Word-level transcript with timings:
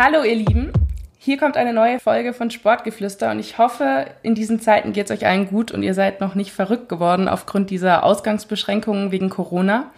Hallo 0.00 0.22
ihr 0.22 0.36
Lieben, 0.36 0.72
hier 1.18 1.38
kommt 1.38 1.56
eine 1.56 1.72
neue 1.72 1.98
Folge 1.98 2.32
von 2.32 2.52
Sportgeflüster 2.52 3.32
und 3.32 3.40
ich 3.40 3.58
hoffe, 3.58 4.06
in 4.22 4.36
diesen 4.36 4.60
Zeiten 4.60 4.92
geht 4.92 5.10
es 5.10 5.10
euch 5.10 5.26
allen 5.26 5.48
gut 5.48 5.72
und 5.72 5.82
ihr 5.82 5.92
seid 5.92 6.20
noch 6.20 6.36
nicht 6.36 6.52
verrückt 6.52 6.88
geworden 6.88 7.26
aufgrund 7.26 7.70
dieser 7.70 8.04
Ausgangsbeschränkungen 8.04 9.10
wegen 9.10 9.28
Corona. 9.28 9.90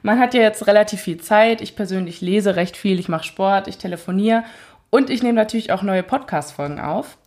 Man 0.00 0.18
hat 0.18 0.32
ja 0.32 0.40
jetzt 0.40 0.66
relativ 0.66 1.02
viel 1.02 1.20
Zeit. 1.20 1.60
Ich 1.60 1.76
persönlich 1.76 2.22
lese 2.22 2.56
recht 2.56 2.78
viel, 2.78 2.98
ich 2.98 3.10
mache 3.10 3.24
Sport, 3.24 3.68
ich 3.68 3.76
telefoniere 3.76 4.42
und 4.88 5.10
ich 5.10 5.22
nehme 5.22 5.34
natürlich 5.34 5.70
auch 5.70 5.82
neue 5.82 6.02
Podcast-Folgen 6.02 6.80
auf. 6.80 7.18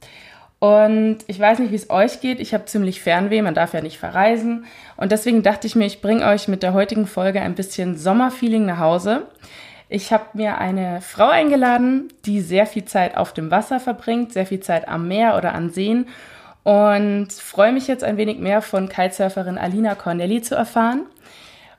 Und 0.57 1.19
ich 1.27 1.39
weiß 1.39 1.59
nicht, 1.59 1.71
wie 1.71 1.75
es 1.75 1.91
euch 1.91 2.21
geht. 2.21 2.39
Ich 2.39 2.55
habe 2.55 2.65
ziemlich 2.65 3.01
Fernweh, 3.01 3.43
man 3.43 3.53
darf 3.53 3.75
ja 3.75 3.81
nicht 3.81 3.99
verreisen. 3.99 4.65
Und 4.97 5.11
deswegen 5.11 5.43
dachte 5.43 5.67
ich 5.67 5.75
mir, 5.75 5.85
ich 5.85 6.01
bringe 6.01 6.25
euch 6.25 6.47
mit 6.47 6.63
der 6.63 6.73
heutigen 6.73 7.05
Folge 7.05 7.41
ein 7.41 7.53
bisschen 7.53 7.97
Sommerfeeling 7.97 8.65
nach 8.65 8.79
Hause. 8.79 9.27
Ich 9.87 10.11
habe 10.11 10.25
mir 10.33 10.57
eine 10.57 11.01
Frau 11.01 11.27
eingeladen, 11.27 12.07
die 12.25 12.41
sehr 12.41 12.65
viel 12.65 12.85
Zeit 12.85 13.17
auf 13.17 13.33
dem 13.33 13.51
Wasser 13.51 13.79
verbringt, 13.79 14.33
sehr 14.33 14.45
viel 14.45 14.59
Zeit 14.59 14.87
am 14.87 15.07
Meer 15.07 15.37
oder 15.37 15.53
an 15.53 15.69
Seen 15.69 16.07
und 16.63 17.31
freue 17.31 17.71
mich 17.71 17.87
jetzt 17.87 18.03
ein 18.03 18.17
wenig 18.17 18.39
mehr 18.39 18.63
von 18.63 18.89
Kitesurferin 18.89 19.59
Alina 19.59 19.93
Cornelli 19.93 20.41
zu 20.41 20.55
erfahren, 20.55 21.05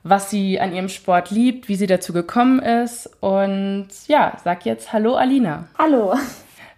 was 0.03 0.29
sie 0.29 0.61
an 0.61 0.73
ihrem 0.73 0.87
Sport 0.87 1.31
liebt, 1.31 1.67
wie 1.67 1.75
sie 1.75 1.87
dazu 1.87 2.13
gekommen 2.13 2.59
ist 2.59 3.09
und 3.19 3.89
ja, 4.07 4.37
sag 4.41 4.65
jetzt 4.65 4.93
Hallo 4.93 5.15
Alina. 5.15 5.67
Hallo. 5.77 6.15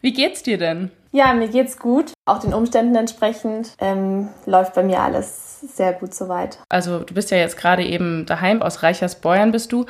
Wie 0.02 0.14
geht's 0.14 0.42
dir 0.42 0.58
denn? 0.58 0.90
Ja, 1.12 1.34
mir 1.34 1.48
geht's 1.48 1.78
gut. 1.78 2.14
Auch 2.26 2.40
den 2.40 2.54
Umständen 2.54 2.96
entsprechend 2.96 3.74
ähm, 3.80 4.30
läuft 4.48 4.74
bei 4.74 4.84
mir 4.84 5.02
alles 5.02 5.62
sehr 5.62 5.94
gut 5.94 6.16
soweit. 6.16 6.60
Also 6.70 7.00
du 7.00 7.14
bist 7.14 7.30
ja 7.30 7.38
jetzt 7.38 7.58
gerade 7.58 7.84
eben 7.84 8.26
daheim, 8.26 8.64
aus 8.64 8.82
Reichersbeuern 8.82 9.52
bist 9.52 9.72
du. 9.72 9.86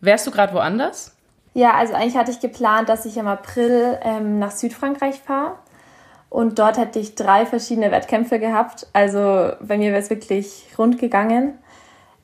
Wärst 0.00 0.26
du 0.26 0.30
gerade 0.30 0.52
woanders? 0.52 1.16
Ja, 1.54 1.74
also 1.74 1.94
eigentlich 1.94 2.16
hatte 2.16 2.30
ich 2.30 2.40
geplant, 2.40 2.88
dass 2.88 3.06
ich 3.06 3.16
im 3.16 3.26
April 3.26 3.98
ähm, 4.02 4.38
nach 4.38 4.50
Südfrankreich 4.50 5.20
fahre. 5.20 5.54
Und 6.28 6.58
dort 6.58 6.76
hätte 6.76 6.98
ich 6.98 7.14
drei 7.14 7.46
verschiedene 7.46 7.90
Wettkämpfe 7.90 8.38
gehabt. 8.38 8.86
Also 8.92 9.52
bei 9.60 9.78
mir 9.78 9.90
wäre 9.90 10.02
es 10.02 10.10
wirklich 10.10 10.66
rund 10.76 10.98
gegangen. 10.98 11.58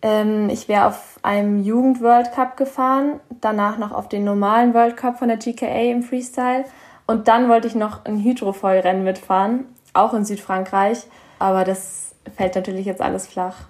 Ähm, 0.02 0.50
ich 0.50 0.68
wäre 0.68 0.86
auf 0.86 1.18
einem 1.22 1.62
Jugend-World 1.62 2.32
Cup 2.32 2.56
gefahren, 2.56 3.20
danach 3.40 3.78
noch 3.78 3.92
auf 3.92 4.08
den 4.08 4.24
normalen 4.24 4.74
World 4.74 4.96
Cup 4.96 5.18
von 5.18 5.28
der 5.28 5.38
GKA 5.38 5.90
im 5.90 6.02
Freestyle. 6.02 6.64
Und 7.06 7.28
dann 7.28 7.48
wollte 7.48 7.68
ich 7.68 7.74
noch 7.74 8.04
ein 8.04 8.22
Hydrofoil-Rennen 8.22 9.04
mitfahren, 9.04 9.64
auch 9.94 10.12
in 10.12 10.24
Südfrankreich. 10.24 11.04
Aber 11.38 11.64
das 11.64 12.14
fällt 12.36 12.54
natürlich 12.54 12.86
jetzt 12.86 13.00
alles 13.00 13.26
flach. 13.26 13.68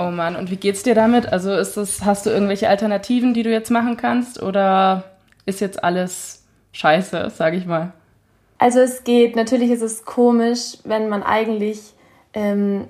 Oh 0.00 0.10
Mann, 0.10 0.34
und 0.34 0.50
wie 0.50 0.56
geht's 0.56 0.82
dir 0.82 0.94
damit? 0.94 1.30
Also 1.30 1.52
ist 1.52 1.76
das, 1.76 2.04
hast 2.04 2.24
du 2.24 2.30
irgendwelche 2.30 2.70
Alternativen, 2.70 3.34
die 3.34 3.42
du 3.42 3.50
jetzt 3.50 3.70
machen 3.70 3.98
kannst? 3.98 4.42
Oder 4.42 5.04
ist 5.44 5.60
jetzt 5.60 5.84
alles 5.84 6.44
scheiße, 6.72 7.30
sag 7.34 7.52
ich 7.52 7.66
mal? 7.66 7.92
Also 8.56 8.80
es 8.80 9.04
geht, 9.04 9.36
natürlich 9.36 9.70
ist 9.70 9.82
es 9.82 10.06
komisch, 10.06 10.78
wenn 10.84 11.10
man 11.10 11.22
eigentlich 11.22 11.80
ähm, 12.32 12.88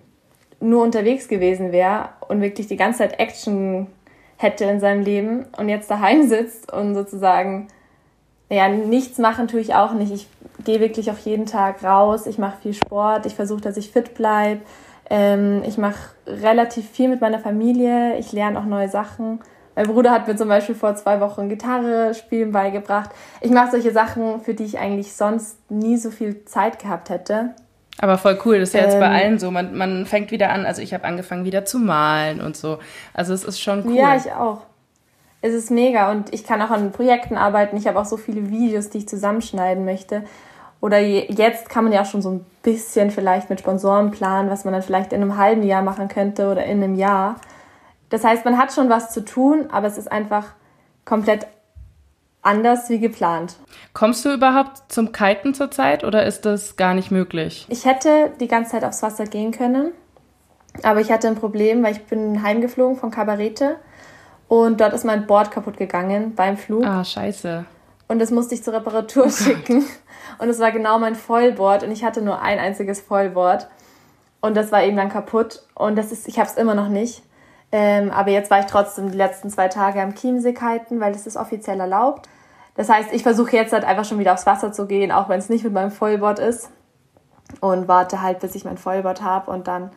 nur 0.61 0.85
unterwegs 0.85 1.27
gewesen 1.27 1.73
wäre 1.73 2.11
und 2.29 2.41
wirklich 2.43 2.69
die 2.69 2.77
ganze 2.77 2.99
Zeit 2.99 3.19
Action 3.19 3.89
hätte 4.37 4.65
in 4.67 4.79
seinem 4.79 5.03
Leben 5.03 5.47
und 5.57 5.69
jetzt 5.69 5.91
daheim 5.91 6.29
sitzt 6.29 6.73
und 6.73 6.95
sozusagen, 6.95 7.69
ja, 8.51 8.69
nichts 8.69 9.19
machen 9.19 9.49
tue 9.49 9.61
ich 9.61 9.75
auch 9.75 9.95
nicht. 9.95 10.13
Ich 10.13 10.29
gehe 10.65 10.79
wirklich 10.79 11.11
auch 11.11 11.19
jeden 11.19 11.47
Tag 11.47 11.83
raus, 11.83 12.27
ich 12.27 12.39
mache 12.39 12.61
viel 12.63 12.75
Sport, 12.75 13.27
ich 13.27 13.35
versuche, 13.35 13.61
dass 13.61 13.77
ich 13.77 13.91
fit 13.91 14.15
bleibe 14.15 14.61
ähm, 15.11 15.63
ich 15.67 15.77
mache 15.77 15.99
relativ 16.27 16.89
viel 16.89 17.09
mit 17.09 17.21
meiner 17.21 17.41
Familie. 17.41 18.17
Ich 18.19 18.33
lerne 18.33 18.59
auch 18.59 18.65
neue 18.65 18.89
Sachen. 18.89 19.41
Mein 19.75 19.87
Bruder 19.87 20.13
hat 20.13 20.29
mir 20.29 20.37
zum 20.37 20.49
Beispiel 20.49 20.75
vor 20.75 20.95
zwei 20.95 21.21
Wochen 21.21 21.49
Gitarre 21.49 22.15
spielen 22.15 22.53
beigebracht. 22.53 23.11
Ich 23.41 23.51
mache 23.51 23.73
solche 23.73 23.93
Sachen, 23.93 24.41
für 24.41 24.55
die 24.55 24.65
ich 24.65 24.79
eigentlich 24.79 25.15
sonst 25.15 25.59
nie 25.71 25.97
so 25.97 26.11
viel 26.11 26.45
Zeit 26.45 26.79
gehabt 26.79 27.11
hätte. 27.11 27.55
Aber 27.99 28.19
voll 28.19 28.39
cool, 28.45 28.61
das 28.61 28.71
ist 28.71 28.75
ja 28.75 28.83
jetzt 28.83 28.95
ähm, 28.95 29.01
bei 29.01 29.09
allen 29.09 29.39
so. 29.39 29.51
Man, 29.51 29.77
man 29.77 30.07
fängt 30.07 30.31
wieder 30.31 30.51
an, 30.51 30.65
also 30.65 30.81
ich 30.81 30.95
habe 30.95 31.05
angefangen 31.05 31.45
wieder 31.45 31.65
zu 31.65 31.79
malen 31.79 32.41
und 32.41 32.57
so. 32.57 32.79
Also 33.13 33.35
es 33.35 33.45
ist 33.45 33.61
schon 33.61 33.85
cool. 33.87 33.95
Ja, 33.95 34.17
ich 34.17 34.33
auch. 34.33 34.63
Es 35.43 35.55
ist 35.55 35.71
mega 35.71 36.11
und 36.11 36.33
ich 36.33 36.45
kann 36.45 36.63
auch 36.63 36.71
an 36.71 36.93
Projekten 36.93 37.37
arbeiten. 37.37 37.77
Ich 37.77 37.87
habe 37.87 37.99
auch 37.99 38.05
so 38.05 38.17
viele 38.17 38.51
Videos, 38.51 38.91
die 38.91 38.99
ich 38.99 39.09
zusammenschneiden 39.09 39.85
möchte. 39.85 40.23
Oder 40.81 40.99
jetzt 40.99 41.69
kann 41.69 41.85
man 41.85 41.93
ja 41.93 42.05
schon 42.05 42.23
so 42.23 42.31
ein 42.31 42.47
bisschen 42.63 43.11
vielleicht 43.11 43.51
mit 43.51 43.61
Sponsoren 43.61 44.11
planen, 44.11 44.51
was 44.51 44.65
man 44.65 44.73
dann 44.73 44.83
vielleicht 44.83 45.13
in 45.13 45.23
einem 45.23 45.37
halben 45.37 45.63
Jahr 45.63 45.83
machen 45.83 46.09
könnte 46.09 46.51
oder 46.51 46.65
in 46.65 46.83
einem 46.83 46.95
Jahr. 46.95 47.37
Das 48.09 48.25
heißt, 48.25 48.45
man 48.45 48.57
hat 48.57 48.73
schon 48.73 48.89
was 48.89 49.13
zu 49.13 49.25
tun, 49.25 49.69
aber 49.71 49.87
es 49.87 49.99
ist 49.99 50.11
einfach 50.11 50.47
komplett 51.05 51.47
anders 52.43 52.89
wie 52.89 52.99
geplant. 52.99 53.57
Kommst 53.93 54.25
du 54.25 54.33
überhaupt 54.33 54.91
zum 54.91 55.13
Kiten 55.13 55.53
zurzeit 55.55 56.05
oder 56.05 56.25
ist 56.25 56.47
das 56.47 56.77
gar 56.77 56.95
nicht 56.95 57.11
möglich? 57.11 57.67
Ich 57.69 57.85
hätte 57.85 58.33
die 58.41 58.49
ganze 58.49 58.73
Zeit 58.73 58.85
aufs 58.85 59.03
Wasser 59.03 59.25
gehen 59.25 59.53
können, 59.53 59.93
aber 60.83 61.01
ich 61.01 61.13
hatte 61.13 61.29
ein 61.29 61.35
Problem, 61.35 61.83
weil 61.83 61.93
ich 61.93 62.05
bin 62.05 62.43
heimgeflogen 62.43 62.97
von 62.97 63.11
Kabarete 63.11 63.77
und 64.49 64.81
dort 64.81 64.95
ist 64.95 65.05
mein 65.05 65.27
Board 65.27 65.51
kaputt 65.51 65.77
gegangen 65.77 66.35
beim 66.35 66.57
Flug. 66.57 66.85
Ah, 66.85 67.05
scheiße. 67.05 67.67
Und 68.11 68.19
das 68.19 68.33
musste 68.33 68.57
ich 68.57 68.65
zur 68.65 68.75
Reparatur 68.75 69.27
oh 69.27 69.31
schicken. 69.31 69.87
Und 70.41 70.49
es 70.49 70.59
war 70.59 70.73
genau 70.73 70.99
mein 70.99 71.15
Vollboard 71.15 71.85
und 71.85 71.93
ich 71.93 72.03
hatte 72.03 72.23
nur 72.23 72.43
ein 72.43 72.59
einziges 72.59 73.01
Vollboard. 73.01 73.69
Und 74.41 74.57
das 74.57 74.73
war 74.73 74.83
eben 74.83 74.97
dann 74.97 75.11
kaputt. 75.11 75.63
Und 75.77 75.95
das 75.95 76.11
ist, 76.11 76.27
ich 76.27 76.41
habe 76.41 76.49
es 76.49 76.57
immer 76.57 76.75
noch 76.75 76.89
nicht. 76.89 77.23
Ähm, 77.71 78.11
aber 78.11 78.33
jetzt 78.33 78.51
war 78.51 78.59
ich 78.59 78.67
trotzdem 78.67 79.13
die 79.13 79.17
letzten 79.17 79.49
zwei 79.49 79.69
Tage 79.69 80.03
am 80.03 80.17
Chiemsee 80.17 80.55
kiten, 80.55 80.99
weil 80.99 81.15
es 81.15 81.25
ist 81.29 81.37
offiziell 81.37 81.79
erlaubt. 81.79 82.29
Das 82.75 82.89
heißt, 82.89 83.13
ich 83.13 83.23
versuche 83.23 83.55
jetzt 83.55 83.73
halt 83.73 83.85
einfach 83.85 84.05
schon 84.05 84.19
wieder 84.19 84.33
aufs 84.33 84.47
Wasser 84.47 84.73
zu 84.73 84.89
gehen, 84.89 85.13
auch 85.13 85.29
wenn 85.29 85.39
es 85.39 85.49
nicht 85.49 85.63
mit 85.63 85.73
meinem 85.73 85.93
Vollboard 85.93 86.41
ist. 86.41 86.69
Und 87.61 87.87
warte 87.87 88.23
halt, 88.23 88.41
bis 88.41 88.57
ich 88.57 88.65
mein 88.65 88.77
Vollboard 88.77 89.23
habe. 89.23 89.53
Und 89.53 89.69
dann 89.69 89.93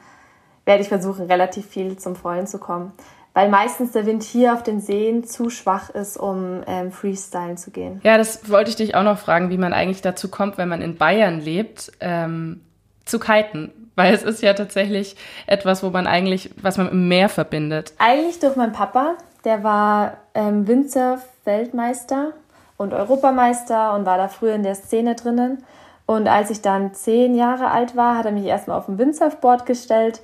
werde 0.65 0.83
ich 0.83 0.89
versuchen, 0.89 1.25
relativ 1.25 1.65
viel 1.65 1.97
zum 1.97 2.15
Vollen 2.15 2.45
zu 2.45 2.59
kommen 2.59 2.93
weil 3.33 3.49
meistens 3.49 3.91
der 3.91 4.05
Wind 4.05 4.23
hier 4.23 4.53
auf 4.53 4.63
den 4.63 4.79
Seen 4.79 5.23
zu 5.23 5.49
schwach 5.49 5.89
ist, 5.89 6.17
um 6.17 6.61
ähm, 6.67 6.91
Freestylen 6.91 7.57
zu 7.57 7.71
gehen. 7.71 7.99
Ja, 8.03 8.17
das 8.17 8.49
wollte 8.49 8.69
ich 8.69 8.75
dich 8.75 8.95
auch 8.95 9.03
noch 9.03 9.17
fragen, 9.17 9.49
wie 9.49 9.57
man 9.57 9.73
eigentlich 9.73 10.01
dazu 10.01 10.29
kommt, 10.29 10.57
wenn 10.57 10.69
man 10.69 10.81
in 10.81 10.97
Bayern 10.97 11.39
lebt, 11.39 11.91
ähm, 11.99 12.61
zu 13.05 13.19
kiten. 13.19 13.71
Weil 13.95 14.13
es 14.13 14.23
ist 14.23 14.41
ja 14.41 14.53
tatsächlich 14.53 15.15
etwas, 15.45 15.83
wo 15.83 15.89
man 15.89 16.07
eigentlich, 16.07 16.51
was 16.61 16.77
man 16.77 16.89
im 16.89 17.07
Meer 17.07 17.29
verbindet. 17.29 17.93
Eigentlich 17.99 18.39
durch 18.39 18.55
meinen 18.55 18.71
Papa, 18.71 19.15
der 19.45 19.63
war 19.63 20.17
ähm, 20.33 20.67
Windsurf-Weltmeister 20.67 22.33
und 22.77 22.93
Europameister 22.93 23.93
und 23.93 24.05
war 24.05 24.17
da 24.17 24.29
früher 24.29 24.55
in 24.55 24.63
der 24.63 24.75
Szene 24.75 25.15
drinnen. 25.15 25.63
Und 26.05 26.27
als 26.27 26.49
ich 26.49 26.61
dann 26.61 26.93
zehn 26.93 27.35
Jahre 27.35 27.71
alt 27.71 27.95
war, 27.95 28.17
hat 28.17 28.25
er 28.25 28.31
mich 28.31 28.45
erstmal 28.45 28.77
auf 28.77 28.87
ein 28.87 28.97
Windsurfboard 28.97 29.65
gestellt 29.65 30.21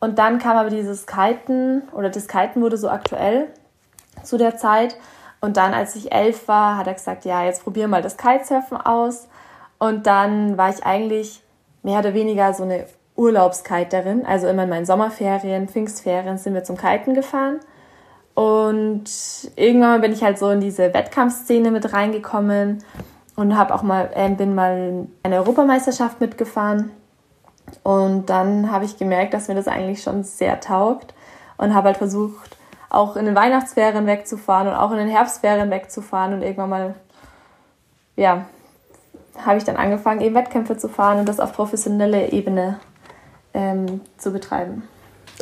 und 0.00 0.18
dann 0.18 0.38
kam 0.38 0.56
aber 0.56 0.70
dieses 0.70 1.06
Kiten 1.06 1.82
oder 1.92 2.08
das 2.08 2.26
Kiten 2.26 2.62
wurde 2.62 2.78
so 2.78 2.88
aktuell 2.88 3.48
zu 4.24 4.38
der 4.38 4.56
Zeit. 4.56 4.96
Und 5.42 5.56
dann, 5.56 5.74
als 5.74 5.94
ich 5.94 6.12
elf 6.12 6.48
war, 6.48 6.76
hat 6.76 6.86
er 6.86 6.94
gesagt, 6.94 7.24
ja, 7.24 7.44
jetzt 7.44 7.64
probier 7.64 7.86
mal 7.86 8.02
das 8.02 8.16
Kitesurfen 8.16 8.78
aus. 8.78 9.28
Und 9.78 10.06
dann 10.06 10.56
war 10.58 10.70
ich 10.70 10.84
eigentlich 10.84 11.42
mehr 11.82 12.00
oder 12.00 12.14
weniger 12.14 12.52
so 12.54 12.62
eine 12.62 12.86
Urlaubskiterin. 13.16 14.24
Also 14.24 14.48
immer 14.48 14.64
in 14.64 14.70
meinen 14.70 14.86
Sommerferien, 14.86 15.68
Pfingstferien 15.68 16.38
sind 16.38 16.54
wir 16.54 16.64
zum 16.64 16.76
Kiten 16.76 17.14
gefahren. 17.14 17.60
Und 18.34 19.04
irgendwann 19.56 20.00
bin 20.00 20.12
ich 20.12 20.22
halt 20.22 20.38
so 20.38 20.50
in 20.50 20.60
diese 20.60 20.94
Wettkampfszene 20.94 21.70
mit 21.70 21.92
reingekommen 21.92 22.82
und 23.36 23.56
habe 23.56 23.74
auch 23.74 23.82
mal, 23.82 24.10
äh, 24.14 24.30
bin 24.30 24.54
mal 24.54 25.06
eine 25.22 25.36
Europameisterschaft 25.36 26.20
mitgefahren 26.20 26.90
und 27.82 28.26
dann 28.26 28.70
habe 28.70 28.84
ich 28.84 28.98
gemerkt, 28.98 29.34
dass 29.34 29.48
mir 29.48 29.54
das 29.54 29.68
eigentlich 29.68 30.02
schon 30.02 30.24
sehr 30.24 30.60
taugt 30.60 31.14
und 31.56 31.74
habe 31.74 31.88
halt 31.88 31.98
versucht, 31.98 32.56
auch 32.88 33.16
in 33.16 33.24
den 33.24 33.34
Weihnachtsferien 33.34 34.06
wegzufahren 34.06 34.68
und 34.68 34.74
auch 34.74 34.90
in 34.90 34.98
den 34.98 35.08
Herbstferien 35.08 35.70
wegzufahren 35.70 36.34
und 36.34 36.42
irgendwann 36.42 36.70
mal, 36.70 36.94
ja, 38.16 38.46
habe 39.38 39.58
ich 39.58 39.64
dann 39.64 39.76
angefangen, 39.76 40.20
eben 40.20 40.34
Wettkämpfe 40.34 40.76
zu 40.76 40.88
fahren 40.88 41.20
und 41.20 41.28
das 41.28 41.40
auf 41.40 41.52
professionelle 41.52 42.32
Ebene 42.32 42.80
ähm, 43.54 44.00
zu 44.18 44.32
betreiben. 44.32 44.82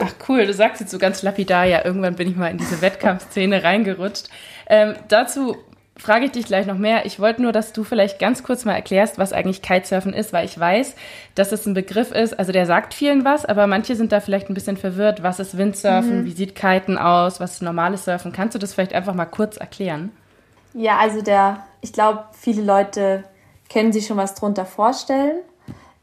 Ach 0.00 0.12
cool, 0.28 0.46
du 0.46 0.52
sagst 0.52 0.80
jetzt 0.80 0.90
so 0.90 0.98
ganz 0.98 1.22
lapidar, 1.22 1.64
ja, 1.64 1.84
irgendwann 1.84 2.14
bin 2.14 2.28
ich 2.28 2.36
mal 2.36 2.50
in 2.50 2.58
diese 2.58 2.80
Wettkampfszene 2.80 3.64
reingerutscht. 3.64 4.28
Ähm, 4.68 4.94
dazu 5.08 5.56
frage 5.98 6.26
ich 6.26 6.32
dich 6.32 6.46
gleich 6.46 6.66
noch 6.66 6.78
mehr. 6.78 7.04
Ich 7.06 7.20
wollte 7.20 7.42
nur, 7.42 7.52
dass 7.52 7.72
du 7.72 7.84
vielleicht 7.84 8.18
ganz 8.18 8.42
kurz 8.42 8.64
mal 8.64 8.74
erklärst, 8.74 9.18
was 9.18 9.32
eigentlich 9.32 9.62
Kitesurfen 9.62 10.14
ist, 10.14 10.32
weil 10.32 10.44
ich 10.44 10.58
weiß, 10.58 10.94
dass 11.34 11.52
es 11.52 11.66
ein 11.66 11.74
Begriff 11.74 12.12
ist, 12.12 12.38
also 12.38 12.52
der 12.52 12.66
sagt 12.66 12.94
vielen 12.94 13.24
was, 13.24 13.44
aber 13.44 13.66
manche 13.66 13.96
sind 13.96 14.12
da 14.12 14.20
vielleicht 14.20 14.48
ein 14.48 14.54
bisschen 14.54 14.76
verwirrt. 14.76 15.22
Was 15.22 15.40
ist 15.40 15.58
Windsurfen? 15.58 16.20
Mhm. 16.20 16.24
Wie 16.24 16.32
sieht 16.32 16.54
Kiten 16.54 16.96
aus? 16.96 17.40
Was 17.40 17.54
ist 17.54 17.62
normales 17.62 18.04
Surfen? 18.04 18.32
Kannst 18.32 18.54
du 18.54 18.58
das 18.58 18.74
vielleicht 18.74 18.94
einfach 18.94 19.14
mal 19.14 19.26
kurz 19.26 19.56
erklären? 19.56 20.12
Ja, 20.74 20.98
also 20.98 21.22
der, 21.22 21.64
ich 21.80 21.92
glaube, 21.92 22.24
viele 22.32 22.62
Leute 22.62 23.24
können 23.72 23.92
sich 23.92 24.06
schon 24.06 24.16
was 24.16 24.34
drunter 24.34 24.64
vorstellen. 24.64 25.40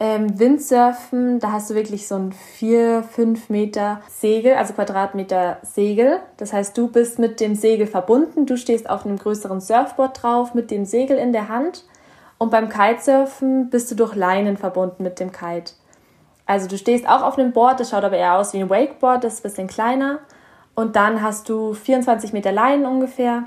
Ähm, 0.07 0.37
Windsurfen, 0.39 1.39
da 1.39 1.51
hast 1.51 1.71
du 1.71 1.73
wirklich 1.73 2.07
so 2.07 2.13
ein 2.13 2.31
4, 2.31 3.01
5 3.01 3.49
Meter 3.49 4.01
Segel, 4.07 4.53
also 4.53 4.73
Quadratmeter 4.73 5.57
Segel. 5.63 6.19
Das 6.37 6.53
heißt, 6.53 6.77
du 6.77 6.89
bist 6.89 7.17
mit 7.17 7.39
dem 7.39 7.55
Segel 7.55 7.87
verbunden. 7.87 8.45
Du 8.45 8.55
stehst 8.55 8.87
auf 8.87 9.03
einem 9.03 9.17
größeren 9.17 9.61
Surfboard 9.61 10.21
drauf 10.21 10.53
mit 10.53 10.69
dem 10.69 10.85
Segel 10.85 11.17
in 11.17 11.33
der 11.33 11.49
Hand. 11.49 11.85
Und 12.37 12.51
beim 12.51 12.69
Kitesurfen 12.69 13.71
bist 13.71 13.89
du 13.89 13.95
durch 13.95 14.13
Leinen 14.13 14.57
verbunden 14.57 15.01
mit 15.01 15.19
dem 15.19 15.31
Kite. 15.31 15.73
Also 16.45 16.67
du 16.67 16.77
stehst 16.77 17.09
auch 17.09 17.23
auf 17.23 17.39
einem 17.39 17.51
Board, 17.51 17.79
das 17.79 17.89
schaut 17.89 18.03
aber 18.03 18.17
eher 18.17 18.37
aus 18.37 18.53
wie 18.53 18.59
ein 18.59 18.69
Wakeboard, 18.69 19.23
das 19.23 19.35
ist 19.35 19.39
ein 19.39 19.49
bisschen 19.49 19.67
kleiner. 19.67 20.19
Und 20.75 20.95
dann 20.95 21.23
hast 21.23 21.49
du 21.49 21.73
24 21.73 22.31
Meter 22.31 22.51
Leinen 22.51 22.85
ungefähr. 22.85 23.45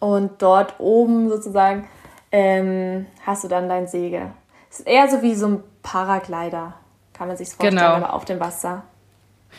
Und 0.00 0.42
dort 0.42 0.80
oben 0.80 1.28
sozusagen 1.28 1.86
ähm, 2.32 3.06
hast 3.24 3.44
du 3.44 3.48
dann 3.48 3.68
dein 3.68 3.86
Segel. 3.86 4.32
Es 4.70 4.80
ist 4.80 4.86
eher 4.86 5.08
so 5.08 5.22
wie 5.22 5.34
so 5.34 5.48
ein 5.48 5.62
Paraglider, 5.82 6.74
kann 7.12 7.28
man 7.28 7.36
sich 7.36 7.48
vorstellen, 7.48 7.76
genau. 7.76 7.94
aber 7.94 8.14
auf 8.14 8.24
dem 8.24 8.40
Wasser. 8.40 8.84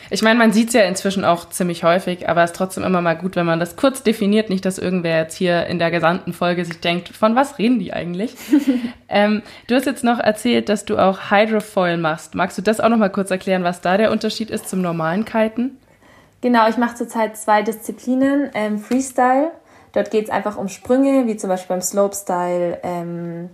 Ich 0.10 0.22
meine, 0.22 0.40
man 0.40 0.52
sieht 0.52 0.69
es 0.69 0.74
ja 0.74 0.84
inzwischen 0.84 1.25
auch 1.25 1.50
ziemlich 1.50 1.84
häufig, 1.84 2.28
aber 2.28 2.44
es 2.44 2.52
ist 2.52 2.56
trotzdem 2.56 2.84
immer 2.84 3.02
mal 3.02 3.16
gut, 3.16 3.36
wenn 3.36 3.46
man 3.46 3.60
das 3.60 3.75
kurz 3.75 4.04
definiert. 4.04 4.50
Nicht, 4.50 4.66
dass 4.66 4.78
irgendwer 4.78 5.18
jetzt 5.18 5.36
hier 5.36 5.68
in 5.68 5.80
der 5.80 5.92
gesamten 5.92 6.34
Folge 6.34 6.66
sich 6.66 6.80
denkt, 6.80 7.10
von 7.10 7.36
was 7.36 7.58
reden 7.58 7.80
die 7.80 7.94
eigentlich? 7.94 8.36
ähm, 9.10 9.42
du 9.68 9.75
hast 9.75 9.86
jetzt 9.86 10.04
noch 10.04 10.19
erzählt, 10.19 10.69
dass 10.69 10.86
du 10.86 10.98
auch 10.98 11.30
Hydrofoil 11.30 11.98
machst. 11.98 12.36
Magst 12.36 12.58
du 12.58 12.62
das 12.62 12.80
auch 12.80 12.90
noch 12.90 12.98
mal 12.98 13.10
kurz 13.10 13.31
erklären, 13.31 13.63
was 13.63 13.81
da 13.81 13.98
der 13.98 14.12
Unterschied 14.12 14.50
ist 14.50 14.69
zum 14.69 14.81
normalen 14.81 15.25
Kiten? 15.25 15.78
Genau, 16.42 16.68
ich 16.68 16.78
mache 16.78 16.96
zurzeit 16.96 17.38
zwei 17.38 17.62
Disziplinen. 17.62 18.50
Ähm, 18.54 18.80
Freestyle, 18.80 19.52
dort 19.94 20.10
geht 20.10 20.25
es 20.25 20.30
einfach 20.31 20.58
um 20.58 20.69
Sprünge, 20.69 21.28
wie 21.28 21.38
zum 21.38 21.50
Beispiel 21.50 21.75
beim 21.75 21.81
Slopestyle 21.81 22.80
ähm, 22.84 23.50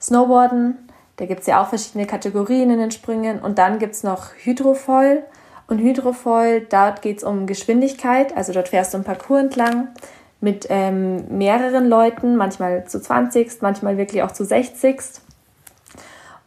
Snowboarden. 0.00 0.83
Da 1.16 1.26
gibt 1.26 1.40
es 1.40 1.46
ja 1.46 1.62
auch 1.62 1.68
verschiedene 1.68 2.06
Kategorien 2.06 2.70
in 2.70 2.78
den 2.78 2.90
Sprüngen. 2.90 3.40
Und 3.40 3.58
dann 3.58 3.78
gibt 3.78 3.94
es 3.94 4.02
noch 4.02 4.30
Hydrofoil. 4.36 5.24
Und 5.66 5.78
Hydrofoil, 5.78 6.66
dort 6.68 7.02
geht 7.02 7.18
es 7.18 7.24
um 7.24 7.46
Geschwindigkeit. 7.46 8.36
Also 8.36 8.52
dort 8.52 8.68
fährst 8.68 8.92
du 8.92 8.98
einen 8.98 9.04
Parcours 9.04 9.40
entlang 9.40 9.88
mit 10.40 10.66
ähm, 10.68 11.38
mehreren 11.38 11.88
Leuten, 11.88 12.36
manchmal 12.36 12.86
zu 12.86 13.00
20, 13.00 13.62
manchmal 13.62 13.96
wirklich 13.96 14.22
auch 14.22 14.32
zu 14.32 14.44
60. 14.44 15.00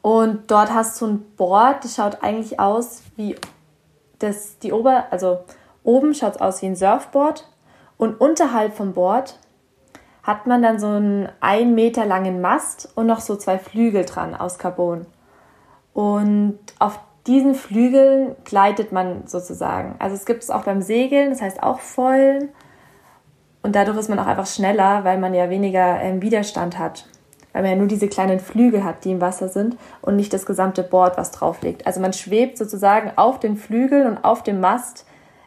Und 0.03 0.51
dort 0.51 0.71
hast 0.71 1.01
du 1.01 1.07
ein 1.07 1.25
Board, 1.35 1.83
das 1.83 1.95
schaut 1.95 2.23
eigentlich 2.23 2.59
aus 2.59 3.01
wie 3.15 3.35
das, 4.19 4.59
die 4.59 4.71
Ober, 4.71 5.05
also 5.09 5.39
oben 5.83 6.13
schaut 6.13 6.35
es 6.35 6.41
aus 6.41 6.61
wie 6.61 6.67
ein 6.67 6.75
Surfboard 6.75 7.49
und 7.97 8.21
unterhalb 8.21 8.75
vom 8.75 8.93
Board 8.93 9.39
hat 10.27 10.45
man 10.45 10.61
dann 10.61 10.77
so 10.77 10.87
einen 10.87 11.29
ein 11.39 11.73
Meter 11.73 12.05
langen 12.05 12.41
Mast 12.41 12.89
und 12.95 13.07
noch 13.07 13.21
so 13.21 13.37
zwei 13.37 13.57
Flügel 13.57 14.03
dran 14.03 14.35
aus 14.35 14.59
Carbon. 14.59 15.05
Und 15.93 16.59
auf 16.79 16.99
diesen 17.25 17.55
Flügeln 17.55 18.35
gleitet 18.43 18.91
man 18.91 19.25
sozusagen. 19.25 19.95
Also 19.99 20.17
es 20.17 20.25
gibt 20.25 20.43
es 20.43 20.49
auch 20.49 20.65
beim 20.65 20.81
Segeln, 20.81 21.29
das 21.29 21.41
heißt 21.41 21.63
auch 21.63 21.79
Foilen. 21.79 22.49
Und 23.63 23.75
dadurch 23.75 23.97
ist 23.97 24.09
man 24.09 24.19
auch 24.19 24.27
einfach 24.27 24.47
schneller, 24.47 25.05
weil 25.05 25.17
man 25.17 25.33
ja 25.33 25.49
weniger 25.49 26.01
ähm, 26.01 26.21
Widerstand 26.21 26.77
hat. 26.77 27.05
Weil 27.53 27.61
man 27.61 27.71
ja 27.71 27.77
nur 27.77 27.87
diese 27.87 28.09
kleinen 28.09 28.41
Flügel 28.41 28.83
hat, 28.83 29.05
die 29.05 29.11
im 29.11 29.21
Wasser 29.21 29.47
sind 29.47 29.77
und 30.01 30.17
nicht 30.17 30.33
das 30.33 30.45
gesamte 30.45 30.83
Board, 30.83 31.17
was 31.17 31.31
drauf 31.31 31.61
liegt. 31.61 31.87
Also 31.87 32.01
man 32.01 32.11
schwebt 32.11 32.57
sozusagen 32.57 33.13
auf 33.15 33.39
den 33.39 33.55
Flügeln 33.55 34.05
und 34.05 34.25
auf 34.25 34.43
dem 34.43 34.59
Mast 34.59 35.05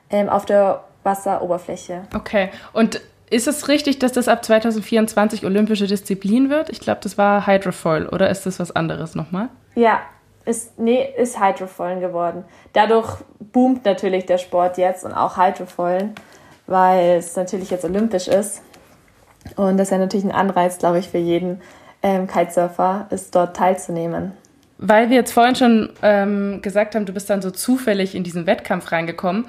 ähm, 0.09 0.31
auf 0.31 0.47
der 0.47 0.85
Wasseroberfläche. 1.03 2.03
Okay. 2.15 2.49
Und 2.73 3.03
ist 3.31 3.47
es 3.47 3.69
richtig, 3.69 3.99
dass 4.00 4.12
das 4.12 4.29
ab 4.29 4.44
2024 4.44 5.47
olympische 5.47 5.87
Disziplin 5.87 6.50
wird? 6.50 6.69
Ich 6.69 6.81
glaube, 6.81 7.00
das 7.03 7.17
war 7.17 7.47
Hydrofoil, 7.47 8.06
oder 8.09 8.29
ist 8.29 8.44
das 8.44 8.59
was 8.59 8.75
anderes 8.75 9.15
nochmal? 9.15 9.49
Ja, 9.77 10.00
ist, 10.44 10.79
nee, 10.79 11.09
ist 11.17 11.41
Hydrofoilen 11.41 12.00
geworden. 12.00 12.44
Dadurch 12.73 13.19
boomt 13.38 13.85
natürlich 13.85 14.27
der 14.27 14.38
Sport 14.38 14.79
jetzt 14.79 15.05
und 15.05 15.12
auch 15.12 15.37
Hydrofoilen, 15.37 16.15
weil 16.67 17.19
es 17.19 17.37
natürlich 17.37 17.71
jetzt 17.71 17.85
olympisch 17.85 18.27
ist. 18.27 18.62
Und 19.56 19.76
das 19.76 19.88
ist 19.88 19.93
ja 19.93 19.99
natürlich 19.99 20.25
ein 20.25 20.33
Anreiz, 20.33 20.79
glaube 20.79 20.99
ich, 20.99 21.09
für 21.09 21.19
jeden 21.19 21.61
ähm, 22.03 22.26
Kitesurfer, 22.26 23.06
ist 23.11 23.35
dort 23.35 23.56
teilzunehmen. 23.56 24.33
Weil 24.79 25.11
wir 25.11 25.17
jetzt 25.17 25.33
vorhin 25.33 25.55
schon 25.56 25.91
ähm, 26.03 26.62
gesagt 26.62 26.94
haben, 26.94 27.05
du 27.05 27.12
bist 27.12 27.29
dann 27.29 27.43
so 27.43 27.50
zufällig 27.50 28.15
in 28.15 28.25
diesen 28.25 28.47
Wettkampf 28.47 28.93
reingekommen. 28.93 29.44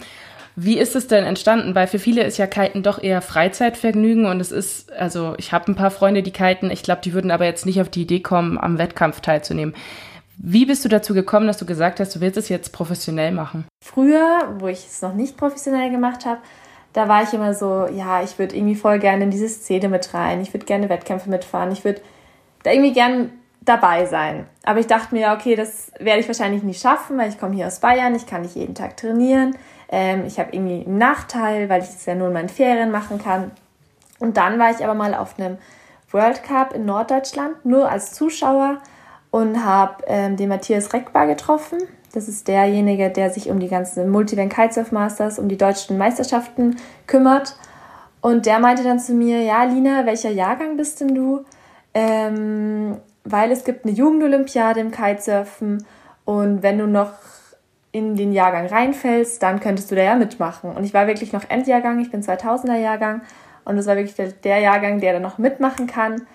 Wie 0.55 0.77
ist 0.77 0.95
es 0.95 1.07
denn 1.07 1.23
entstanden? 1.23 1.75
Weil 1.75 1.87
für 1.87 1.99
viele 1.99 2.23
ist 2.23 2.37
ja 2.37 2.47
Kiten 2.47 2.83
doch 2.83 3.01
eher 3.01 3.21
Freizeitvergnügen 3.21 4.25
und 4.25 4.39
es 4.39 4.51
ist, 4.51 4.91
also 4.91 5.35
ich 5.37 5.53
habe 5.53 5.71
ein 5.71 5.75
paar 5.75 5.91
Freunde, 5.91 6.23
die 6.23 6.31
kiten, 6.31 6.69
ich 6.69 6.83
glaube, 6.83 7.01
die 7.01 7.13
würden 7.13 7.31
aber 7.31 7.45
jetzt 7.45 7.65
nicht 7.65 7.79
auf 7.81 7.89
die 7.89 8.01
Idee 8.01 8.19
kommen, 8.19 8.57
am 8.57 8.77
Wettkampf 8.77 9.21
teilzunehmen. 9.21 9.73
Wie 10.37 10.65
bist 10.65 10.83
du 10.83 10.89
dazu 10.89 11.13
gekommen, 11.13 11.47
dass 11.47 11.57
du 11.57 11.65
gesagt 11.65 11.99
hast, 11.99 12.15
du 12.15 12.19
willst 12.19 12.37
es 12.37 12.49
jetzt 12.49 12.73
professionell 12.73 13.31
machen? 13.31 13.65
Früher, 13.83 14.55
wo 14.59 14.67
ich 14.67 14.85
es 14.87 15.01
noch 15.01 15.13
nicht 15.13 15.37
professionell 15.37 15.91
gemacht 15.91 16.25
habe, 16.25 16.41
da 16.93 17.07
war 17.07 17.23
ich 17.23 17.33
immer 17.33 17.53
so, 17.53 17.87
ja, 17.87 18.21
ich 18.21 18.37
würde 18.37 18.55
irgendwie 18.55 18.75
voll 18.75 18.99
gerne 18.99 19.23
in 19.23 19.31
diese 19.31 19.47
Szene 19.47 19.87
mit 19.87 20.13
rein, 20.13 20.41
ich 20.41 20.53
würde 20.53 20.65
gerne 20.65 20.89
Wettkämpfe 20.89 21.29
mitfahren, 21.29 21.71
ich 21.71 21.85
würde 21.85 22.01
da 22.63 22.71
irgendwie 22.71 22.93
gern 22.93 23.31
dabei 23.61 24.05
sein. 24.07 24.45
Aber 24.63 24.79
ich 24.79 24.87
dachte 24.87 25.15
mir, 25.15 25.31
okay, 25.31 25.55
das 25.55 25.91
werde 25.99 26.19
ich 26.19 26.27
wahrscheinlich 26.27 26.63
nicht 26.63 26.81
schaffen, 26.81 27.17
weil 27.17 27.29
ich 27.29 27.39
komme 27.39 27.55
hier 27.55 27.67
aus 27.67 27.79
Bayern, 27.79 28.15
ich 28.15 28.25
kann 28.25 28.41
nicht 28.41 28.55
jeden 28.55 28.75
Tag 28.75 28.97
trainieren, 28.97 29.55
ähm, 29.91 30.25
ich 30.25 30.39
habe 30.39 30.49
irgendwie 30.53 30.85
einen 30.85 30.97
Nachteil, 30.97 31.69
weil 31.69 31.81
ich 31.81 31.89
das 31.89 32.05
ja 32.05 32.15
nur 32.15 32.27
in 32.27 32.33
meinen 32.33 32.49
Ferien 32.49 32.91
machen 32.91 33.21
kann. 33.21 33.51
Und 34.19 34.37
dann 34.37 34.57
war 34.57 34.71
ich 34.71 34.83
aber 34.83 34.93
mal 34.93 35.13
auf 35.13 35.37
einem 35.37 35.57
World 36.11 36.43
Cup 36.43 36.73
in 36.73 36.85
Norddeutschland, 36.85 37.65
nur 37.65 37.89
als 37.89 38.13
Zuschauer 38.13 38.77
und 39.31 39.63
habe 39.63 40.03
ähm, 40.07 40.37
den 40.37 40.49
Matthias 40.49 40.93
Reckbar 40.93 41.27
getroffen. 41.27 41.79
Das 42.13 42.27
ist 42.27 42.47
derjenige, 42.47 43.09
der 43.09 43.29
sich 43.29 43.49
um 43.49 43.59
die 43.59 43.69
ganzen 43.69 44.09
Multivan 44.09 44.49
Kitesurf 44.49 44.91
Masters, 44.91 45.39
um 45.39 45.47
die 45.47 45.57
deutschen 45.57 45.97
Meisterschaften 45.97 46.77
kümmert. 47.07 47.55
Und 48.19 48.45
der 48.45 48.59
meinte 48.59 48.83
dann 48.83 48.99
zu 48.99 49.13
mir, 49.13 49.41
ja, 49.41 49.63
Lina, 49.63 50.05
welcher 50.05 50.29
Jahrgang 50.29 50.77
bist 50.77 51.01
denn 51.01 51.15
du? 51.15 51.45
Ähm, 51.93 52.97
weil 53.23 53.51
es 53.51 53.63
gibt 53.63 53.85
eine 53.85 53.93
Jugendolympiade 53.93 54.79
im 54.79 54.91
Kitesurfen 54.91 55.85
und 56.25 56.63
wenn 56.63 56.77
du 56.77 56.87
noch 56.87 57.13
in 57.91 58.15
den 58.15 58.31
Jahrgang 58.31 58.67
reinfällst, 58.67 59.43
dann 59.43 59.59
könntest 59.59 59.91
du 59.91 59.95
da 59.95 60.03
ja 60.03 60.15
mitmachen. 60.15 60.71
Und 60.71 60.83
ich 60.83 60.93
war 60.93 61.07
wirklich 61.07 61.33
noch 61.33 61.49
Endjahrgang, 61.49 61.99
ich 61.99 62.11
bin 62.11 62.21
2000er 62.21 62.77
Jahrgang 62.77 63.21
und 63.65 63.75
das 63.75 63.85
war 63.87 63.95
wirklich 63.95 64.15
der, 64.15 64.29
der 64.29 64.59
Jahrgang, 64.59 65.01
der 65.01 65.13
da 65.13 65.19
noch 65.19 65.37
mitmachen 65.37 65.87
kann. 65.87 66.27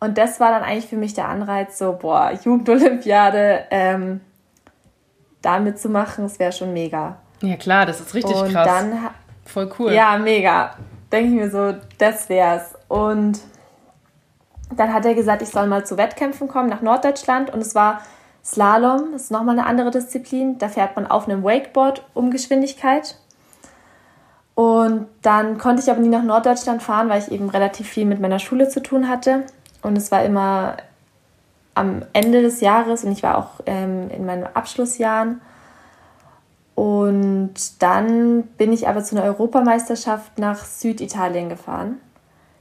Und 0.00 0.18
das 0.18 0.40
war 0.40 0.50
dann 0.50 0.62
eigentlich 0.62 0.88
für 0.88 0.96
mich 0.96 1.14
der 1.14 1.28
Anreiz, 1.28 1.78
so, 1.78 1.92
boah, 1.92 2.32
Jugendolympiade, 2.42 3.64
ähm, 3.70 4.20
da 5.42 5.58
mitzumachen, 5.58 6.24
das 6.24 6.38
wäre 6.38 6.52
schon 6.52 6.72
mega. 6.72 7.16
Ja, 7.42 7.56
klar, 7.56 7.84
das 7.84 8.00
ist 8.00 8.14
richtig 8.14 8.36
und 8.36 8.52
krass. 8.52 8.66
Dann, 8.66 9.10
Voll 9.44 9.70
cool. 9.78 9.92
Ja, 9.92 10.16
mega. 10.18 10.74
Denke 11.12 11.28
ich 11.28 11.34
mir 11.34 11.50
so, 11.50 11.74
das 11.98 12.28
wär's. 12.28 12.74
Und 12.88 13.40
dann 14.74 14.92
hat 14.92 15.04
er 15.04 15.14
gesagt, 15.14 15.42
ich 15.42 15.50
soll 15.50 15.66
mal 15.66 15.84
zu 15.84 15.96
Wettkämpfen 15.96 16.48
kommen 16.48 16.68
nach 16.68 16.80
Norddeutschland 16.80 17.50
und 17.50 17.60
es 17.60 17.74
war 17.74 18.00
Slalom, 18.44 19.14
ist 19.14 19.30
nochmal 19.30 19.58
eine 19.58 19.66
andere 19.66 19.90
Disziplin. 19.90 20.58
Da 20.58 20.68
fährt 20.68 20.96
man 20.96 21.06
auf 21.06 21.28
einem 21.28 21.42
Wakeboard 21.42 22.04
um 22.12 22.30
Geschwindigkeit. 22.30 23.18
Und 24.54 25.06
dann 25.22 25.58
konnte 25.58 25.82
ich 25.82 25.90
aber 25.90 26.00
nie 26.00 26.08
nach 26.08 26.22
Norddeutschland 26.22 26.82
fahren, 26.82 27.08
weil 27.08 27.20
ich 27.20 27.32
eben 27.32 27.48
relativ 27.48 27.88
viel 27.88 28.04
mit 28.04 28.20
meiner 28.20 28.38
Schule 28.38 28.68
zu 28.68 28.82
tun 28.82 29.08
hatte. 29.08 29.44
Und 29.82 29.96
es 29.96 30.12
war 30.12 30.24
immer 30.24 30.76
am 31.74 32.02
Ende 32.12 32.42
des 32.42 32.60
Jahres 32.60 33.04
und 33.04 33.12
ich 33.12 33.22
war 33.22 33.36
auch 33.36 33.60
ähm, 33.66 34.08
in 34.10 34.24
meinen 34.26 34.44
Abschlussjahren. 34.44 35.40
Und 36.74 37.82
dann 37.82 38.42
bin 38.42 38.72
ich 38.72 38.88
aber 38.88 39.02
zu 39.02 39.16
einer 39.16 39.24
Europameisterschaft 39.24 40.38
nach 40.38 40.64
Süditalien 40.64 41.48
gefahren. 41.48 42.00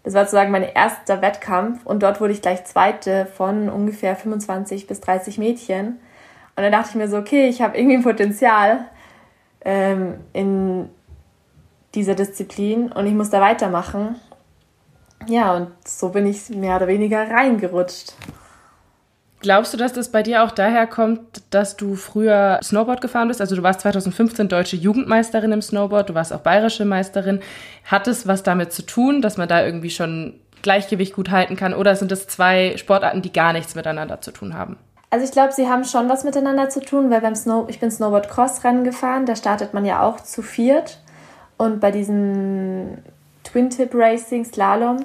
Das 0.04 0.14
war 0.14 0.26
sozusagen 0.26 0.52
mein 0.52 0.64
erster 0.64 1.22
Wettkampf 1.22 1.86
und 1.86 2.04
dort 2.04 2.20
wurde 2.20 2.34
ich 2.34 2.42
gleich 2.42 2.66
Zweite 2.66 3.26
von 3.26 3.70
ungefähr 3.70 4.16
25 4.16 4.86
bis 4.86 5.00
30 5.00 5.38
Mädchen. 5.38 6.00
Und 6.56 6.64
dann 6.64 6.72
dachte 6.72 6.90
ich 6.90 6.96
mir 6.96 7.08
so, 7.08 7.18
okay, 7.18 7.48
ich 7.48 7.62
habe 7.62 7.78
irgendwie 7.78 7.96
ein 7.96 8.04
Potenzial 8.04 8.86
ähm, 9.64 10.16
in 10.34 10.90
dieser 11.96 12.16
Disziplin 12.16 12.92
und 12.92 13.06
ich 13.06 13.14
muss 13.14 13.30
da 13.30 13.40
weitermachen. 13.40 14.16
Ja, 15.28 15.56
und 15.56 15.70
so 15.88 16.10
bin 16.10 16.28
ich 16.28 16.50
mehr 16.50 16.76
oder 16.76 16.88
weniger 16.88 17.30
reingerutscht. 17.30 18.14
Glaubst 19.44 19.74
du, 19.74 19.78
dass 19.78 19.92
das 19.92 20.08
bei 20.08 20.24
dir 20.24 20.46
auch 20.46 20.52
daher 20.52 20.88
kommt, 20.88 21.20
dass 21.50 21.76
du 21.76 21.96
früher 21.96 22.62
Snowboard 22.64 23.02
gefahren 23.02 23.28
bist? 23.28 23.42
Also 23.42 23.58
du 23.58 23.62
warst 23.62 23.82
2015 23.82 24.48
deutsche 24.48 24.78
Jugendmeisterin 24.78 25.52
im 25.52 25.62
Snowboard, 25.62 26.10
du 26.10 26.16
warst 26.16 26.32
auch 26.32 26.40
bayerische 26.40 26.86
Meisterin. 26.86 27.42
Hat 27.84 28.08
es 28.08 28.26
was 28.26 28.44
damit 28.44 28.72
zu 28.72 28.86
tun, 28.86 29.22
dass 29.22 29.36
man 29.36 29.50
da 29.50 29.62
irgendwie 29.66 29.90
schon 29.90 30.40
Gleichgewicht 30.62 31.14
gut 31.14 31.30
halten 31.30 31.58
kann? 31.58 31.74
Oder 31.74 31.98
sind 31.98 32.10
das 32.10 32.26
zwei 32.26 32.78
Sportarten, 32.78 33.22
die 33.22 33.34
gar 33.34 33.52
nichts 33.52 33.76
miteinander 33.76 34.22
zu 34.22 34.32
tun 34.32 34.54
haben? 34.54 34.78
Also 35.10 35.26
ich 35.26 35.32
glaube, 35.34 35.52
sie 35.52 35.68
haben 35.68 35.84
schon 35.84 36.08
was 36.08 36.24
miteinander 36.24 36.70
zu 36.70 36.80
tun, 36.80 37.12
weil 37.12 37.20
beim 37.20 37.36
Snow, 37.36 37.68
ich 37.68 37.82
bin 37.82 37.92
Snowboard-Cross-Rennen 37.92 38.86
gefahren, 38.86 39.26
da 39.26 39.36
startet 39.36 39.74
man 39.74 39.84
ja 39.84 40.04
auch 40.04 40.22
zu 40.22 40.42
viert. 40.42 41.00
Und 41.58 41.82
bei 41.82 41.92
diesem 41.92 43.00
Twin-Tip-Racing, 43.44 44.46
Slalom, 44.46 45.04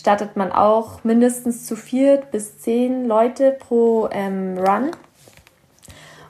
startet 0.00 0.34
man 0.34 0.50
auch 0.50 1.04
mindestens 1.04 1.66
zu 1.66 1.76
vier 1.76 2.22
bis 2.32 2.58
zehn 2.58 3.04
Leute 3.04 3.52
pro 3.52 4.08
ähm, 4.10 4.56
Run. 4.58 4.92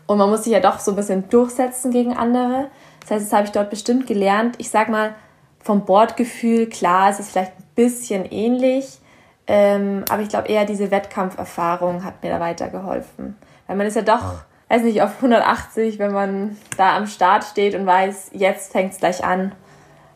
Und 0.06 0.18
man 0.18 0.28
muss 0.28 0.42
sich 0.42 0.52
ja 0.52 0.58
doch 0.58 0.80
so 0.80 0.90
ein 0.90 0.96
bisschen 0.96 1.28
durchsetzen 1.28 1.92
gegen 1.92 2.16
andere. 2.16 2.66
Das 3.00 3.12
heißt, 3.12 3.26
das 3.26 3.32
habe 3.32 3.44
ich 3.44 3.52
dort 3.52 3.70
bestimmt 3.70 4.08
gelernt. 4.08 4.56
Ich 4.58 4.70
sag 4.70 4.88
mal, 4.88 5.14
vom 5.60 5.84
Bordgefühl, 5.84 6.68
klar, 6.68 7.10
es 7.10 7.20
ist 7.20 7.30
vielleicht 7.30 7.52
ein 7.58 7.64
bisschen 7.76 8.24
ähnlich, 8.24 8.98
ähm, 9.46 10.04
aber 10.10 10.22
ich 10.22 10.28
glaube 10.28 10.48
eher 10.48 10.64
diese 10.64 10.90
Wettkampferfahrung 10.90 12.02
hat 12.04 12.24
mir 12.24 12.30
da 12.30 12.40
weitergeholfen. 12.40 13.36
Weil 13.68 13.76
man 13.76 13.86
ist 13.86 13.94
ja 13.94 14.02
doch, 14.02 14.42
weiß 14.68 14.82
nicht, 14.82 15.00
auf 15.02 15.16
180, 15.16 16.00
wenn 16.00 16.12
man 16.12 16.56
da 16.76 16.96
am 16.96 17.06
Start 17.06 17.44
steht 17.44 17.76
und 17.76 17.86
weiß, 17.86 18.30
jetzt 18.32 18.72
fängt 18.72 18.94
es 18.94 18.98
gleich 18.98 19.22
an. 19.24 19.52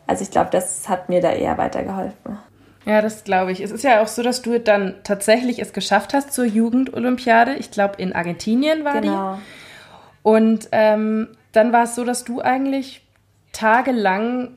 Also 0.09 0.23
ich 0.23 0.33
glaube, 0.33 0.51
das 0.51 0.89
hat 0.89 1.09
mir 1.09 1.21
da 1.21 1.31
eher 1.31 1.57
weitergeholfen. 1.57 2.39
Ja, 2.87 3.01
das 3.01 3.25
glaube 3.25 3.53
ich. 3.53 3.61
Es 3.61 3.71
ist 3.71 3.83
ja 3.83 4.03
auch 4.03 4.09
so, 4.09 4.23
dass 4.23 4.43
du 4.43 4.61
dann 4.61 4.97
tatsächlich 5.05 5.59
es 5.59 5.73
geschafft 5.73 6.13
hast 6.15 6.33
zur 6.33 6.45
Jugendolympiade. 6.45 7.55
Ich 7.55 7.71
glaube, 7.71 7.95
in 7.99 8.13
Argentinien 8.13 8.85
war 8.85 9.01
genau. 9.01 9.35
die. 9.35 9.41
Und 10.23 10.69
ähm, 10.73 11.29
dann 11.53 11.73
war 11.73 11.85
es 11.85 11.95
so, 11.95 12.05
dass 12.05 12.25
du 12.25 12.41
eigentlich 12.41 13.03
tagelang 13.53 14.51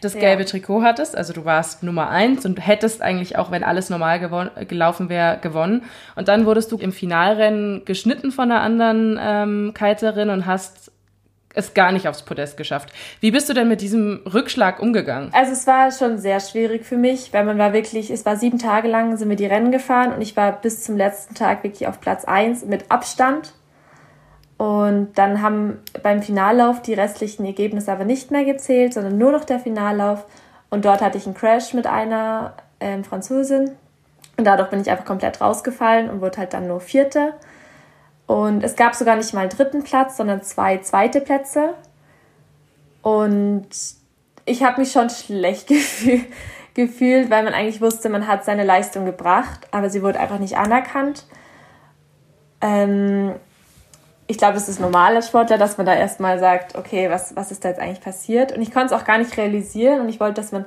das 0.00 0.14
gelbe 0.14 0.42
ja. 0.42 0.48
Trikot 0.48 0.82
hattest. 0.82 1.16
Also 1.16 1.32
du 1.32 1.44
warst 1.44 1.82
Nummer 1.82 2.10
eins 2.10 2.44
und 2.44 2.64
hättest 2.64 3.00
eigentlich 3.00 3.38
auch, 3.38 3.50
wenn 3.50 3.64
alles 3.64 3.90
normal 3.90 4.20
gelaufen 4.66 5.08
wäre, 5.08 5.38
gewonnen. 5.38 5.82
Und 6.14 6.28
dann 6.28 6.46
wurdest 6.46 6.72
du 6.72 6.76
im 6.76 6.92
Finalrennen 6.92 7.84
geschnitten 7.84 8.30
von 8.30 8.50
einer 8.50 8.60
anderen 8.60 9.18
ähm, 9.20 9.74
Kiterin 9.74 10.30
und 10.30 10.46
hast 10.46 10.92
es 11.54 11.72
gar 11.72 11.92
nicht 11.92 12.08
aufs 12.08 12.22
Podest 12.22 12.56
geschafft. 12.56 12.92
Wie 13.20 13.30
bist 13.30 13.48
du 13.48 13.54
denn 13.54 13.68
mit 13.68 13.80
diesem 13.80 14.22
Rückschlag 14.32 14.80
umgegangen? 14.80 15.30
Also 15.32 15.52
es 15.52 15.66
war 15.66 15.90
schon 15.90 16.18
sehr 16.18 16.40
schwierig 16.40 16.84
für 16.84 16.96
mich, 16.96 17.32
weil 17.32 17.44
man 17.44 17.58
war 17.58 17.72
wirklich, 17.72 18.10
es 18.10 18.26
war 18.26 18.36
sieben 18.36 18.58
Tage 18.58 18.88
lang, 18.88 19.16
sind 19.16 19.28
wir 19.28 19.36
die 19.36 19.46
Rennen 19.46 19.70
gefahren 19.70 20.12
und 20.12 20.20
ich 20.20 20.36
war 20.36 20.52
bis 20.52 20.82
zum 20.82 20.96
letzten 20.96 21.34
Tag 21.34 21.62
wirklich 21.62 21.86
auf 21.88 22.00
Platz 22.00 22.24
eins 22.24 22.64
mit 22.64 22.90
Abstand. 22.90 23.54
Und 24.56 25.14
dann 25.14 25.42
haben 25.42 25.78
beim 26.02 26.22
Finallauf 26.22 26.80
die 26.82 26.94
restlichen 26.94 27.44
Ergebnisse 27.44 27.90
aber 27.90 28.04
nicht 28.04 28.30
mehr 28.30 28.44
gezählt, 28.44 28.94
sondern 28.94 29.18
nur 29.18 29.32
noch 29.32 29.44
der 29.44 29.58
Finallauf. 29.58 30.26
Und 30.70 30.84
dort 30.84 31.02
hatte 31.02 31.18
ich 31.18 31.26
einen 31.26 31.34
Crash 31.34 31.74
mit 31.74 31.86
einer 31.86 32.54
ähm, 32.80 33.04
Französin. 33.04 33.72
Und 34.36 34.44
dadurch 34.44 34.70
bin 34.70 34.80
ich 34.80 34.90
einfach 34.90 35.04
komplett 35.04 35.40
rausgefallen 35.40 36.10
und 36.10 36.20
wurde 36.20 36.38
halt 36.38 36.54
dann 36.54 36.66
nur 36.66 36.80
Vierte. 36.80 37.34
Und 38.26 38.62
es 38.64 38.76
gab 38.76 38.94
sogar 38.94 39.16
nicht 39.16 39.34
mal 39.34 39.42
einen 39.42 39.50
dritten 39.50 39.82
Platz, 39.82 40.16
sondern 40.16 40.42
zwei 40.42 40.78
zweite 40.78 41.20
Plätze. 41.20 41.74
Und 43.02 43.68
ich 44.46 44.62
habe 44.62 44.80
mich 44.80 44.92
schon 44.92 45.10
schlecht 45.10 45.66
gefühl 45.68 46.24
gefühlt, 46.74 47.30
weil 47.30 47.44
man 47.44 47.54
eigentlich 47.54 47.80
wusste, 47.80 48.08
man 48.08 48.26
hat 48.26 48.44
seine 48.44 48.64
Leistung 48.64 49.06
gebracht, 49.06 49.68
aber 49.70 49.88
sie 49.88 50.02
wurde 50.02 50.18
einfach 50.18 50.40
nicht 50.40 50.58
anerkannt. 50.58 51.24
Ähm, 52.60 53.32
ich 54.26 54.38
glaube, 54.38 54.56
es 54.56 54.68
ist 54.68 54.80
normal 54.80 55.14
als 55.14 55.28
Sportler, 55.28 55.56
dass 55.56 55.76
man 55.76 55.86
da 55.86 55.94
erstmal 55.94 56.38
sagt, 56.38 56.74
okay, 56.76 57.10
was, 57.10 57.36
was 57.36 57.52
ist 57.52 57.64
da 57.64 57.68
jetzt 57.68 57.80
eigentlich 57.80 58.00
passiert? 58.00 58.52
Und 58.52 58.60
ich 58.60 58.72
konnte 58.72 58.94
es 58.94 59.00
auch 59.00 59.04
gar 59.04 59.18
nicht 59.18 59.36
realisieren 59.36 60.00
und 60.00 60.08
ich 60.08 60.18
wollte, 60.18 60.40
dass 60.40 60.50
man, 60.50 60.64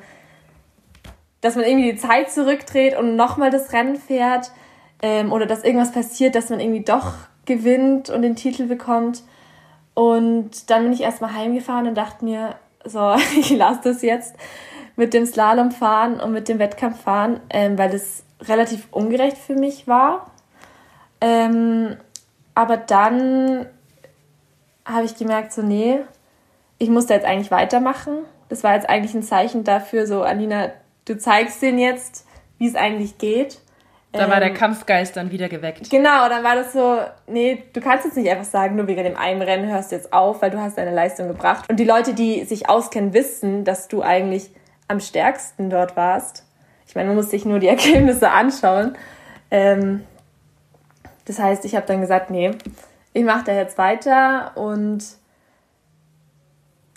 dass 1.42 1.56
man 1.56 1.66
irgendwie 1.66 1.92
die 1.92 1.98
Zeit 1.98 2.32
zurückdreht 2.32 2.96
und 2.98 3.16
nochmal 3.16 3.52
das 3.52 3.74
Rennen 3.74 3.98
fährt 3.98 4.52
ähm, 5.02 5.34
oder 5.34 5.46
dass 5.46 5.64
irgendwas 5.64 5.92
passiert, 5.92 6.36
dass 6.36 6.50
man 6.50 6.60
irgendwie 6.60 6.84
doch 6.84 7.14
gewinnt 7.48 8.12
und 8.12 8.22
den 8.22 8.36
Titel 8.36 8.68
bekommt. 8.68 9.24
Und 9.96 10.70
dann 10.70 10.84
bin 10.84 10.94
ich 10.94 11.02
erstmal 11.02 11.34
heimgefahren 11.34 11.88
und 11.88 11.96
dachte 11.96 12.24
mir, 12.24 12.56
so, 12.86 13.16
ich 13.40 13.50
lasse 13.50 13.82
das 13.84 14.04
jetzt 14.04 14.36
mit 14.96 15.14
dem 15.14 15.26
Slalom 15.26 15.72
fahren 15.72 16.20
und 16.20 16.32
mit 16.34 16.48
dem 16.50 16.60
Wettkampf 16.60 17.02
fahren, 17.02 17.40
ähm, 17.50 17.78
weil 17.78 17.90
das 17.90 18.24
relativ 18.42 18.88
ungerecht 18.92 19.38
für 19.38 19.56
mich 19.56 19.88
war. 19.88 20.32
Ähm, 21.22 21.96
aber 22.54 22.78
dann 22.78 23.66
habe 24.86 25.06
ich 25.06 25.16
gemerkt, 25.16 25.54
so, 25.54 25.62
nee, 25.62 26.00
ich 26.80 26.90
muss 26.90 27.08
da 27.08 27.16
jetzt 27.16 27.26
eigentlich 27.26 27.52
weitermachen. 27.52 28.20
Das 28.50 28.64
war 28.64 28.76
jetzt 28.76 28.90
eigentlich 28.90 29.14
ein 29.14 29.24
Zeichen 29.24 29.64
dafür, 29.64 30.08
so, 30.08 30.22
Alina, 30.24 30.70
du 31.06 31.18
zeigst 31.18 31.62
denen 31.62 31.80
jetzt, 31.80 32.26
wie 32.58 32.68
es 32.68 32.76
eigentlich 32.76 33.18
geht. 33.18 33.60
Da 34.12 34.26
ähm, 34.26 34.32
war 34.32 34.40
der 34.40 34.50
ähm, 34.50 34.56
Kampfgeist 34.56 35.16
dann 35.18 35.32
wieder 35.32 35.50
geweckt. 35.50 35.90
Genau, 35.90 36.30
dann 36.30 36.44
war 36.44 36.56
das 36.56 36.74
so, 36.74 37.00
nee, 37.28 37.64
du 37.74 37.82
kannst 37.82 38.06
jetzt 38.06 38.16
nicht 38.16 38.30
einfach 38.30 38.46
sagen, 38.46 38.76
nur 38.76 38.88
wegen 38.88 39.04
dem 39.04 39.18
einen 39.18 39.42
Rennen 39.42 39.70
hörst 39.70 39.92
du 39.92 39.96
jetzt 39.96 40.14
auf, 40.14 40.42
weil 40.42 40.52
du 40.52 40.60
hast 40.60 40.78
deine 40.78 40.94
Leistung 40.94 41.28
gebracht. 41.28 41.70
Und 41.70 41.78
die 41.78 41.84
Leute, 41.84 42.14
die 42.14 42.46
sich 42.46 42.70
auskennen, 42.70 43.14
wissen, 43.14 43.66
dass 43.66 43.88
du 43.88 44.02
eigentlich 44.02 44.50
am 44.88 45.00
stärksten 45.00 45.70
dort 45.70 45.98
warst. 45.98 46.46
Ich 46.88 46.96
meine, 46.96 47.08
man 47.08 47.18
muss 47.18 47.30
sich 47.30 47.46
nur 47.46 47.60
die 47.60 47.68
Ergebnisse 47.68 48.32
anschauen. 48.32 48.98
Ähm, 49.52 50.04
das 51.26 51.40
heißt, 51.40 51.66
ich 51.66 51.76
habe 51.76 51.86
dann 51.86 52.00
gesagt, 52.00 52.30
nee, 52.30 52.52
ich 53.14 53.24
mache 53.24 53.44
da 53.46 53.52
jetzt 53.54 53.78
weiter 53.78 54.52
und 54.56 55.04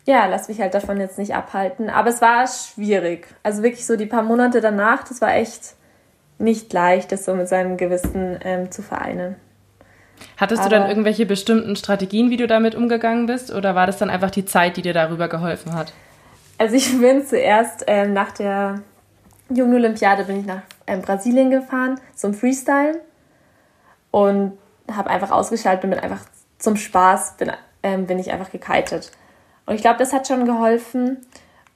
ja, 0.06 0.26
lass 0.26 0.48
mich 0.48 0.60
halt 0.60 0.74
davon 0.74 1.00
jetzt 1.00 1.18
nicht 1.18 1.34
abhalten. 1.34 1.90
Aber 1.90 2.08
es 2.08 2.20
war 2.20 2.46
schwierig. 2.46 3.26
Also 3.42 3.62
wirklich 3.62 3.86
so 3.86 3.96
die 3.96 4.06
paar 4.06 4.22
Monate 4.22 4.60
danach, 4.60 5.04
das 5.04 5.20
war 5.20 5.34
echt 5.34 5.74
nicht 6.40 6.72
leicht, 6.72 7.12
das 7.12 7.24
so 7.24 7.34
mit 7.34 7.48
seinem 7.48 7.76
Gewissen 7.76 8.38
ähm, 8.42 8.70
zu 8.70 8.82
vereinen. 8.82 9.36
Hattest 10.36 10.62
Aber, 10.62 10.70
du 10.70 10.76
dann 10.76 10.88
irgendwelche 10.88 11.26
bestimmten 11.26 11.76
Strategien, 11.76 12.30
wie 12.30 12.36
du 12.36 12.46
damit 12.46 12.74
umgegangen 12.74 13.26
bist? 13.26 13.52
Oder 13.52 13.74
war 13.74 13.86
das 13.86 13.98
dann 13.98 14.10
einfach 14.10 14.30
die 14.30 14.44
Zeit, 14.44 14.76
die 14.76 14.82
dir 14.82 14.92
darüber 14.92 15.28
geholfen 15.28 15.74
hat? 15.74 15.92
Also 16.58 16.76
ich 16.76 16.98
bin 17.00 17.24
zuerst 17.24 17.84
ähm, 17.86 18.12
nach 18.12 18.32
der 18.32 18.80
Jungen 19.48 19.74
Olympiade 19.74 20.24
bin 20.24 20.40
ich 20.40 20.46
nach 20.46 20.62
ähm, 20.86 21.02
Brasilien 21.02 21.50
gefahren 21.50 22.00
zum 22.14 22.34
Freestyle 22.34 23.00
und 24.10 24.52
habe 24.90 25.10
einfach 25.10 25.30
ausgeschaltet 25.30 25.84
und 25.84 25.90
bin 25.90 25.98
einfach 25.98 26.20
zum 26.58 26.76
Spaß 26.76 27.36
bin, 27.36 27.50
ähm, 27.82 28.06
bin 28.06 28.18
ich 28.18 28.30
einfach 28.30 28.50
gekitet. 28.50 29.10
Und 29.66 29.74
ich 29.74 29.82
glaube, 29.82 29.98
das 29.98 30.12
hat 30.12 30.28
schon 30.28 30.46
geholfen. 30.46 31.18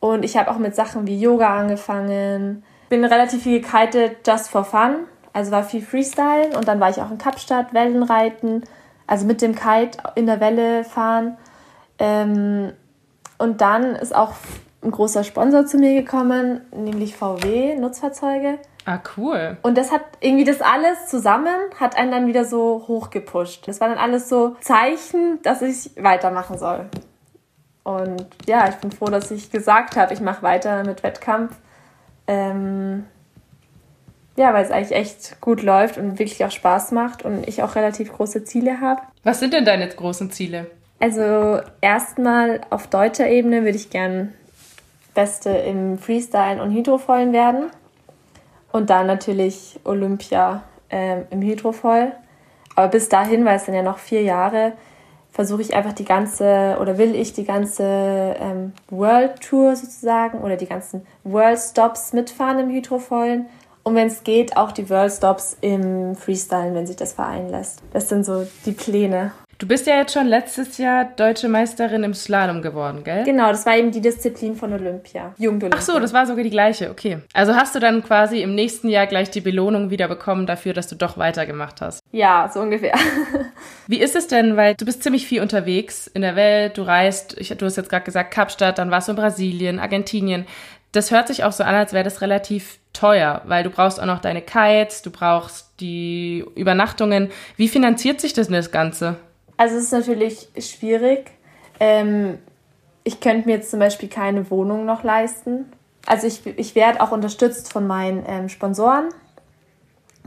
Und 0.00 0.25
ich 0.25 0.37
habe 0.37 0.50
auch 0.50 0.59
mit 0.59 0.75
Sachen 0.75 1.06
wie 1.06 1.18
Yoga 1.18 1.59
angefangen. 1.59 2.64
Bin 2.88 3.04
relativ 3.04 3.42
viel 3.42 3.60
gekitet, 3.60 4.26
just 4.26 4.50
for 4.50 4.64
fun. 4.64 5.06
Also 5.32 5.50
war 5.50 5.64
viel 5.64 5.82
Freestyle 5.82 6.56
und 6.56 6.68
dann 6.68 6.78
war 6.80 6.90
ich 6.90 7.00
auch 7.00 7.10
in 7.10 7.18
Kapstadt, 7.18 7.74
Wellenreiten, 7.74 8.64
also 9.06 9.26
mit 9.26 9.42
dem 9.42 9.54
Kite 9.54 9.98
in 10.14 10.26
der 10.26 10.40
Welle 10.40 10.84
fahren. 10.84 11.36
Ähm, 11.98 12.72
und 13.38 13.60
dann 13.60 13.96
ist 13.96 14.14
auch 14.14 14.34
ein 14.82 14.90
großer 14.90 15.24
Sponsor 15.24 15.66
zu 15.66 15.78
mir 15.78 16.00
gekommen, 16.00 16.60
nämlich 16.72 17.16
VW 17.16 17.74
Nutzfahrzeuge. 17.76 18.58
Ah, 18.86 18.98
cool. 19.16 19.56
Und 19.62 19.78
das 19.78 19.90
hat 19.90 20.02
irgendwie 20.20 20.44
das 20.44 20.60
alles 20.60 21.06
zusammen, 21.08 21.56
hat 21.80 21.96
einen 21.96 22.10
dann 22.10 22.26
wieder 22.26 22.44
so 22.44 22.84
hochgepusht. 22.86 23.66
Das 23.66 23.80
war 23.80 23.88
dann 23.88 23.98
alles 23.98 24.28
so 24.28 24.56
Zeichen, 24.60 25.40
dass 25.42 25.62
ich 25.62 25.90
weitermachen 25.96 26.58
soll. 26.58 26.86
Und 27.82 28.26
ja, 28.46 28.68
ich 28.68 28.76
bin 28.76 28.92
froh, 28.92 29.06
dass 29.06 29.30
ich 29.30 29.50
gesagt 29.50 29.96
habe, 29.96 30.12
ich 30.12 30.20
mache 30.20 30.42
weiter 30.42 30.84
mit 30.84 31.02
Wettkampf. 31.02 31.56
Ähm, 32.26 33.04
ja, 34.36 34.52
weil 34.52 34.64
es 34.64 34.70
eigentlich 34.70 34.98
echt 34.98 35.40
gut 35.40 35.62
läuft 35.62 35.96
und 35.98 36.18
wirklich 36.18 36.44
auch 36.44 36.50
Spaß 36.50 36.92
macht 36.92 37.24
und 37.24 37.46
ich 37.46 37.62
auch 37.62 37.76
relativ 37.76 38.12
große 38.12 38.44
Ziele 38.44 38.80
habe. 38.80 39.02
Was 39.22 39.40
sind 39.40 39.52
denn 39.52 39.64
deine 39.64 39.88
großen 39.88 40.30
Ziele? 40.30 40.66
Also 40.98 41.60
erstmal 41.80 42.60
auf 42.70 42.88
deutscher 42.88 43.28
Ebene 43.28 43.64
würde 43.64 43.76
ich 43.76 43.90
gern 43.90 44.32
Beste 45.14 45.50
im 45.50 45.98
Freestyle 45.98 46.62
und 46.62 46.72
Hydrofoilen 46.72 47.32
werden. 47.32 47.70
Und 48.72 48.90
dann 48.90 49.06
natürlich 49.06 49.78
Olympia 49.84 50.64
ähm, 50.90 51.26
im 51.30 51.42
Hydrofoil. 51.42 52.12
Aber 52.74 52.88
bis 52.88 53.08
dahin, 53.08 53.44
weil 53.44 53.56
es 53.56 53.66
dann 53.66 53.74
ja 53.74 53.82
noch 53.82 53.98
vier 53.98 54.22
Jahre, 54.22 54.72
versuche 55.34 55.62
ich 55.62 55.74
einfach 55.74 55.92
die 55.92 56.04
ganze 56.04 56.78
oder 56.80 56.96
will 56.96 57.16
ich 57.16 57.32
die 57.32 57.44
ganze 57.44 57.82
ähm, 57.82 58.72
World 58.88 59.40
Tour 59.40 59.74
sozusagen 59.74 60.38
oder 60.38 60.56
die 60.56 60.66
ganzen 60.66 61.04
World 61.24 61.58
Stops 61.58 62.12
mitfahren 62.12 62.60
im 62.60 62.70
Hydrofoilen. 62.70 63.46
Und 63.82 63.96
wenn 63.96 64.06
es 64.06 64.22
geht, 64.22 64.56
auch 64.56 64.70
die 64.70 64.88
World 64.88 65.12
Stops 65.12 65.56
im 65.60 66.14
Freestylen, 66.14 66.74
wenn 66.74 66.86
sich 66.86 66.96
das 66.96 67.12
vereinen 67.12 67.50
lässt. 67.50 67.82
Das 67.92 68.08
sind 68.08 68.24
so 68.24 68.46
die 68.64 68.72
Pläne. 68.72 69.32
Du 69.58 69.68
bist 69.68 69.87
ja 69.87 69.96
jetzt 69.96 70.12
schon 70.12 70.26
letztes 70.26 70.78
Jahr 70.78 71.04
deutsche 71.04 71.49
Meisterin 71.49 72.02
im 72.02 72.12
Slalom 72.12 72.61
geworden, 72.61 73.04
gell? 73.04 73.25
Genau, 73.25 73.50
das 73.50 73.64
war 73.66 73.76
eben 73.76 73.92
die 73.92 74.00
Disziplin 74.00 74.56
von 74.56 74.73
Olympia. 74.73 75.34
Jugend-Olympia. 75.38 75.78
Ach 75.78 75.82
so, 75.82 75.99
das 76.00 76.12
war 76.12 76.26
sogar 76.26 76.42
die 76.42 76.50
gleiche, 76.50 76.90
okay. 76.90 77.18
Also 77.32 77.54
hast 77.54 77.75
du 77.75 77.78
dann 77.78 78.02
quasi 78.02 78.42
im 78.42 78.54
nächsten 78.54 78.88
Jahr 78.88 79.06
gleich 79.06 79.30
die 79.30 79.40
Belohnung 79.40 79.90
wieder 79.90 80.08
bekommen 80.08 80.46
dafür, 80.46 80.73
dass 80.73 80.88
du 80.88 80.96
doch 80.96 81.18
weitergemacht 81.18 81.80
hast? 81.80 82.00
Ja, 82.11 82.50
so 82.52 82.61
ungefähr. 82.61 82.94
Wie 83.87 84.00
ist 84.00 84.16
es 84.16 84.26
denn, 84.26 84.56
weil 84.56 84.75
du 84.75 84.84
bist 84.84 85.02
ziemlich 85.02 85.26
viel 85.26 85.40
unterwegs 85.40 86.08
in 86.08 86.23
der 86.23 86.37
Welt, 86.37 86.76
du 86.76 86.82
reist, 86.82 87.37
ich, 87.38 87.49
du 87.50 87.64
hast 87.64 87.76
jetzt 87.76 87.90
gerade 87.90 88.04
gesagt 88.04 88.32
Kapstadt, 88.32 88.78
dann 88.78 88.90
warst 88.90 89.08
du 89.08 89.12
in 89.12 89.16
Brasilien, 89.16 89.78
Argentinien. 89.78 90.46
Das 90.90 91.11
hört 91.11 91.28
sich 91.28 91.44
auch 91.44 91.52
so 91.52 91.64
an, 91.64 91.75
als 91.75 91.92
wäre 91.92 92.04
das 92.04 92.20
relativ 92.23 92.78
teuer, 92.92 93.42
weil 93.46 93.62
du 93.62 93.70
brauchst 93.70 94.00
auch 94.00 94.06
noch 94.06 94.20
deine 94.20 94.42
Kites, 94.42 95.02
du 95.02 95.11
brauchst 95.11 95.80
die 95.80 96.44
Übernachtungen. 96.54 97.30
Wie 97.56 97.68
finanziert 97.68 98.20
sich 98.20 98.32
das 98.32 98.49
das 98.49 98.70
Ganze? 98.70 99.16
Also 99.56 99.76
es 99.76 99.84
ist 99.84 99.92
natürlich 99.92 100.49
schwierig. 100.58 101.30
Ähm, 101.80 102.38
ich 103.04 103.20
könnte 103.20 103.46
mir 103.46 103.56
jetzt 103.56 103.70
zum 103.70 103.80
Beispiel 103.80 104.08
keine 104.08 104.50
Wohnung 104.50 104.84
noch 104.84 105.02
leisten. 105.04 105.73
also 106.06 106.26
ich, 106.26 106.46
ich 106.46 106.75
werde 106.75 107.00
auch 107.00 107.12
unterstützt 107.12 107.73
von 107.73 107.87
meinen 107.87 108.25
ähm, 108.26 108.49
Sponsoren. 108.49 109.08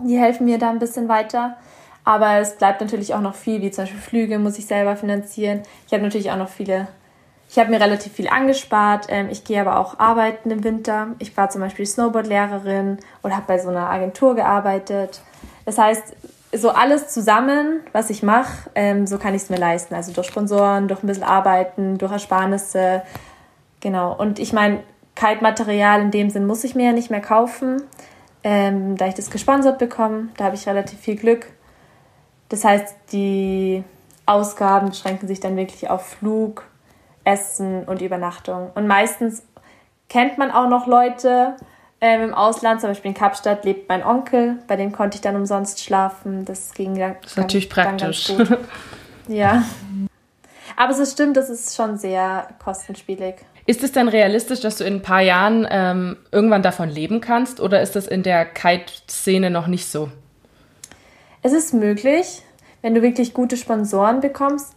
Die 0.04 0.18
helfen 0.18 0.46
mir 0.46 0.60
da 0.60 0.70
ein 0.70 0.80
bisschen 0.80 1.08
weiter. 1.08 1.58
Aber 2.04 2.38
es 2.38 2.56
bleibt 2.56 2.80
natürlich 2.80 3.14
auch 3.14 3.22
noch 3.22 3.36
viel, 3.36 3.62
wie 3.62 3.72
zum 3.72 3.84
Beispiel 3.84 4.00
Flüge 4.00 4.40
muss 4.40 4.58
ich 4.58 4.66
selber 4.66 4.96
finanzieren. 4.96 5.64
Ich 5.88 5.94
habe 5.94 6.04
natürlich 6.04 6.32
auch 6.32 6.38
noch 6.38 6.48
viele, 6.48 6.88
ich 7.50 7.60
habe 7.60 7.70
mir 7.70 7.82
relativ 7.82 8.14
viel 8.14 8.30
angespart. 8.30 9.08
Ähm, 9.10 9.28
ich 9.30 9.44
gehe 9.44 9.60
aber 9.60 9.78
auch 9.78 10.00
arbeiten 10.00 10.50
im 10.52 10.64
Winter. 10.64 11.16
Ich 11.20 11.36
war 11.36 11.50
zum 11.50 11.62
Beispiel 11.62 11.86
Snowboardlehrerin 11.86 13.00
oder 13.24 13.36
habe 13.36 13.48
bei 13.48 13.58
so 13.58 13.70
einer 13.70 13.90
Agentur 13.90 14.36
gearbeitet. 14.36 15.20
Das 15.66 15.78
heißt, 15.78 16.16
so 16.58 16.70
alles 16.70 17.08
zusammen, 17.10 17.82
was 17.94 18.10
ich 18.10 18.24
mache, 18.24 18.70
ähm, 18.76 19.08
so 19.08 19.18
kann 19.18 19.34
ich 19.34 19.44
es 19.44 19.50
mir 19.50 19.58
leisten. 19.58 19.96
Also 19.96 20.12
durch 20.12 20.28
Sponsoren, 20.28 20.88
durch 20.88 21.04
ein 21.04 21.08
bisschen 21.08 21.24
Arbeiten, 21.24 21.98
durch 21.98 22.12
Ersparnisse. 22.12 23.04
Genau. 23.80 24.16
Und 24.16 24.40
ich 24.40 24.54
meine, 24.54 24.84
Kite-Material 25.16 26.02
in 26.02 26.12
dem 26.12 26.30
Sinn 26.30 26.46
muss 26.46 26.64
ich 26.64 26.76
mir 26.76 26.88
ja 26.88 26.92
nicht 26.92 27.10
mehr 27.10 27.22
kaufen, 27.22 27.82
ähm, 28.44 28.98
da 28.98 29.08
ich 29.08 29.16
das 29.16 29.30
gesponsert 29.30 29.80
bekomme. 29.80 30.30
Da 30.38 30.46
habe 30.46 30.56
ich 30.56 30.68
relativ 30.68 31.00
viel 31.00 31.16
Glück. 31.16 31.48
Das 32.50 32.64
heißt, 32.64 32.96
die 33.12 33.84
Ausgaben 34.26 34.90
beschränken 34.90 35.28
sich 35.28 35.40
dann 35.40 35.56
wirklich 35.56 35.90
auf 35.90 36.06
Flug, 36.06 36.64
Essen 37.24 37.84
und 37.86 38.02
Übernachtung. 38.02 38.70
Und 38.76 38.88
meistens 38.88 39.44
kennt 40.08 40.38
man 40.38 40.52
auch 40.52 40.70
noch 40.70 40.88
Leute 40.88 41.56
ähm, 42.00 42.22
im 42.22 42.34
Ausland, 42.34 42.82
zum 42.82 42.92
Beispiel 42.92 43.10
in 43.10 43.16
Kapstadt 43.16 43.66
lebt 43.66 43.90
mein 43.90 44.04
Onkel, 44.04 44.58
bei 44.68 44.76
dem 44.76 44.92
konnte 44.92 45.16
ich 45.16 45.22
dann 45.22 45.36
umsonst 45.36 45.84
schlafen. 45.84 46.46
Das 46.46 46.74
ging 46.74 46.98
dann. 46.98 47.16
Das 47.22 47.32
ist 47.32 47.38
natürlich 47.38 47.70
praktisch. 47.70 48.34
ja. 49.28 49.64
Aber 50.76 50.98
es 50.98 51.12
stimmt, 51.12 51.38
das 51.38 51.50
ist 51.50 51.76
schon 51.76 51.98
sehr 51.98 52.50
kostenspielig. 52.64 53.36
Ist 53.66 53.84
es 53.84 53.92
denn 53.92 54.08
realistisch, 54.08 54.62
dass 54.62 54.78
du 54.78 54.86
in 54.86 54.96
ein 54.96 55.02
paar 55.02 55.22
Jahren 55.22 55.68
ähm, 55.70 56.18
irgendwann 56.32 56.62
davon 56.62 56.88
leben 56.90 57.20
kannst 57.20 57.60
oder 57.60 57.82
ist 57.82 57.96
das 57.96 58.08
in 58.08 58.24
der 58.24 58.46
Kite-Szene 58.46 59.50
noch 59.50 59.68
nicht 59.68 59.88
so? 59.88 60.10
Es 61.42 61.52
ist 61.52 61.74
möglich, 61.74 62.44
wenn 62.82 62.96
du 62.96 63.02
wirklich 63.02 63.34
gute 63.34 63.58
Sponsoren 63.58 64.22
bekommst, 64.22 64.74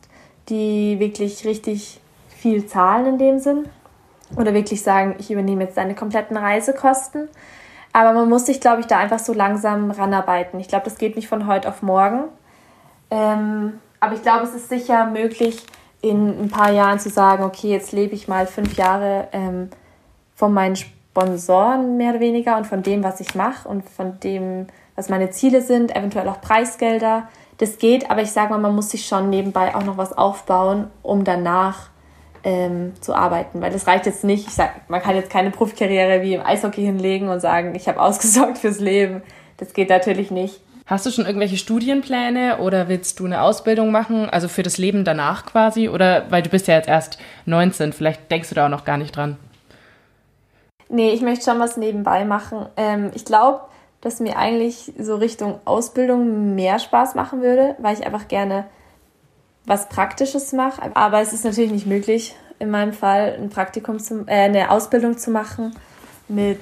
die 0.48 0.98
wirklich 0.98 1.44
richtig 1.44 2.00
viel 2.28 2.66
zahlen 2.66 3.06
in 3.06 3.18
dem 3.18 3.38
Sinn. 3.38 3.68
Oder 4.36 4.54
wirklich 4.54 4.82
sagen, 4.82 5.16
ich 5.18 5.30
übernehme 5.30 5.64
jetzt 5.64 5.76
deine 5.76 5.94
kompletten 5.94 6.36
Reisekosten. 6.36 7.28
Aber 7.92 8.12
man 8.12 8.28
muss 8.28 8.46
sich, 8.46 8.60
glaube 8.60 8.80
ich, 8.80 8.86
da 8.86 8.98
einfach 8.98 9.18
so 9.18 9.32
langsam 9.32 9.90
ranarbeiten. 9.90 10.60
Ich 10.60 10.68
glaube, 10.68 10.84
das 10.84 10.98
geht 10.98 11.16
nicht 11.16 11.28
von 11.28 11.46
heute 11.46 11.68
auf 11.68 11.82
morgen. 11.82 12.24
Ähm, 13.10 13.80
aber 13.98 14.14
ich 14.14 14.22
glaube, 14.22 14.44
es 14.44 14.54
ist 14.54 14.68
sicher 14.68 15.06
möglich, 15.06 15.64
in 16.00 16.44
ein 16.44 16.48
paar 16.48 16.70
Jahren 16.70 16.98
zu 16.98 17.10
sagen, 17.10 17.44
okay, 17.44 17.68
jetzt 17.68 17.92
lebe 17.92 18.14
ich 18.14 18.28
mal 18.28 18.46
fünf 18.46 18.76
Jahre 18.76 19.28
ähm, 19.32 19.68
von 20.34 20.54
meinen 20.54 20.76
Sponsoren 20.76 21.96
mehr 21.96 22.10
oder 22.12 22.20
weniger 22.20 22.56
und 22.56 22.66
von 22.66 22.82
dem, 22.82 23.04
was 23.04 23.20
ich 23.20 23.34
mache 23.34 23.68
und 23.68 23.88
von 23.88 24.18
dem, 24.20 24.68
was 24.96 25.08
meine 25.08 25.30
Ziele 25.30 25.60
sind, 25.60 25.94
eventuell 25.94 26.28
auch 26.28 26.40
Preisgelder. 26.40 27.28
Das 27.58 27.76
geht, 27.76 28.10
aber 28.10 28.22
ich 28.22 28.30
sage 28.30 28.50
mal, 28.50 28.58
man 28.58 28.74
muss 28.74 28.90
sich 28.90 29.06
schon 29.06 29.28
nebenbei 29.28 29.74
auch 29.74 29.84
noch 29.84 29.98
was 29.98 30.16
aufbauen, 30.16 30.86
um 31.02 31.24
danach 31.24 31.90
ähm, 32.44 32.92
zu 33.00 33.14
arbeiten. 33.14 33.60
Weil 33.60 33.72
das 33.72 33.86
reicht 33.86 34.06
jetzt 34.06 34.24
nicht. 34.24 34.48
Ich 34.48 34.54
sag, 34.54 34.88
man 34.88 35.02
kann 35.02 35.16
jetzt 35.16 35.30
keine 35.30 35.50
Profikarriere 35.50 36.22
wie 36.22 36.34
im 36.34 36.42
Eishockey 36.42 36.82
hinlegen 36.82 37.28
und 37.28 37.40
sagen, 37.40 37.74
ich 37.74 37.88
habe 37.88 38.00
ausgesorgt 38.00 38.58
fürs 38.58 38.80
Leben. 38.80 39.22
Das 39.56 39.72
geht 39.72 39.90
natürlich 39.90 40.30
nicht. 40.30 40.60
Hast 40.86 41.06
du 41.06 41.10
schon 41.12 41.24
irgendwelche 41.24 41.56
Studienpläne 41.56 42.58
oder 42.58 42.88
willst 42.88 43.20
du 43.20 43.24
eine 43.26 43.42
Ausbildung 43.42 43.92
machen, 43.92 44.28
also 44.28 44.48
für 44.48 44.64
das 44.64 44.76
Leben 44.76 45.04
danach 45.04 45.46
quasi? 45.46 45.88
Oder 45.88 46.24
weil 46.30 46.42
du 46.42 46.50
bist 46.50 46.66
ja 46.66 46.74
jetzt 46.74 46.88
erst 46.88 47.18
19, 47.46 47.92
vielleicht 47.92 48.28
denkst 48.28 48.48
du 48.48 48.56
da 48.56 48.66
auch 48.66 48.70
noch 48.70 48.84
gar 48.84 48.96
nicht 48.96 49.14
dran. 49.14 49.36
Nee, 50.88 51.12
ich 51.12 51.20
möchte 51.20 51.44
schon 51.44 51.60
was 51.60 51.76
nebenbei 51.76 52.24
machen. 52.24 52.66
Ähm, 52.76 53.12
ich 53.14 53.24
glaube, 53.24 53.60
dass 54.00 54.18
mir 54.18 54.36
eigentlich 54.36 54.92
so 54.98 55.14
Richtung 55.14 55.60
Ausbildung 55.64 56.56
mehr 56.56 56.80
Spaß 56.80 57.14
machen 57.14 57.40
würde, 57.42 57.76
weil 57.78 57.96
ich 57.96 58.04
einfach 58.04 58.26
gerne 58.26 58.64
was 59.70 59.88
Praktisches 59.88 60.52
mache. 60.52 60.82
Aber 60.94 61.20
es 61.20 61.32
ist 61.32 61.44
natürlich 61.44 61.70
nicht 61.70 61.86
möglich, 61.86 62.34
in 62.58 62.70
meinem 62.70 62.92
Fall 62.92 63.38
ein 63.40 63.50
Praktikum 63.50 64.00
zu, 64.00 64.24
äh, 64.26 64.42
eine 64.42 64.70
Ausbildung 64.70 65.16
zu 65.16 65.30
machen 65.30 65.76
mit 66.28 66.60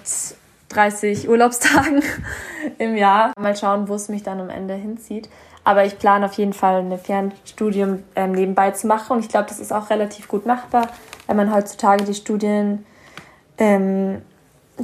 30 0.68 1.26
Urlaubstagen 1.26 2.02
im 2.78 2.96
Jahr. 2.96 3.32
Mal 3.40 3.56
schauen, 3.56 3.88
wo 3.88 3.94
es 3.94 4.10
mich 4.10 4.22
dann 4.22 4.40
am 4.40 4.50
Ende 4.50 4.74
hinzieht. 4.74 5.30
Aber 5.64 5.86
ich 5.86 5.98
plane 5.98 6.26
auf 6.26 6.34
jeden 6.34 6.52
Fall 6.52 6.80
ein 6.80 6.98
Fernstudium 6.98 8.02
ähm, 8.14 8.32
nebenbei 8.32 8.72
zu 8.72 8.86
machen 8.86 9.16
und 9.16 9.20
ich 9.24 9.30
glaube, 9.30 9.48
das 9.48 9.58
ist 9.58 9.72
auch 9.72 9.88
relativ 9.88 10.28
gut 10.28 10.44
machbar, 10.44 10.88
wenn 11.26 11.36
man 11.36 11.52
heutzutage 11.52 12.04
die 12.04 12.14
Studien, 12.14 12.86
ähm, 13.56 14.20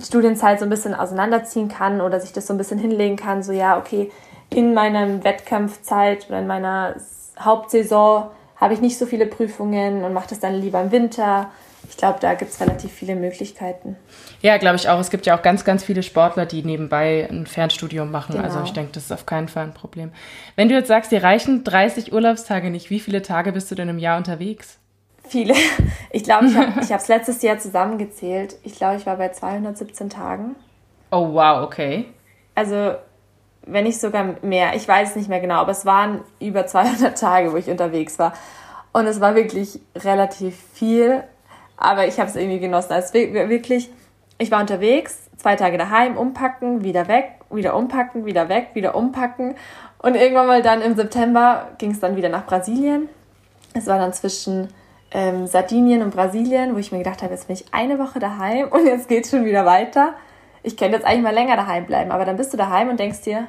Studienzeit 0.03 0.59
so 0.59 0.67
ein 0.67 0.71
bisschen 0.71 0.95
auseinanderziehen 0.95 1.69
kann 1.69 2.01
oder 2.01 2.21
sich 2.21 2.33
das 2.33 2.47
so 2.47 2.55
ein 2.55 2.59
bisschen 2.59 2.79
hinlegen 2.79 3.17
kann. 3.17 3.43
So, 3.43 3.53
ja, 3.53 3.79
okay, 3.79 4.11
in 4.51 4.73
meiner 4.73 5.23
Wettkampfzeit 5.25 6.27
oder 6.29 6.41
in 6.41 6.47
meiner 6.47 6.97
Hauptsaison 7.39 8.31
habe 8.57 8.75
ich 8.75 8.81
nicht 8.81 8.99
so 8.99 9.07
viele 9.07 9.27
Prüfungen 9.27 10.05
und 10.05 10.13
mache 10.13 10.29
das 10.29 10.41
dann 10.41 10.55
lieber 10.55 10.81
im 10.81 10.93
Winter 10.93 11.51
ich 11.89 11.97
glaube, 11.97 12.19
da 12.21 12.35
gibt 12.35 12.51
es 12.51 12.61
relativ 12.61 12.93
viele 12.93 13.15
Möglichkeiten. 13.15 13.97
Ja, 14.41 14.57
glaube 14.57 14.77
ich 14.77 14.89
auch. 14.89 14.99
Es 14.99 15.11
gibt 15.11 15.27
ja 15.27 15.37
auch 15.37 15.43
ganz, 15.43 15.65
ganz 15.65 15.85
viele 15.85 16.03
Sportler, 16.03 16.47
die 16.47 16.63
nebenbei 16.63 17.29
ein 17.31 17.47
Fernstudium 17.47 18.11
machen. 18.11 18.33
Genau. 18.33 18.45
Also 18.45 18.63
ich 18.63 18.73
denke, 18.73 18.93
das 18.93 19.05
ist 19.05 19.13
auf 19.13 19.27
keinen 19.27 19.49
Fall 19.49 19.65
ein 19.65 19.75
Problem. 19.75 20.13
Wenn 20.57 20.69
du 20.69 20.75
jetzt 20.75 20.89
sagst, 20.89 21.13
dir 21.13 21.23
reichen 21.23 21.65
30 21.65 22.13
Urlaubstage 22.13 22.71
nicht, 22.71 22.91
wie 22.91 23.01
viele 23.01 23.23
Tage 23.23 23.53
bist 23.53 23.71
du 23.71 23.75
denn 23.75 23.89
im 23.89 23.99
Jahr 23.99 24.19
unterwegs? 24.19 24.79
Viele. 25.29 25.55
Ich 26.11 26.23
glaube, 26.23 26.47
ich 26.47 26.55
habe 26.55 27.03
es 27.03 27.09
letztes 27.09 27.43
Jahr 27.43 27.59
zusammengezählt. 27.59 28.55
Ich 28.63 28.77
glaube, 28.77 28.99
ich 28.99 29.05
war 29.05 29.17
bei 29.17 29.31
217 29.31 30.09
Tagen. 30.09 30.55
Oh, 31.11 31.33
wow, 31.33 31.65
okay. 31.65 32.05
Also, 32.55 32.95
wenn 33.67 33.85
nicht 33.85 34.01
sogar 34.01 34.37
mehr. 34.43 34.75
Ich 34.75 34.87
weiß 34.87 35.11
es 35.11 35.17
nicht 35.17 35.29
mehr 35.29 35.41
genau, 35.41 35.57
aber 35.57 35.73
es 35.73 35.87
waren 35.87 36.21
über 36.41 36.67
200 36.67 37.19
Tage, 37.19 37.53
wo 37.53 37.57
ich 37.57 37.69
unterwegs 37.69 38.19
war. 38.19 38.35
Und 38.93 39.07
es 39.07 39.21
war 39.21 39.35
wirklich 39.35 39.81
relativ 39.97 40.57
viel. 40.73 41.25
Aber 41.77 42.07
ich 42.07 42.21
habe 42.21 42.31
es 42.31 42.37
irgendwie 42.37 42.61
genossen. 42.61 42.93
Also 42.93 43.15
wirklich, 43.15 43.91
ich 44.39 44.51
war 44.51 44.61
unterwegs, 44.61 45.29
zwei 45.37 45.57
Tage 45.57 45.77
daheim, 45.79 46.17
umpacken, 46.17 46.85
wieder 46.85 47.09
weg, 47.09 47.33
wieder 47.51 47.75
umpacken, 47.75 48.25
wieder 48.27 48.49
weg, 48.49 48.69
wieder 48.75 48.95
umpacken. 48.95 49.57
Und 49.99 50.15
irgendwann 50.15 50.47
mal 50.47 50.63
dann 50.63 50.83
im 50.83 50.95
September 50.95 51.69
ging 51.79 51.91
es 51.91 52.01
dann 52.01 52.17
wieder 52.17 52.29
nach 52.29 52.47
Brasilien. 52.47 53.09
Es 53.75 53.87
war 53.87 53.99
dann 53.99 54.13
zwischen 54.13 54.69
ähm, 55.11 55.47
Sardinien 55.47 56.03
und 56.03 56.15
Brasilien, 56.15 56.75
wo 56.75 56.79
ich 56.79 56.93
mir 56.93 56.99
gedacht 56.99 57.23
habe, 57.23 57.33
jetzt 57.33 57.47
bin 57.47 57.57
ich 57.57 57.65
eine 57.73 57.99
Woche 57.99 58.19
daheim 58.19 58.69
und 58.69 58.87
jetzt 58.87 59.09
geht 59.09 59.25
es 59.25 59.31
schon 59.31 59.45
wieder 59.45 59.65
weiter. 59.65 60.15
Ich 60.65 60.77
könnte 60.77 60.97
jetzt 60.97 61.07
eigentlich 61.07 61.23
mal 61.23 61.35
länger 61.35 61.57
daheim 61.57 61.87
bleiben, 61.87 62.11
aber 62.11 62.25
dann 62.25 62.37
bist 62.37 62.53
du 62.53 62.57
daheim 62.57 62.89
und 62.89 62.99
denkst 62.99 63.21
dir, 63.21 63.47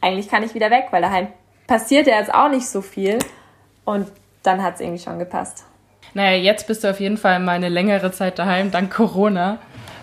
eigentlich 0.00 0.28
kann 0.28 0.42
ich 0.42 0.54
wieder 0.54 0.70
weg, 0.70 0.86
weil 0.90 1.02
daheim 1.02 1.28
passiert 1.66 2.06
ja 2.06 2.18
jetzt 2.18 2.34
auch 2.34 2.48
nicht 2.48 2.66
so 2.66 2.82
viel. 2.82 3.18
Und 3.84 4.08
dann 4.42 4.62
hat 4.62 4.74
es 4.74 4.80
irgendwie 4.80 5.02
schon 5.02 5.18
gepasst. 5.18 5.64
Naja, 6.14 6.36
jetzt 6.36 6.66
bist 6.66 6.82
du 6.82 6.90
auf 6.90 7.00
jeden 7.00 7.16
Fall 7.16 7.38
mal 7.40 7.52
eine 7.52 7.68
längere 7.68 8.10
Zeit 8.10 8.38
daheim, 8.38 8.70
dank 8.70 8.92
Corona. 8.92 9.58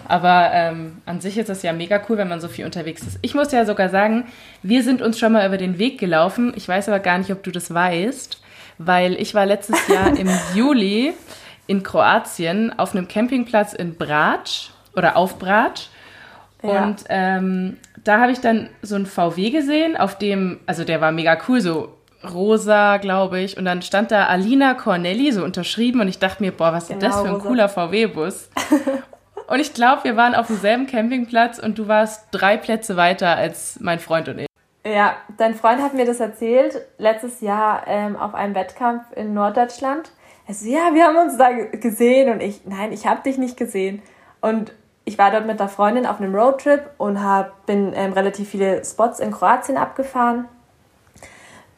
Aber 0.08 0.50
ähm, 0.54 1.02
an 1.06 1.22
sich 1.22 1.38
ist 1.38 1.50
es 1.50 1.62
ja 1.62 1.72
mega 1.72 2.02
cool, 2.10 2.18
wenn 2.18 2.28
man 2.28 2.42
so 2.42 2.48
viel 2.48 2.66
unterwegs 2.66 3.04
ist. 3.04 3.20
Ich 3.22 3.36
muss 3.36 3.52
ja 3.52 3.64
sogar 3.66 3.90
sagen, 3.90 4.26
wir 4.64 4.82
sind 4.82 5.04
uns 5.04 5.20
schon 5.20 5.34
mal 5.34 5.46
über 5.46 5.58
den 5.58 5.78
Weg 5.78 6.00
gelaufen. 6.00 6.52
Ich 6.56 6.68
weiß 6.68 6.90
aber 6.90 7.00
gar 7.00 7.20
nicht, 7.20 7.32
ob 7.32 7.44
du 7.44 7.52
das 7.52 7.72
weißt, 7.72 8.42
weil 8.80 9.14
ich 9.22 9.36
war 9.36 9.46
letztes 9.46 9.88
Jahr 9.88 10.08
im 10.18 10.30
Juli 10.56 11.14
in 11.68 11.84
Kroatien 11.84 12.78
auf 12.80 12.96
einem 12.96 13.08
Campingplatz 13.08 13.74
in 13.74 13.96
Brač 13.96 14.72
oder 14.96 15.18
auf 15.18 15.40
Brač. 15.40 15.90
Ja. 16.62 16.84
Und 16.84 17.06
ähm, 17.10 17.78
da 18.04 18.20
habe 18.20 18.32
ich 18.32 18.42
dann 18.42 18.70
so 18.82 18.96
einen 18.96 19.06
VW 19.06 19.50
gesehen, 19.50 19.98
auf 19.98 20.18
dem, 20.18 20.60
also 20.66 20.84
der 20.84 21.02
war 21.02 21.12
mega 21.12 21.38
cool, 21.48 21.62
so 21.62 21.94
rosa, 22.24 22.98
glaube 22.98 23.40
ich. 23.40 23.58
Und 23.58 23.66
dann 23.66 23.82
stand 23.82 24.12
da 24.12 24.26
Alina 24.26 24.74
Cornelli 24.74 25.32
so 25.32 25.44
unterschrieben 25.44 26.02
und 26.02 26.08
ich 26.08 26.20
dachte 26.20 26.44
mir, 26.44 26.52
boah, 26.52 26.74
was 26.74 26.88
genau, 26.88 27.00
ist 27.00 27.04
das 27.04 27.22
für 27.22 27.28
ein 27.28 27.36
rosa. 27.36 27.48
cooler 27.48 27.70
VW-Bus? 27.70 28.50
und 29.48 29.60
ich 29.60 29.74
glaube, 29.74 30.04
wir 30.04 30.18
waren 30.18 30.36
auf 30.36 30.48
demselben 30.48 30.88
Campingplatz 30.88 31.60
und 31.60 31.78
du 31.78 31.88
warst 31.88 32.28
drei 32.32 32.58
Plätze 32.58 32.98
weiter 32.98 33.36
als 33.36 33.80
mein 33.80 34.00
Freund 34.00 34.28
und 34.28 34.40
ich. 34.40 34.48
Ja, 34.86 35.16
dein 35.38 35.56
Freund 35.56 35.82
hat 35.82 35.94
mir 35.94 36.06
das 36.06 36.20
erzählt, 36.20 36.82
letztes 36.98 37.42
Jahr 37.42 37.84
ähm, 37.88 38.16
auf 38.16 38.34
einem 38.34 38.56
Wettkampf 38.56 39.04
in 39.16 39.34
Norddeutschland. 39.34 40.12
Er 40.48 40.54
so, 40.54 40.68
ja, 40.68 40.94
wir 40.94 41.04
haben 41.04 41.18
uns 41.18 41.38
da 41.38 41.52
gesehen 41.52 42.32
und 42.32 42.42
ich, 42.42 42.66
nein, 42.66 42.92
ich 42.92 43.06
habe 43.06 43.22
dich 43.22 43.38
nicht 43.38 43.58
gesehen. 43.58 44.02
Und 44.42 44.72
ich 45.10 45.18
war 45.18 45.32
dort 45.32 45.46
mit 45.46 45.60
einer 45.60 45.70
Freundin 45.70 46.06
auf 46.06 46.22
einem 46.22 46.34
Roadtrip 46.34 46.90
und 46.98 47.22
hab, 47.22 47.66
bin 47.66 47.92
ähm, 47.94 48.14
relativ 48.14 48.50
viele 48.50 48.86
Spots 48.86 49.20
in 49.20 49.32
Kroatien 49.32 49.78
abgefahren 49.78 50.46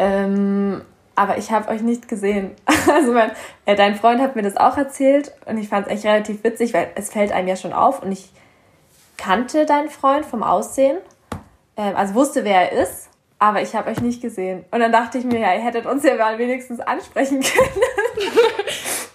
ähm, 0.02 0.82
aber 1.16 1.38
ich 1.38 1.52
habe 1.52 1.70
euch 1.70 1.82
nicht 1.82 2.08
gesehen. 2.08 2.56
Also 2.92 3.14
mein, 3.14 3.32
äh, 3.66 3.76
dein 3.76 3.96
Freund 3.96 4.20
hat 4.20 4.36
mir 4.36 4.42
das 4.42 4.58
auch 4.58 4.76
erzählt 4.76 5.32
und 5.46 5.58
ich 5.58 5.70
fand 5.70 5.86
es 5.86 5.94
echt 5.94 6.06
relativ 6.06 6.44
witzig, 6.44 6.74
weil 6.74 6.90
es 6.96 7.12
fällt 7.12 7.32
einem 7.32 7.48
ja 7.48 7.56
schon 7.56 7.74
auf 7.74 8.02
und 8.02 8.12
ich 8.12 8.32
kannte 9.18 9.68
deinen 9.68 9.90
Freund 9.90 10.26
vom 10.26 10.42
Aussehen, 10.42 10.98
ähm, 11.78 11.96
also 11.96 12.16
wusste, 12.16 12.44
wer 12.44 12.72
er 12.72 12.84
ist, 12.84 13.10
aber 13.38 13.62
ich 13.62 13.76
habe 13.76 13.92
euch 13.92 14.02
nicht 14.02 14.22
gesehen. 14.22 14.66
Und 14.72 14.80
dann 14.80 14.92
dachte 14.92 15.20
ich 15.20 15.26
mir, 15.26 15.40
ja, 15.40 15.54
ihr 15.54 15.62
hättet 15.62 15.86
uns 15.86 16.04
ja 16.04 16.16
mal 16.16 16.40
wenigstens 16.40 16.80
ansprechen 16.80 17.42
können. 17.44 17.84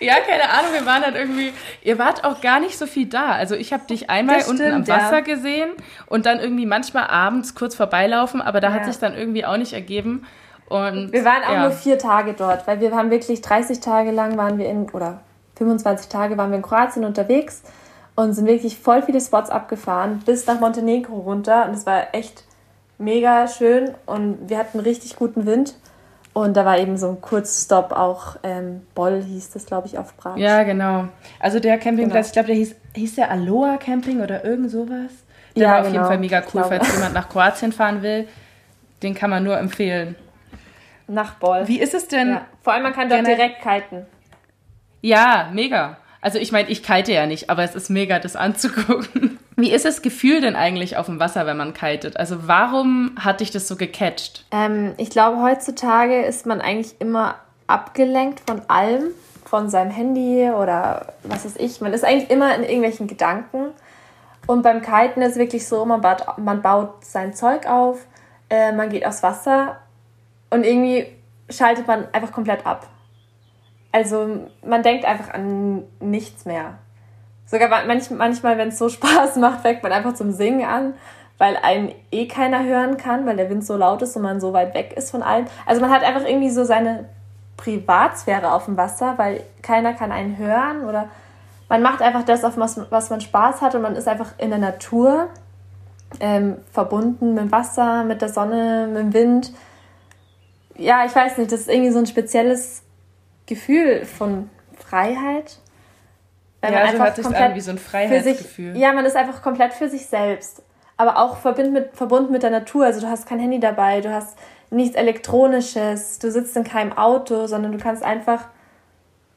Ja, 0.01 0.15
keine 0.21 0.51
Ahnung, 0.51 0.73
wir 0.73 0.87
waren 0.87 1.03
dann 1.03 1.15
irgendwie, 1.15 1.53
ihr 1.83 1.99
wart 1.99 2.25
auch 2.25 2.41
gar 2.41 2.61
nicht 2.61 2.79
so 2.79 2.87
viel 2.87 3.07
da. 3.07 3.31
Also 3.31 3.55
ich 3.55 3.73
habe 3.73 3.87
dich 3.87 4.11
einmal 4.11 4.41
stimmt, 4.41 4.61
unten 4.61 4.73
am 4.73 4.89
Wasser 4.89 5.19
ja. 5.19 5.21
gesehen 5.21 5.71
und 6.07 6.27
dann 6.27 6.39
irgendwie 6.39 6.67
manchmal 6.67 7.07
abends 7.07 7.55
kurz 7.55 7.75
vorbeilaufen, 7.75 8.43
aber 8.43 8.61
da 8.61 8.69
ja. 8.69 8.75
hat 8.75 8.87
sich 8.87 8.99
dann 8.99 9.15
irgendwie 9.15 9.45
auch 9.47 9.57
nicht 9.57 9.73
ergeben. 9.73 10.27
Und, 10.69 11.13
wir 11.13 11.25
waren 11.25 11.45
auch 11.45 11.53
ja. 11.53 11.63
nur 11.63 11.71
vier 11.71 11.99
Tage 11.99 12.35
dort, 12.35 12.67
weil 12.67 12.81
wir 12.81 12.95
haben 12.95 13.11
wirklich 13.11 13.41
30 13.41 13.81
Tage 13.81 14.11
lang 14.11 14.37
waren 14.37 14.59
wir 14.59 14.69
in, 14.69 14.91
oder 14.91 15.21
25 15.57 16.09
Tage 16.09 16.37
waren 16.37 16.51
wir 16.51 16.57
in 16.57 16.63
Kroatien 16.63 17.05
unterwegs 17.05 17.63
und 18.17 18.33
sind 18.33 18.47
wirklich 18.47 18.79
voll 18.79 19.03
viele 19.03 19.21
Spots 19.21 19.49
abgefahren, 19.51 20.23
bis 20.27 20.47
nach 20.47 20.59
Montenegro 20.59 21.19
runter. 21.19 21.67
Und 21.67 21.75
es 21.75 21.87
war 21.87 22.15
echt 22.15 22.45
mega 22.99 23.47
schön 23.47 23.95
und 24.07 24.49
wir 24.49 24.59
hatten 24.59 24.81
richtig 24.81 25.17
guten 25.17 25.47
Wind. 25.47 25.75
Und 26.37 26.55
da 26.55 26.67
war 26.67 26.77
eben 26.79 26.99
so 26.99 27.09
ein 27.09 27.23
Kurzstopp 27.23 27.93
auch, 27.93 28.37
ähm, 28.43 28.83
Boll 28.95 29.23
hieß 29.23 29.53
das, 29.53 29.65
glaube 29.65 29.87
ich, 29.87 29.97
auf 29.97 30.19
Prag. 30.19 30.37
Ja, 30.37 30.65
genau. 30.65 31.09
Also 31.41 31.61
der 31.61 31.79
Campingplatz, 31.79 32.13
genau. 32.13 32.27
ich 32.27 32.33
glaube, 32.33 32.47
der 32.49 32.57
hieß, 32.57 32.77
hieß 32.95 33.15
der 33.15 33.31
Aloha 33.31 33.79
Camping 33.79 34.21
oder 34.21 34.45
irgend 34.45 34.71
sowas. 34.71 35.13
Der 35.57 35.63
ja, 35.63 35.71
war 35.71 35.81
auf 35.81 35.87
genau, 35.87 35.95
jeden 35.95 36.07
Fall 36.09 36.19
mega 36.19 36.43
cool, 36.53 36.63
falls 36.65 36.93
jemand 36.93 37.15
nach 37.15 37.31
Kroatien 37.31 37.73
fahren 37.73 38.03
will. 38.03 38.29
Den 39.03 39.15
kann 39.15 39.31
man 39.31 39.45
nur 39.45 39.57
empfehlen. 39.57 40.15
Nach 41.09 41.37
Boll. 41.37 41.69
Wie 41.69 41.81
ist 41.81 41.95
es 41.95 42.07
denn? 42.07 42.29
Ja. 42.29 42.45
Vor 42.61 42.75
allem, 42.75 42.83
man 42.83 42.93
kann 42.93 43.09
dort 43.09 43.27
direkt 43.27 43.63
kiten. 43.63 44.05
Ja, 45.01 45.49
mega. 45.55 45.97
Also 46.21 46.39
ich 46.39 46.53
meine, 46.53 46.69
ich 46.69 46.83
kite 46.83 47.15
ja 47.15 47.25
nicht, 47.25 47.49
aber 47.49 47.65
es 47.65 47.75
ist 47.75 47.89
mega, 47.89 48.19
das 48.19 48.37
anzugucken. 48.37 49.36
Wie 49.57 49.73
ist 49.73 49.87
das 49.87 50.03
Gefühl 50.03 50.43
denn 50.43 50.55
eigentlich 50.55 50.99
auf 50.99 51.07
dem 51.07 51.19
Wasser, 51.19 51.47
wenn 51.47 51.57
man 51.57 51.73
kitet? 51.73 52.19
Also 52.19 52.47
warum 52.47 53.13
hat 53.19 53.41
dich 53.41 53.51
das 53.51 53.67
so 53.67 53.77
gecatcht? 53.77 54.45
Ähm, 54.51 54.93
ich 54.99 55.09
glaube, 55.09 55.41
heutzutage 55.41 56.23
ist 56.23 56.45
man 56.45 56.61
eigentlich 56.61 57.01
immer 57.01 57.37
abgelenkt 57.67 58.43
von 58.47 58.61
allem, 58.69 59.05
von 59.47 59.71
seinem 59.71 59.91
Handy 59.91 60.51
oder 60.51 61.15
was 61.23 61.47
weiß 61.47 61.57
ich. 61.57 61.81
Man 61.81 61.95
ist 61.95 62.05
eigentlich 62.05 62.31
immer 62.31 62.55
in 62.55 62.65
irgendwelchen 62.65 63.07
Gedanken. 63.07 63.71
Und 64.47 64.63
beim 64.63 64.83
Kiten 64.83 65.23
ist 65.23 65.33
es 65.33 65.39
wirklich 65.39 65.67
so, 65.67 65.85
man 65.87 66.03
baut, 66.03 66.23
man 66.37 66.61
baut 66.61 67.05
sein 67.05 67.33
Zeug 67.33 67.67
auf, 67.67 68.07
äh, 68.51 68.73
man 68.73 68.91
geht 68.91 69.07
aufs 69.07 69.23
Wasser 69.23 69.79
und 70.51 70.65
irgendwie 70.65 71.07
schaltet 71.51 71.87
man 71.87 72.07
einfach 72.13 72.31
komplett 72.31 72.65
ab. 72.67 72.87
Also 73.91 74.47
man 74.65 74.83
denkt 74.83 75.05
einfach 75.07 75.33
an 75.33 75.85
nichts 76.01 76.45
mehr. 76.45 76.79
Sogar 77.47 77.87
manch, 77.87 78.11
manchmal, 78.11 78.59
wenn 78.59 78.69
es 78.69 78.79
so 78.79 78.89
Spaß 78.91 79.37
macht, 79.37 79.61
fängt 79.61 79.83
man 79.83 79.93
einfach 79.93 80.15
zum 80.15 80.33
Singen 80.33 80.69
an, 80.69 80.95
weil 81.39 81.57
einen 81.57 81.93
eh 82.11 82.27
keiner 82.27 82.65
hören 82.65 82.97
kann, 82.97 83.27
weil 83.27 83.37
der 83.37 83.51
Wind 83.51 83.65
so 83.65 83.77
laut 83.77 84.03
ist 84.03 84.17
und 84.17 84.23
man 84.23 84.41
so 84.41 84.53
weit 84.53 84.75
weg 84.75 84.95
ist 84.97 85.11
von 85.11 85.23
allen. 85.23 85.47
Also 85.65 85.81
man 85.81 85.91
hat 85.91 86.03
einfach 86.03 86.27
irgendwie 86.27 86.51
so 86.51 86.65
seine 86.65 87.09
Privatsphäre 87.57 88.53
auf 88.53 88.67
dem 88.67 88.77
Wasser, 88.77 89.15
weil 89.17 89.43
keiner 89.63 89.95
kann 89.95 90.13
einen 90.13 90.39
hören 90.39 90.85
oder 90.87 91.09
man 91.69 91.83
macht 91.83 92.01
einfach 92.01 92.25
das, 92.25 92.45
auf 92.45 92.57
was, 92.57 92.81
was 92.91 93.11
man 93.11 93.21
Spaß 93.21 93.61
hat 93.61 93.75
und 93.75 93.83
man 93.83 93.97
ist 93.97 94.07
einfach 94.07 94.35
in 94.39 94.51
der 94.51 94.59
Natur 94.59 95.29
ähm, 96.21 96.59
verbunden 96.73 97.35
mit 97.35 97.45
dem 97.45 97.53
Wasser, 97.53 98.05
mit 98.05 98.23
der 98.23 98.29
Sonne, 98.29 98.87
mit 98.87 98.99
dem 98.99 99.15
Wind. 99.15 99.53
Ja, 100.77 101.05
ich 101.05 101.15
weiß 101.15 101.39
nicht, 101.39 101.51
das 101.51 101.61
ist 101.61 101.69
irgendwie 101.69 101.91
so 101.91 101.99
ein 101.99 102.07
spezielles 102.07 102.83
Gefühl 103.47 104.05
von 104.05 104.51
Freiheit. 104.79 105.59
Weil 106.67 106.73
ja, 106.75 106.85
man 106.87 106.97
so 106.97 107.03
hört 107.03 107.17
sich 107.17 107.27
an 107.37 107.55
wie 107.55 107.61
so 107.61 107.71
ein 107.71 107.79
Freiheitsgefühl. 107.79 108.73
Sich, 108.73 108.83
ja, 108.83 108.93
man 108.93 109.05
ist 109.05 109.17
einfach 109.17 109.43
komplett 109.43 109.73
für 109.73 109.89
sich 109.89 110.07
selbst. 110.07 110.63
Aber 110.97 111.19
auch 111.19 111.37
verbunden 111.37 111.73
mit, 111.73 111.97
verbunden 111.97 112.33
mit 112.33 112.43
der 112.43 112.51
Natur. 112.51 112.87
Also 112.87 113.01
du 113.01 113.09
hast 113.09 113.27
kein 113.27 113.39
Handy 113.39 113.61
dabei, 113.61 114.01
du 114.01 114.13
hast 114.13 114.37
nichts 114.71 114.97
Elektronisches, 114.97 116.19
du 116.19 116.31
sitzt 116.31 116.57
in 116.57 116.65
keinem 116.65 116.93
Auto, 116.93 117.47
sondern 117.47 117.73
du 117.73 117.79
kannst 117.79 118.03
einfach, 118.03 118.45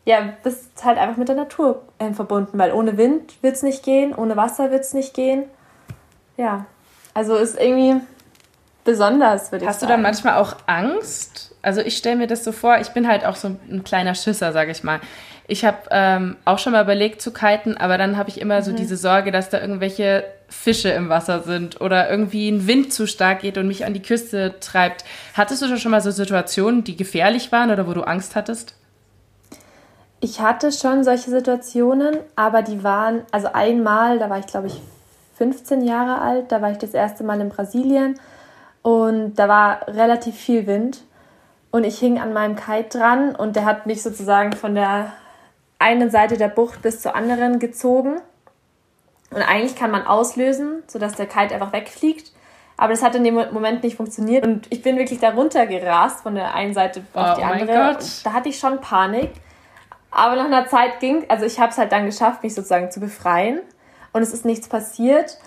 ja, 0.06 0.34
bist 0.44 0.84
halt 0.84 0.98
einfach 0.98 1.18
mit 1.18 1.28
der 1.28 1.36
Natur 1.36 1.84
äh, 2.00 2.12
verbunden, 2.14 2.58
weil 2.58 2.72
ohne 2.72 2.98
Wind 2.98 3.42
wird 3.44 3.56
es 3.56 3.64
nicht 3.64 3.84
gehen, 3.84 4.16
ohne 4.16 4.36
Wasser 4.36 4.72
wird 4.72 4.82
es 4.82 4.94
nicht 4.94 5.14
gehen. 5.14 5.44
Ja, 6.38 6.66
also 7.14 7.36
ist 7.36 7.60
irgendwie 7.60 8.02
besonders, 8.84 9.52
würde 9.52 9.66
ich 9.66 9.70
Hast 9.70 9.82
sagen. 9.82 9.82
Hast 9.82 9.82
du 9.82 9.88
dann 9.88 10.02
manchmal 10.02 10.36
auch 10.36 10.56
Angst? 10.66 11.54
Also 11.62 11.82
ich 11.82 11.98
stelle 11.98 12.16
mir 12.16 12.28
das 12.28 12.44
so 12.44 12.52
vor, 12.52 12.80
ich 12.80 12.90
bin 12.90 13.08
halt 13.08 13.26
auch 13.26 13.36
so 13.36 13.50
ein 13.70 13.84
kleiner 13.84 14.16
Schisser, 14.16 14.54
sage 14.54 14.72
ich 14.72 14.84
mal. 14.84 15.00
Ich 15.50 15.66
habe 15.66 15.78
ähm, 15.90 16.36
auch 16.46 16.60
schon 16.60 16.74
mal 16.74 16.84
überlegt 16.84 17.24
zu 17.24 17.34
kiten, 17.34 17.76
aber 17.76 17.98
dann 17.98 18.18
habe 18.18 18.30
ich 18.30 18.40
immer 18.40 18.60
mhm. 18.60 18.64
so 18.64 18.72
diese 18.72 18.98
Sorge, 18.98 19.32
dass 19.32 19.50
da 19.50 19.60
irgendwelche 19.60 20.24
Fische 20.48 20.90
im 20.90 21.10
Wasser 21.10 21.42
sind 21.42 21.82
oder 21.82 22.08
irgendwie 22.08 22.50
ein 22.50 22.68
Wind 22.68 22.94
zu 22.94 23.08
stark 23.08 23.42
geht 23.42 23.58
und 23.58 23.68
mich 23.68 23.84
an 23.84 23.96
die 23.96 24.02
Küste 24.02 24.60
treibt. 24.60 25.04
Hattest 25.34 25.64
du 25.64 25.78
schon 25.78 25.90
mal 25.90 26.02
so 26.02 26.12
Situationen, 26.12 26.84
die 26.84 26.96
gefährlich 26.96 27.52
waren 27.52 27.72
oder 27.72 27.88
wo 27.88 27.94
du 27.94 28.02
Angst 28.04 28.36
hattest? 28.36 28.76
Ich 30.20 30.40
hatte 30.40 30.72
schon 30.72 31.04
solche 31.04 31.32
Situationen, 31.32 32.18
aber 32.36 32.62
die 32.62 32.84
waren, 32.84 33.24
also 33.32 33.52
einmal, 33.52 34.20
da 34.20 34.30
war 34.30 34.38
ich 34.38 34.48
glaube 34.48 34.68
ich 34.68 34.80
15 35.38 35.82
Jahre 35.82 36.22
alt, 36.22 36.52
da 36.52 36.62
war 36.62 36.72
ich 36.72 36.78
das 36.78 36.94
erste 36.94 37.24
Mal 37.24 37.42
in 37.42 37.50
Brasilien 37.50 38.20
und 38.84 39.34
da 39.34 39.48
war 39.48 39.88
relativ 39.88 40.36
viel 40.36 40.68
Wind 40.68 41.00
und 41.72 41.86
ich 41.86 41.98
hing 41.98 42.20
an 42.20 42.34
meinem 42.34 42.56
Kite 42.56 43.00
dran 43.00 43.36
und 43.36 43.56
der 43.56 43.66
hat 43.66 43.88
mich 43.88 44.04
sozusagen 44.04 44.54
von 44.54 44.76
der 44.76 45.14
einen 45.80 46.12
Seite 46.12 46.38
der 46.38 46.50
Bucht 46.50 46.82
bis 46.82 47.02
zur 47.02 47.16
anderen 47.16 47.60
gezogen. 47.60 48.22
Und 49.32 49.42
eigentlich 49.42 49.76
kann 49.76 49.92
man 49.92 50.06
auslösen, 50.06 50.84
sodass 50.88 51.16
der 51.16 51.26
Kite 51.26 51.56
einfach 51.56 51.74
wegfliegt. 51.74 52.32
Aber 52.78 52.94
das 52.94 53.04
hat 53.04 53.16
in 53.16 53.24
dem 53.24 53.36
Moment 53.36 53.84
nicht 53.84 53.98
funktioniert. 53.98 54.46
Und 54.46 54.68
ich 54.70 54.82
bin 54.82 54.98
wirklich 54.98 55.20
da 55.20 55.32
runtergerast 55.32 56.22
von 56.22 56.36
der 56.36 56.54
einen 56.54 56.74
Seite 56.74 57.02
auf 57.14 57.32
oh, 57.32 57.36
die 57.38 57.44
andere. 57.44 57.98
Da 58.24 58.34
hatte 58.34 58.50
ich 58.50 58.60
schon 58.60 58.80
Panik. 58.80 59.32
Aber 60.12 60.36
nach 60.36 60.46
einer 60.46 60.68
Zeit 60.68 61.00
ging, 61.00 61.26
also 61.28 61.46
ich 61.46 61.60
habe 61.60 61.72
es 61.72 61.78
halt 61.78 61.92
dann 61.92 62.06
geschafft, 62.06 62.42
mich 62.44 62.56
sozusagen 62.56 62.90
zu 62.90 63.00
befreien. 63.00 63.60
Und 64.14 64.22
es 64.22 64.34
ist 64.34 64.46
nichts 64.46 64.68
passiert. 64.68 65.38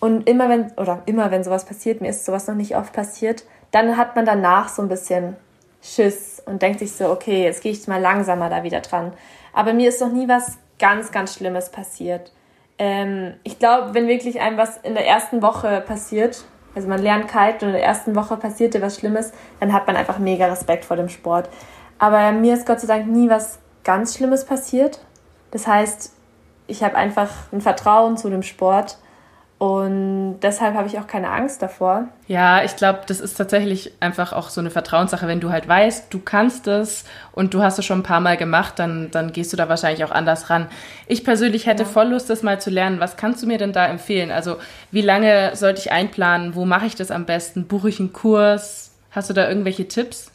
Und 0.00 0.28
immer 0.28 0.48
wenn, 0.48 0.72
oder 0.72 1.02
immer 1.06 1.30
wenn 1.30 1.44
sowas 1.44 1.64
passiert, 1.64 2.00
mir 2.00 2.10
ist 2.10 2.26
sowas 2.26 2.46
noch 2.46 2.54
nicht 2.54 2.76
oft 2.76 2.92
passiert, 2.92 3.44
dann 3.70 3.96
hat 3.96 4.16
man 4.16 4.26
danach 4.26 4.68
so 4.68 4.82
ein 4.82 4.88
bisschen 4.88 5.36
Schiss 5.82 6.42
und 6.44 6.60
denkt 6.60 6.80
sich 6.80 6.92
so, 6.92 7.08
okay, 7.10 7.44
jetzt 7.44 7.62
gehe 7.62 7.72
ich 7.72 7.86
mal 7.86 8.00
langsamer 8.00 8.50
da 8.50 8.62
wieder 8.62 8.80
dran. 8.80 9.12
Aber 9.54 9.72
mir 9.72 9.88
ist 9.88 10.00
noch 10.00 10.12
nie 10.12 10.28
was 10.28 10.58
ganz, 10.78 11.12
ganz 11.12 11.34
Schlimmes 11.34 11.70
passiert. 11.70 12.32
Ähm, 12.78 13.34
ich 13.44 13.58
glaube, 13.58 13.94
wenn 13.94 14.08
wirklich 14.08 14.40
einem 14.40 14.58
was 14.58 14.76
in 14.78 14.94
der 14.94 15.06
ersten 15.06 15.40
Woche 15.40 15.82
passiert, 15.86 16.44
also 16.74 16.88
man 16.88 17.00
lernt 17.00 17.28
kalt 17.28 17.62
und 17.62 17.68
in 17.68 17.74
der 17.74 17.84
ersten 17.84 18.16
Woche 18.16 18.36
passiert 18.36 18.74
dir 18.74 18.82
was 18.82 18.98
Schlimmes, 18.98 19.32
dann 19.60 19.72
hat 19.72 19.86
man 19.86 19.96
einfach 19.96 20.18
mega 20.18 20.46
Respekt 20.46 20.84
vor 20.84 20.96
dem 20.96 21.08
Sport. 21.08 21.48
Aber 21.98 22.32
mir 22.32 22.54
ist 22.54 22.66
Gott 22.66 22.80
sei 22.80 22.88
Dank 22.88 23.06
nie 23.06 23.30
was 23.30 23.60
ganz 23.84 24.16
Schlimmes 24.16 24.44
passiert. 24.44 24.98
Das 25.52 25.68
heißt, 25.68 26.12
ich 26.66 26.82
habe 26.82 26.96
einfach 26.96 27.30
ein 27.52 27.60
Vertrauen 27.60 28.16
zu 28.16 28.28
dem 28.28 28.42
Sport 28.42 28.98
und 29.58 30.40
deshalb 30.42 30.74
habe 30.74 30.88
ich 30.88 30.98
auch 30.98 31.06
keine 31.06 31.30
Angst 31.30 31.62
davor. 31.62 32.08
Ja, 32.26 32.64
ich 32.64 32.74
glaube, 32.74 33.00
das 33.06 33.20
ist 33.20 33.34
tatsächlich 33.34 33.92
einfach 34.00 34.32
auch 34.32 34.48
so 34.48 34.60
eine 34.60 34.70
Vertrauenssache. 34.70 35.28
Wenn 35.28 35.40
du 35.40 35.50
halt 35.50 35.68
weißt, 35.68 36.12
du 36.12 36.18
kannst 36.18 36.66
es 36.66 37.04
und 37.32 37.54
du 37.54 37.62
hast 37.62 37.78
es 37.78 37.84
schon 37.84 38.00
ein 38.00 38.02
paar 38.02 38.20
Mal 38.20 38.36
gemacht, 38.36 38.78
dann, 38.78 39.10
dann 39.12 39.32
gehst 39.32 39.52
du 39.52 39.56
da 39.56 39.68
wahrscheinlich 39.68 40.04
auch 40.04 40.10
anders 40.10 40.50
ran. 40.50 40.66
Ich 41.06 41.24
persönlich 41.24 41.66
hätte 41.66 41.84
ja. 41.84 41.88
voll 41.88 42.08
Lust, 42.08 42.28
das 42.30 42.42
mal 42.42 42.60
zu 42.60 42.70
lernen. 42.70 42.98
Was 42.98 43.16
kannst 43.16 43.42
du 43.42 43.46
mir 43.46 43.56
denn 43.56 43.72
da 43.72 43.86
empfehlen? 43.86 44.32
Also, 44.32 44.56
wie 44.90 45.02
lange 45.02 45.54
sollte 45.54 45.80
ich 45.80 45.92
einplanen? 45.92 46.56
Wo 46.56 46.64
mache 46.64 46.86
ich 46.86 46.96
das 46.96 47.12
am 47.12 47.24
besten? 47.24 47.66
Buche 47.66 47.88
ich 47.88 48.00
einen 48.00 48.12
Kurs? 48.12 48.92
Hast 49.12 49.30
du 49.30 49.34
da 49.34 49.48
irgendwelche 49.48 49.86
Tipps? 49.86 50.32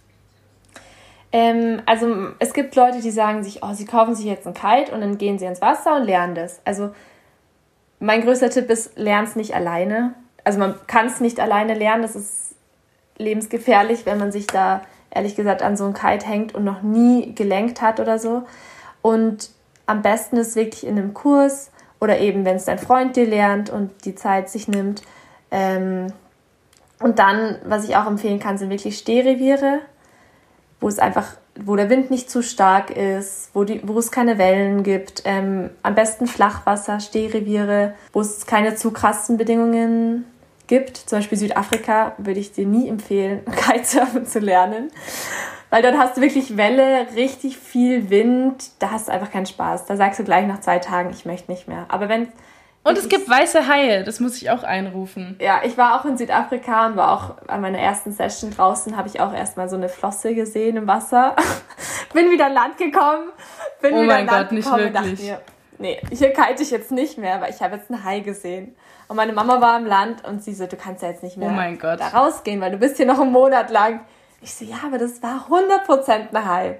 Ähm, 1.34 1.82
also, 1.86 2.30
es 2.40 2.54
gibt 2.54 2.76
Leute, 2.76 3.02
die 3.02 3.12
sagen 3.12 3.44
sich, 3.44 3.62
oh, 3.64 3.74
sie 3.74 3.86
kaufen 3.86 4.16
sich 4.16 4.26
jetzt 4.26 4.48
ein 4.48 4.54
Kite 4.54 4.94
und 4.94 5.02
dann 5.02 5.18
gehen 5.18 5.38
sie 5.38 5.46
ins 5.46 5.62
Wasser 5.62 5.98
und 5.98 6.06
lernen 6.06 6.36
das. 6.36 6.62
Also, 6.64 6.92
mein 8.00 8.22
größter 8.22 8.50
Tipp 8.50 8.70
ist, 8.70 8.98
lern 8.98 9.26
es 9.26 9.36
nicht 9.36 9.54
alleine. 9.54 10.14
Also 10.44 10.60
man 10.60 10.76
kann 10.88 11.08
es 11.08 11.20
nicht 11.20 11.40
alleine 11.40 11.74
lernen. 11.74 12.02
Das 12.02 12.16
ist 12.16 12.56
lebensgefährlich, 13.18 14.06
wenn 14.06 14.18
man 14.18 14.32
sich 14.32 14.48
da 14.48 14.82
ehrlich 15.12 15.36
gesagt 15.36 15.62
an 15.62 15.76
so 15.76 15.86
ein 15.86 15.94
Kite 15.94 16.26
hängt 16.26 16.56
und 16.56 16.64
noch 16.64 16.82
nie 16.82 17.36
gelenkt 17.36 17.82
hat 17.82 18.00
oder 18.00 18.20
so. 18.20 18.44
Und 19.02 19.50
am 19.86 20.02
besten 20.02 20.38
ist 20.38 20.56
wirklich 20.56 20.86
in 20.86 20.98
einem 20.98 21.14
Kurs 21.14 21.72
oder 22.00 22.20
eben, 22.20 22.46
wenn 22.46 22.56
es 22.56 22.66
dein 22.66 22.80
Freund 22.80 23.16
dir 23.16 23.26
lernt 23.26 23.70
und 23.70 24.06
die 24.06 24.16
Zeit 24.16 24.50
sich 24.50 24.68
nimmt. 24.68 25.02
Ähm, 25.52 26.08
und 27.00 27.20
dann, 27.20 27.58
was 27.66 27.88
ich 27.88 27.96
auch 27.96 28.08
empfehlen 28.08 28.40
kann, 28.40 28.58
sind 28.58 28.70
wirklich 28.70 28.98
Stehreviere, 28.98 29.80
wo 30.80 30.88
es 30.88 31.00
einfach 31.00 31.34
wo 31.66 31.76
der 31.76 31.90
Wind 31.90 32.12
nicht 32.12 32.30
zu 32.30 32.42
stark 32.42 32.90
ist, 32.90 33.50
wo, 33.54 33.64
die, 33.64 33.82
wo 33.84 33.98
es 34.00 34.12
keine 34.12 34.38
Wellen 34.38 34.84
gibt, 34.84 35.24
ähm, 35.26 35.70
am 35.84 35.96
besten 35.96 36.28
Flachwasser, 36.28 37.00
Stehreviere, 37.00 37.94
wo 38.14 38.22
es 38.22 38.46
keine 38.46 38.76
zu 38.76 38.92
krassen 38.92 39.38
Bedingungen 39.38 40.26
gibt. 40.68 40.98
Zum 40.98 41.20
Beispiel 41.20 41.38
Südafrika 41.38 42.14
würde 42.18 42.40
ich 42.40 42.52
dir 42.52 42.66
nie 42.66 42.88
empfehlen, 42.88 43.42
Kitesurfen 43.56 44.26
zu 44.26 44.40
lernen. 44.40 44.92
Weil 45.70 45.84
dort 45.84 45.98
hast 45.98 46.18
du 46.18 46.22
wirklich 46.22 46.58
Welle, 46.58 47.08
richtig 47.16 47.58
viel 47.58 48.10
Wind, 48.10 48.72
da 48.80 48.92
hast 48.92 49.08
du 49.08 49.12
einfach 49.12 49.32
keinen 49.32 49.46
Spaß. 49.46 49.86
Da 49.86 49.96
sagst 49.98 50.20
du 50.20 50.24
gleich 50.24 50.48
nach 50.48 50.62
zwei 50.62 50.80
Tagen, 50.80 51.12
ich 51.12 51.26
möchte 51.26 51.52
nicht 51.52 51.68
mehr. 51.68 51.86
Aber 51.90 52.10
wenn 52.10 52.28
und 52.84 52.98
es 52.98 53.10
gibt 53.10 53.30
weiße 53.30 53.68
Haie, 53.68 54.04
das 54.04 54.20
muss 54.20 54.42
ich 54.42 54.50
auch 54.50 54.64
einrufen. 54.64 55.36
Ja, 55.40 55.62
ich 55.64 55.78
war 55.78 56.00
auch 56.00 56.06
in 56.06 56.18
Südafrika 56.18 56.88
und 56.88 56.96
war 56.96 57.12
auch 57.12 57.48
an 57.48 57.62
meiner 57.62 57.80
ersten 57.80 58.12
Session 58.12 58.52
draußen, 58.52 58.96
habe 58.96 59.08
ich 59.08 59.20
auch 59.20 59.34
erstmal 59.34 59.70
so 59.70 59.76
eine 59.76 59.90
Flosse 59.90 60.34
gesehen 60.34 60.78
im 60.78 60.88
Wasser. 60.88 61.36
Bin 62.14 62.32
wieder 62.32 62.48
an 62.48 62.54
Land 62.54 62.78
gekommen, 62.78 63.30
bin 63.82 63.94
oh 63.94 64.02
wieder 64.02 64.14
mein 64.14 64.26
Gott, 64.28 64.52
nicht 64.52 64.72
wirklich. 64.72 65.22
Mir, 65.22 65.42
nee, 65.78 66.02
hier 66.12 66.34
kite 66.34 66.64
ich 66.64 66.72
jetzt 66.72 66.92
nicht 66.92 67.20
mehr, 67.20 67.40
weil 67.40 67.52
ich 67.52 67.62
habe 67.62 67.76
jetzt 67.76 67.92
einen 67.92 68.04
Hai 68.04 68.22
gesehen. 68.22 68.76
Und 69.08 69.16
meine 69.16 69.34
Mama 69.34 69.62
war 69.62 69.78
im 69.78 69.86
Land 69.86 70.26
und 70.26 70.44
sie 70.44 70.54
so, 70.54 70.66
du 70.66 70.76
kannst 70.76 71.04
ja 71.04 71.10
jetzt 71.10 71.22
nicht 71.22 71.38
mehr 71.38 71.52
oh 71.52 71.96
da 71.98 72.08
rausgehen, 72.08 72.62
weil 72.62 72.72
du 72.72 72.78
bist 72.78 72.98
hier 72.98 73.06
noch 73.06 73.20
einen 73.20 73.32
Monat 73.32 73.70
lang. 73.70 74.02
Ich 74.42 74.54
so, 74.54 74.66
ja, 74.66 74.78
aber 74.86 74.98
das 74.98 75.22
war 75.22 75.48
100% 75.50 76.34
ein 76.34 76.46
Hai. 76.48 76.80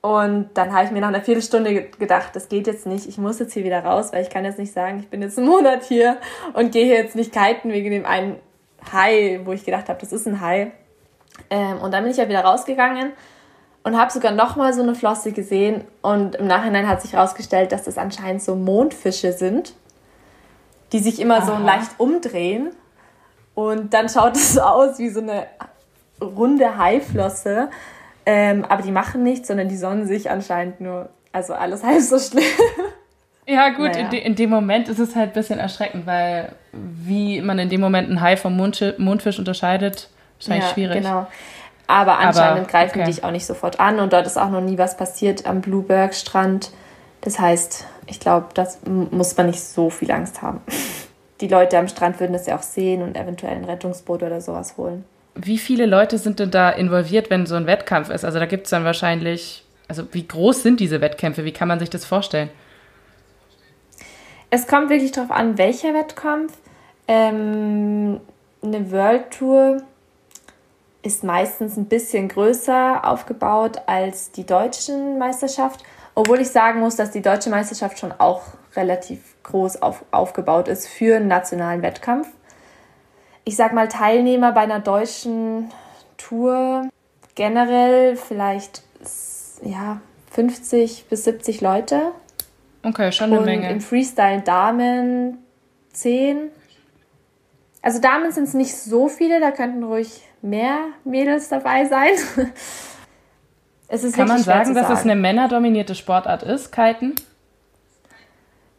Und 0.00 0.50
dann 0.54 0.72
habe 0.72 0.84
ich 0.84 0.90
mir 0.92 1.00
nach 1.00 1.08
einer 1.08 1.22
Viertelstunde 1.22 1.82
gedacht, 1.98 2.34
das 2.34 2.48
geht 2.48 2.66
jetzt 2.66 2.86
nicht, 2.86 3.06
ich 3.08 3.18
muss 3.18 3.40
jetzt 3.40 3.52
hier 3.52 3.64
wieder 3.64 3.84
raus, 3.84 4.12
weil 4.12 4.22
ich 4.22 4.30
kann 4.30 4.44
jetzt 4.44 4.58
nicht 4.58 4.72
sagen, 4.72 5.00
ich 5.00 5.08
bin 5.08 5.22
jetzt 5.22 5.38
einen 5.38 5.48
Monat 5.48 5.82
hier 5.84 6.18
und 6.54 6.70
gehe 6.70 6.86
jetzt 6.86 7.16
nicht 7.16 7.32
kiten 7.32 7.72
wegen 7.72 7.90
dem 7.90 8.06
einen 8.06 8.36
Hai, 8.92 9.40
wo 9.44 9.52
ich 9.52 9.64
gedacht 9.64 9.88
habe, 9.88 9.98
das 10.00 10.12
ist 10.12 10.26
ein 10.26 10.40
Hai. 10.40 10.70
Ähm, 11.50 11.78
und 11.78 11.92
dann 11.92 12.04
bin 12.04 12.12
ich 12.12 12.18
ja 12.18 12.28
wieder 12.28 12.44
rausgegangen 12.44 13.12
und 13.82 13.98
habe 13.98 14.12
sogar 14.12 14.32
nochmal 14.32 14.72
so 14.72 14.82
eine 14.82 14.94
Flosse 14.94 15.32
gesehen 15.32 15.84
und 16.02 16.36
im 16.36 16.46
Nachhinein 16.46 16.86
hat 16.86 17.02
sich 17.02 17.14
herausgestellt, 17.14 17.72
dass 17.72 17.84
das 17.84 17.98
anscheinend 17.98 18.42
so 18.42 18.54
Mondfische 18.54 19.32
sind, 19.32 19.74
die 20.92 21.00
sich 21.00 21.20
immer 21.20 21.38
Aha. 21.38 21.46
so 21.46 21.64
leicht 21.64 21.90
umdrehen 21.98 22.70
und 23.54 23.94
dann 23.94 24.08
schaut 24.08 24.36
es 24.36 24.58
aus 24.58 24.98
wie 24.98 25.08
so 25.08 25.20
eine 25.20 25.46
runde 26.20 26.76
Haiflosse 26.78 27.70
ähm, 28.30 28.66
aber 28.66 28.82
die 28.82 28.90
machen 28.90 29.22
nichts, 29.22 29.48
sondern 29.48 29.68
die 29.68 29.76
sonnen 29.78 30.06
sich 30.06 30.30
anscheinend 30.30 30.82
nur. 30.82 31.08
Also 31.32 31.54
alles 31.54 31.82
halb 31.84 32.02
so 32.02 32.18
schlimm. 32.18 32.44
Ja, 33.46 33.70
gut, 33.70 33.94
naja. 33.94 34.00
in, 34.00 34.10
de, 34.10 34.20
in, 34.20 34.34
dem 34.34 34.50
Moment 34.50 34.90
ist 34.90 34.98
es 34.98 35.16
halt 35.16 35.30
ein 35.30 35.32
bisschen 35.32 35.58
erschreckend, 35.58 36.06
weil 36.06 36.52
wie 36.72 37.40
man 37.40 37.58
in 37.58 37.70
dem 37.70 37.80
Moment 37.80 38.10
einen 38.10 38.20
Hai 38.20 38.36
vom 38.36 38.54
Mondfisch 38.54 39.38
unterscheidet, 39.38 40.10
wahrscheinlich 40.38 40.66
ja, 40.66 40.74
schwierig. 40.74 40.98
Genau. 40.98 41.26
Aber 41.86 42.18
anscheinend 42.18 42.60
Aber, 42.60 42.70
greifen 42.70 43.00
okay. 43.00 43.04
die 43.04 43.14
dich 43.14 43.24
auch 43.24 43.30
nicht 43.30 43.46
sofort 43.46 43.80
an 43.80 43.98
und 43.98 44.12
dort 44.12 44.26
ist 44.26 44.36
auch 44.36 44.50
noch 44.50 44.60
nie 44.60 44.76
was 44.76 44.98
passiert 44.98 45.46
am 45.46 45.62
Blueberg-Strand. 45.62 46.70
Das 47.22 47.38
heißt, 47.38 47.86
ich 48.08 48.20
glaube, 48.20 48.48
das 48.52 48.80
muss 48.84 49.34
man 49.38 49.46
nicht 49.46 49.64
so 49.64 49.88
viel 49.88 50.10
Angst 50.10 50.42
haben. 50.42 50.60
Die 51.40 51.48
Leute 51.48 51.78
am 51.78 51.88
Strand 51.88 52.20
würden 52.20 52.34
das 52.34 52.46
ja 52.46 52.56
auch 52.56 52.62
sehen 52.62 53.00
und 53.00 53.16
eventuell 53.16 53.56
ein 53.56 53.64
Rettungsboot 53.64 54.22
oder 54.22 54.42
sowas 54.42 54.76
holen 54.76 55.06
wie 55.40 55.58
viele 55.58 55.86
Leute 55.86 56.18
sind 56.18 56.40
denn 56.40 56.50
da 56.50 56.70
involviert, 56.70 57.30
wenn 57.30 57.46
so 57.46 57.54
ein 57.54 57.66
Wettkampf 57.66 58.10
ist? 58.10 58.24
Also 58.24 58.38
da 58.38 58.46
gibt 58.46 58.64
es 58.64 58.70
dann 58.70 58.84
wahrscheinlich, 58.84 59.64
also 59.86 60.02
wie 60.12 60.26
groß 60.26 60.64
sind 60.64 60.80
diese 60.80 61.00
Wettkämpfe? 61.00 61.44
Wie 61.44 61.52
kann 61.52 61.68
man 61.68 61.78
sich 61.78 61.90
das 61.90 62.04
vorstellen? 62.04 62.50
Es 64.50 64.66
kommt 64.66 64.90
wirklich 64.90 65.12
darauf 65.12 65.30
an, 65.30 65.56
welcher 65.56 65.94
Wettkampf. 65.94 66.54
Ähm, 67.06 68.20
eine 68.62 68.90
World 68.90 69.30
Tour 69.30 69.82
ist 71.02 71.22
meistens 71.22 71.76
ein 71.76 71.86
bisschen 71.86 72.28
größer 72.28 73.04
aufgebaut 73.04 73.78
als 73.86 74.32
die 74.32 74.44
deutschen 74.44 75.18
Meisterschaft, 75.18 75.84
obwohl 76.16 76.40
ich 76.40 76.48
sagen 76.48 76.80
muss, 76.80 76.96
dass 76.96 77.12
die 77.12 77.22
deutsche 77.22 77.50
Meisterschaft 77.50 78.00
schon 78.00 78.12
auch 78.18 78.42
relativ 78.74 79.20
groß 79.44 79.82
auf, 79.82 80.04
aufgebaut 80.10 80.66
ist 80.66 80.88
für 80.88 81.16
einen 81.16 81.28
nationalen 81.28 81.82
Wettkampf 81.82 82.28
ich 83.48 83.56
sag 83.56 83.72
mal, 83.72 83.88
Teilnehmer 83.88 84.52
bei 84.52 84.60
einer 84.60 84.78
deutschen 84.78 85.70
Tour 86.18 86.86
generell 87.34 88.14
vielleicht 88.14 88.82
ja, 89.62 90.02
50 90.32 91.06
bis 91.08 91.24
70 91.24 91.62
Leute. 91.62 92.12
Okay, 92.82 93.10
schon 93.10 93.30
eine 93.30 93.38
Und 93.38 93.46
Menge. 93.46 93.70
Im 93.70 93.80
Freestyle 93.80 94.42
Damen 94.42 95.38
10. 95.94 96.50
Also 97.80 98.02
Damen 98.02 98.32
sind 98.32 98.44
es 98.44 98.52
nicht 98.52 98.76
so 98.76 99.08
viele, 99.08 99.40
da 99.40 99.50
könnten 99.50 99.82
ruhig 99.82 100.20
mehr 100.42 100.80
Mädels 101.04 101.48
dabei 101.48 101.86
sein. 101.86 102.12
es 103.88 104.04
ist 104.04 104.14
Kann 104.14 104.28
man 104.28 104.42
sagen, 104.42 104.74
dass 104.74 104.88
sagen. 104.88 104.98
es 104.98 105.04
eine 105.04 105.16
männerdominierte 105.16 105.94
Sportart 105.94 106.42
ist, 106.42 106.70
Kiten? 106.70 107.14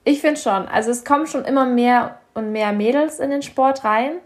Ich 0.04 0.22
finde 0.22 0.40
schon. 0.40 0.68
Also 0.68 0.92
es 0.92 1.04
kommen 1.04 1.26
schon 1.26 1.44
immer 1.44 1.66
mehr 1.66 2.20
und 2.36 2.52
mehr 2.52 2.72
Mädels 2.72 3.18
in 3.18 3.32
den 3.32 3.42
Sport 3.42 3.84
rein 3.84 4.20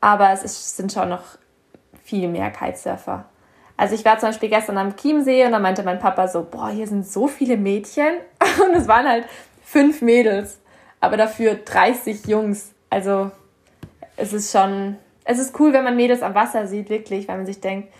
aber 0.00 0.30
es 0.32 0.42
ist, 0.44 0.76
sind 0.76 0.92
schon 0.92 1.08
noch 1.08 1.24
viel 2.04 2.28
mehr 2.28 2.50
Kitesurfer. 2.50 3.26
Also 3.76 3.94
ich 3.94 4.04
war 4.04 4.18
zum 4.18 4.30
Beispiel 4.30 4.48
gestern 4.48 4.76
am 4.78 4.96
Chiemsee 4.96 5.44
und 5.46 5.52
da 5.52 5.58
meinte 5.58 5.84
mein 5.84 6.00
Papa 6.00 6.26
so, 6.26 6.46
boah, 6.50 6.68
hier 6.68 6.86
sind 6.86 7.06
so 7.06 7.28
viele 7.28 7.56
Mädchen 7.56 8.14
und 8.64 8.74
es 8.74 8.88
waren 8.88 9.08
halt 9.08 9.24
fünf 9.62 10.02
Mädels, 10.02 10.58
aber 11.00 11.16
dafür 11.16 11.54
30 11.54 12.26
Jungs. 12.26 12.72
Also 12.90 13.30
es 14.16 14.32
ist 14.32 14.50
schon, 14.50 14.96
es 15.24 15.38
ist 15.38 15.58
cool, 15.60 15.72
wenn 15.72 15.84
man 15.84 15.96
Mädels 15.96 16.22
am 16.22 16.34
Wasser 16.34 16.66
sieht, 16.66 16.90
wirklich, 16.90 17.28
weil 17.28 17.36
man 17.36 17.46
sich 17.46 17.60
denkt, 17.60 17.92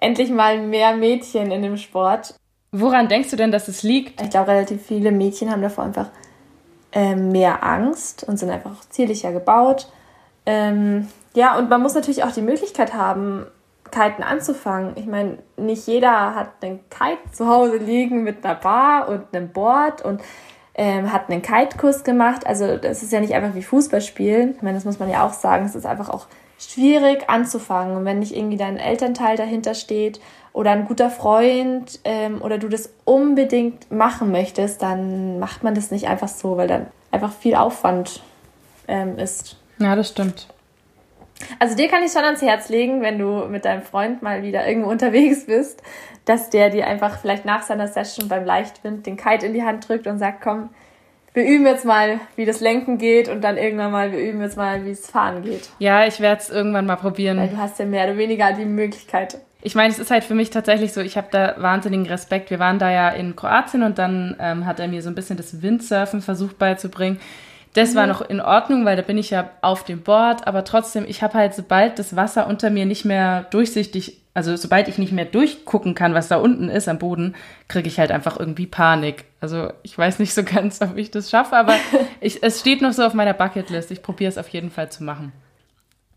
endlich 0.00 0.30
mal 0.30 0.60
mehr 0.60 0.94
Mädchen 0.94 1.50
in 1.50 1.62
dem 1.62 1.76
Sport. 1.76 2.34
Woran 2.70 3.08
denkst 3.08 3.30
du 3.30 3.36
denn, 3.36 3.50
dass 3.50 3.68
es 3.68 3.82
liegt? 3.82 4.20
Ich 4.20 4.30
glaube, 4.30 4.50
relativ 4.50 4.84
viele 4.84 5.10
Mädchen 5.10 5.50
haben 5.50 5.62
davor 5.62 5.84
einfach 5.84 6.10
äh, 6.92 7.14
mehr 7.14 7.64
Angst 7.64 8.24
und 8.24 8.36
sind 8.36 8.50
einfach 8.50 8.80
zierlicher 8.90 9.32
gebaut. 9.32 9.88
Ähm, 10.44 11.08
ja, 11.34 11.56
und 11.56 11.68
man 11.68 11.82
muss 11.82 11.94
natürlich 11.94 12.24
auch 12.24 12.32
die 12.32 12.42
Möglichkeit 12.42 12.94
haben, 12.94 13.46
Kiten 13.90 14.22
anzufangen. 14.22 14.92
Ich 14.96 15.06
meine, 15.06 15.38
nicht 15.56 15.86
jeder 15.86 16.34
hat 16.34 16.50
einen 16.62 16.80
Kite 16.90 17.32
zu 17.32 17.48
Hause 17.48 17.76
liegen 17.76 18.22
mit 18.22 18.44
einer 18.44 18.54
Bar 18.54 19.08
und 19.08 19.22
einem 19.32 19.50
Board 19.50 20.04
und 20.04 20.20
ähm, 20.74 21.12
hat 21.12 21.30
einen 21.30 21.42
Kite-Kurs 21.42 22.04
gemacht. 22.04 22.46
Also 22.46 22.76
das 22.76 23.02
ist 23.02 23.12
ja 23.12 23.20
nicht 23.20 23.34
einfach 23.34 23.54
wie 23.54 23.62
Fußball 23.62 24.00
spielen. 24.00 24.54
Ich 24.56 24.62
meine, 24.62 24.76
das 24.76 24.84
muss 24.84 24.98
man 24.98 25.10
ja 25.10 25.26
auch 25.26 25.32
sagen. 25.32 25.64
Es 25.64 25.74
ist 25.74 25.86
einfach 25.86 26.08
auch 26.08 26.26
schwierig 26.58 27.28
anzufangen. 27.28 27.96
Und 27.96 28.04
wenn 28.04 28.20
nicht 28.20 28.36
irgendwie 28.36 28.56
dein 28.56 28.76
Elternteil 28.76 29.36
dahinter 29.36 29.74
steht 29.74 30.20
oder 30.52 30.70
ein 30.72 30.84
guter 30.84 31.10
Freund 31.10 32.00
ähm, 32.04 32.42
oder 32.42 32.58
du 32.58 32.68
das 32.68 32.90
unbedingt 33.04 33.90
machen 33.90 34.30
möchtest, 34.30 34.82
dann 34.82 35.38
macht 35.38 35.64
man 35.64 35.74
das 35.74 35.90
nicht 35.90 36.08
einfach 36.08 36.28
so, 36.28 36.56
weil 36.56 36.68
dann 36.68 36.86
einfach 37.10 37.32
viel 37.32 37.54
Aufwand 37.54 38.22
ähm, 38.86 39.18
ist. 39.18 39.56
Ja, 39.78 39.96
das 39.96 40.08
stimmt. 40.08 40.48
Also 41.58 41.76
dir 41.76 41.88
kann 41.88 42.02
ich 42.02 42.12
schon 42.12 42.24
ans 42.24 42.42
Herz 42.42 42.68
legen, 42.68 43.00
wenn 43.00 43.18
du 43.18 43.46
mit 43.46 43.64
deinem 43.64 43.82
Freund 43.82 44.22
mal 44.22 44.42
wieder 44.42 44.66
irgendwo 44.66 44.90
unterwegs 44.90 45.46
bist, 45.46 45.82
dass 46.24 46.50
der 46.50 46.70
dir 46.70 46.86
einfach 46.86 47.18
vielleicht 47.18 47.44
nach 47.44 47.62
seiner 47.62 47.88
Session 47.88 48.28
beim 48.28 48.44
Leichtwind 48.44 49.06
den 49.06 49.16
Kite 49.16 49.46
in 49.46 49.54
die 49.54 49.62
Hand 49.62 49.88
drückt 49.88 50.06
und 50.06 50.18
sagt, 50.18 50.42
komm, 50.42 50.70
wir 51.34 51.44
üben 51.44 51.66
jetzt 51.66 51.84
mal, 51.84 52.20
wie 52.36 52.44
das 52.44 52.60
Lenken 52.60 52.98
geht 52.98 53.28
und 53.28 53.42
dann 53.42 53.56
irgendwann 53.56 53.92
mal, 53.92 54.12
wir 54.12 54.18
üben 54.18 54.40
jetzt 54.42 54.56
mal, 54.56 54.84
wie 54.84 54.90
es 54.90 55.08
Fahren 55.08 55.42
geht. 55.42 55.68
Ja, 55.78 56.06
ich 56.06 56.20
werde 56.20 56.40
es 56.40 56.50
irgendwann 56.50 56.86
mal 56.86 56.96
probieren. 56.96 57.38
Weil 57.38 57.48
du 57.48 57.58
hast 57.58 57.78
ja 57.78 57.86
mehr 57.86 58.04
oder 58.04 58.16
weniger 58.16 58.52
die 58.52 58.64
Möglichkeit. 58.64 59.38
Ich 59.62 59.74
meine, 59.74 59.92
es 59.92 59.98
ist 59.98 60.10
halt 60.10 60.24
für 60.24 60.34
mich 60.34 60.50
tatsächlich 60.50 60.92
so, 60.92 61.00
ich 61.00 61.16
habe 61.16 61.28
da 61.30 61.56
wahnsinnigen 61.58 62.06
Respekt. 62.06 62.50
Wir 62.50 62.58
waren 62.58 62.78
da 62.78 62.90
ja 62.90 63.08
in 63.08 63.36
Kroatien 63.36 63.82
und 63.82 63.98
dann 63.98 64.36
ähm, 64.40 64.66
hat 64.66 64.80
er 64.80 64.88
mir 64.88 65.02
so 65.02 65.08
ein 65.10 65.14
bisschen 65.14 65.36
das 65.36 65.62
Windsurfen 65.62 66.22
versucht 66.22 66.58
beizubringen. 66.58 67.20
Das 67.78 67.92
mhm. 67.92 67.94
war 67.94 68.06
noch 68.08 68.22
in 68.22 68.40
Ordnung, 68.40 68.84
weil 68.84 68.96
da 68.96 69.02
bin 69.02 69.16
ich 69.18 69.30
ja 69.30 69.50
auf 69.60 69.84
dem 69.84 70.02
Board, 70.02 70.48
aber 70.48 70.64
trotzdem, 70.64 71.04
ich 71.06 71.22
habe 71.22 71.34
halt, 71.34 71.54
sobald 71.54 72.00
das 72.00 72.16
Wasser 72.16 72.48
unter 72.48 72.70
mir 72.70 72.86
nicht 72.86 73.04
mehr 73.04 73.44
durchsichtig, 73.52 74.20
also 74.34 74.56
sobald 74.56 74.88
ich 74.88 74.98
nicht 74.98 75.12
mehr 75.12 75.24
durchgucken 75.24 75.94
kann, 75.94 76.12
was 76.12 76.26
da 76.26 76.38
unten 76.38 76.70
ist 76.70 76.88
am 76.88 76.98
Boden, 76.98 77.36
kriege 77.68 77.86
ich 77.86 78.00
halt 78.00 78.10
einfach 78.10 78.36
irgendwie 78.36 78.66
Panik. 78.66 79.26
Also 79.40 79.72
ich 79.84 79.96
weiß 79.96 80.18
nicht 80.18 80.34
so 80.34 80.42
ganz, 80.56 80.82
ob 80.82 80.96
ich 80.96 81.12
das 81.12 81.30
schaffe, 81.30 81.56
aber 81.56 81.76
ich, 82.20 82.42
es 82.42 82.58
steht 82.58 82.82
noch 82.82 82.92
so 82.92 83.04
auf 83.04 83.14
meiner 83.14 83.32
Bucketlist. 83.32 83.92
Ich 83.92 84.02
probiere 84.02 84.28
es 84.28 84.38
auf 84.38 84.48
jeden 84.48 84.72
Fall 84.72 84.90
zu 84.90 85.04
machen. 85.04 85.32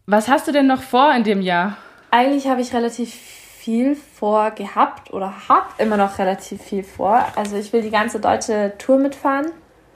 Was 0.07 0.29
hast 0.29 0.47
du 0.47 0.51
denn 0.51 0.65
noch 0.65 0.81
vor 0.81 1.13
in 1.13 1.23
dem 1.23 1.43
Jahr? 1.43 1.77
Eigentlich 2.09 2.47
habe 2.47 2.61
ich 2.61 2.73
relativ 2.73 3.13
viel 3.13 3.95
vor 3.95 4.49
gehabt 4.49 5.13
oder 5.13 5.47
habe 5.47 5.67
immer 5.77 5.97
noch 5.97 6.17
relativ 6.17 6.59
viel 6.59 6.83
vor. 6.83 7.23
Also 7.35 7.55
ich 7.55 7.71
will 7.71 7.83
die 7.83 7.91
ganze 7.91 8.19
deutsche 8.19 8.73
Tour 8.79 8.97
mitfahren 8.97 9.51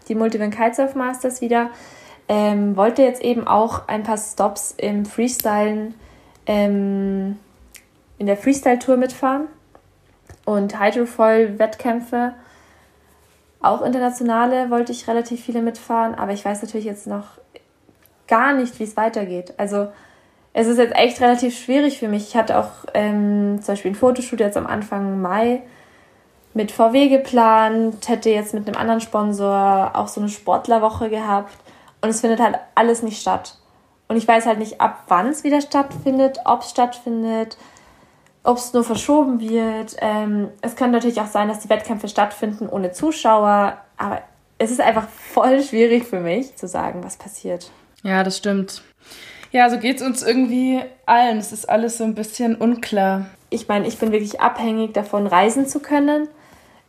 die 0.08 0.16
Multivan 0.16 0.52
Kitesurf 0.52 0.96
Masters 0.96 1.42
wieder. 1.42 1.70
Ähm, 2.28 2.76
wollte 2.76 3.04
jetzt 3.04 3.22
eben 3.22 3.48
auch 3.48 3.88
ein 3.88 4.04
paar 4.04 4.18
Stops 4.18 4.74
im 4.78 5.06
Freestylen, 5.06 5.94
ähm, 6.48 7.38
in 8.18 8.26
der 8.26 8.38
Freestyle-Tour 8.38 8.98
mitfahren 8.98 9.48
und 10.46 10.80
Hydrofoil-Wettkämpfe. 10.80 12.34
Auch 13.62 13.82
internationale 13.82 14.70
wollte 14.70 14.92
ich 14.92 15.08
relativ 15.08 15.44
viele 15.44 15.62
mitfahren, 15.62 16.16
aber 16.16 16.34
ich 16.34 16.44
weiß 16.44 16.62
natürlich 16.62 16.86
jetzt 16.86 17.08
noch 17.08 17.26
gar 18.28 18.54
nicht, 18.54 18.80
wie 18.80 18.84
es 18.84 18.98
weitergeht. 18.98 19.54
Also 19.58 19.88
es 20.54 20.68
ist 20.68 20.78
jetzt 20.78 20.96
echt 20.96 21.22
relativ 21.22 21.58
schwierig 21.58 22.00
für 22.00 22.08
mich. 22.08 22.30
Ich 22.30 22.36
hatte 22.36 22.58
auch 22.58 22.72
ähm, 22.94 23.60
zum 23.62 23.74
Beispiel 23.74 23.92
ein 23.92 23.96
Fotoshoot 23.96 24.40
jetzt 24.40 24.58
am 24.58 24.66
Anfang 24.66 25.22
Mai 25.22 25.62
mit 26.56 26.72
VW 26.72 27.10
geplant, 27.10 28.08
hätte 28.08 28.30
jetzt 28.30 28.54
mit 28.54 28.66
einem 28.68 28.78
anderen 28.78 29.02
Sponsor 29.02 29.92
auch 29.94 30.08
so 30.08 30.22
eine 30.22 30.30
Sportlerwoche 30.30 31.10
gehabt 31.10 31.54
und 32.02 32.10
es 32.10 32.22
findet 32.22 32.40
halt 32.40 32.58
alles 32.76 33.04
nicht 33.04 33.22
statt. 33.22 33.58
Und 34.08 34.16
ich 34.16 34.28
weiß 34.28 34.46
halt 34.46 34.60
nicht, 34.60 34.80
ab 34.80 35.04
wann 35.10 35.28
es 35.28 35.44
wieder 35.44 35.60
stattfindet, 35.60 36.40
ob 36.46 36.62
es 36.62 36.70
stattfindet, 36.70 37.58
ob 38.44 38.58
es 38.58 38.72
nur 38.72 38.84
verschoben 38.84 39.42
wird. 39.42 39.98
Ähm, 40.00 40.50
es 40.62 40.76
kann 40.76 40.92
natürlich 40.92 41.20
auch 41.20 41.28
sein, 41.28 41.50
dass 41.50 41.60
die 41.60 41.70
Wettkämpfe 41.70 42.08
stattfinden 42.08 42.70
ohne 42.70 42.92
Zuschauer, 42.94 43.78
aber 43.98 44.22
es 44.58 44.72
ist 44.72 44.80
einfach 44.80 45.10
voll 45.10 45.62
schwierig 45.62 46.06
für 46.06 46.22
mich 46.22 46.56
zu 46.56 46.68
sagen, 46.68 47.04
was 47.04 47.18
passiert. 47.18 47.70
Ja, 48.04 48.24
das 48.24 48.38
stimmt. 48.38 48.82
Ja, 49.52 49.70
so 49.70 49.78
geht 49.78 49.98
es 49.98 50.08
uns 50.08 50.24
irgendwie 50.24 50.82
allen. 51.06 51.38
Es 51.38 51.52
ist 51.52 51.68
alles 51.68 51.98
so 51.98 52.06
ein 52.06 52.16
bisschen 52.16 52.56
unklar. 52.56 53.26
Ich 53.50 53.68
meine, 53.68 53.88
ich 53.88 53.98
bin 53.98 54.12
wirklich 54.14 54.40
abhängig 54.40 54.94
davon, 54.94 55.28
reisen 55.28 55.68
zu 55.68 55.80
können. 55.80 56.30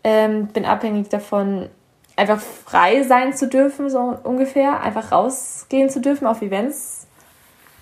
Ähm, 0.08 0.46
bin 0.46 0.64
abhängig 0.64 1.08
davon, 1.08 1.68
einfach 2.14 2.38
frei 2.40 3.02
sein 3.02 3.34
zu 3.34 3.48
dürfen, 3.48 3.90
so 3.90 4.16
ungefähr. 4.22 4.80
Einfach 4.80 5.10
rausgehen 5.10 5.90
zu 5.90 6.00
dürfen 6.00 6.28
auf 6.28 6.42
Events 6.42 7.08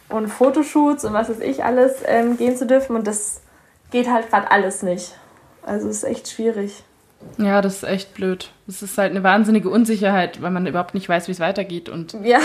und 0.08 0.28
Fotoshoots 0.28 1.04
und 1.04 1.12
was 1.12 1.28
weiß 1.28 1.40
ich 1.40 1.64
alles 1.64 1.96
ähm, 2.06 2.38
gehen 2.38 2.56
zu 2.56 2.66
dürfen. 2.66 2.96
Und 2.96 3.06
das 3.06 3.42
geht 3.90 4.10
halt 4.10 4.30
gerade 4.30 4.50
alles 4.50 4.82
nicht. 4.82 5.18
Also 5.62 5.86
es 5.90 5.98
ist 5.98 6.04
echt 6.04 6.28
schwierig. 6.28 6.82
Ja, 7.36 7.60
das 7.60 7.74
ist 7.74 7.82
echt 7.84 8.14
blöd. 8.14 8.52
Es 8.66 8.80
ist 8.80 8.96
halt 8.96 9.10
eine 9.10 9.22
wahnsinnige 9.22 9.68
Unsicherheit, 9.68 10.40
weil 10.40 10.50
man 10.50 10.66
überhaupt 10.66 10.94
nicht 10.94 11.08
weiß, 11.10 11.28
wie 11.28 11.32
es 11.32 11.40
weitergeht. 11.40 11.90
Und 11.90 12.14
ja. 12.22 12.40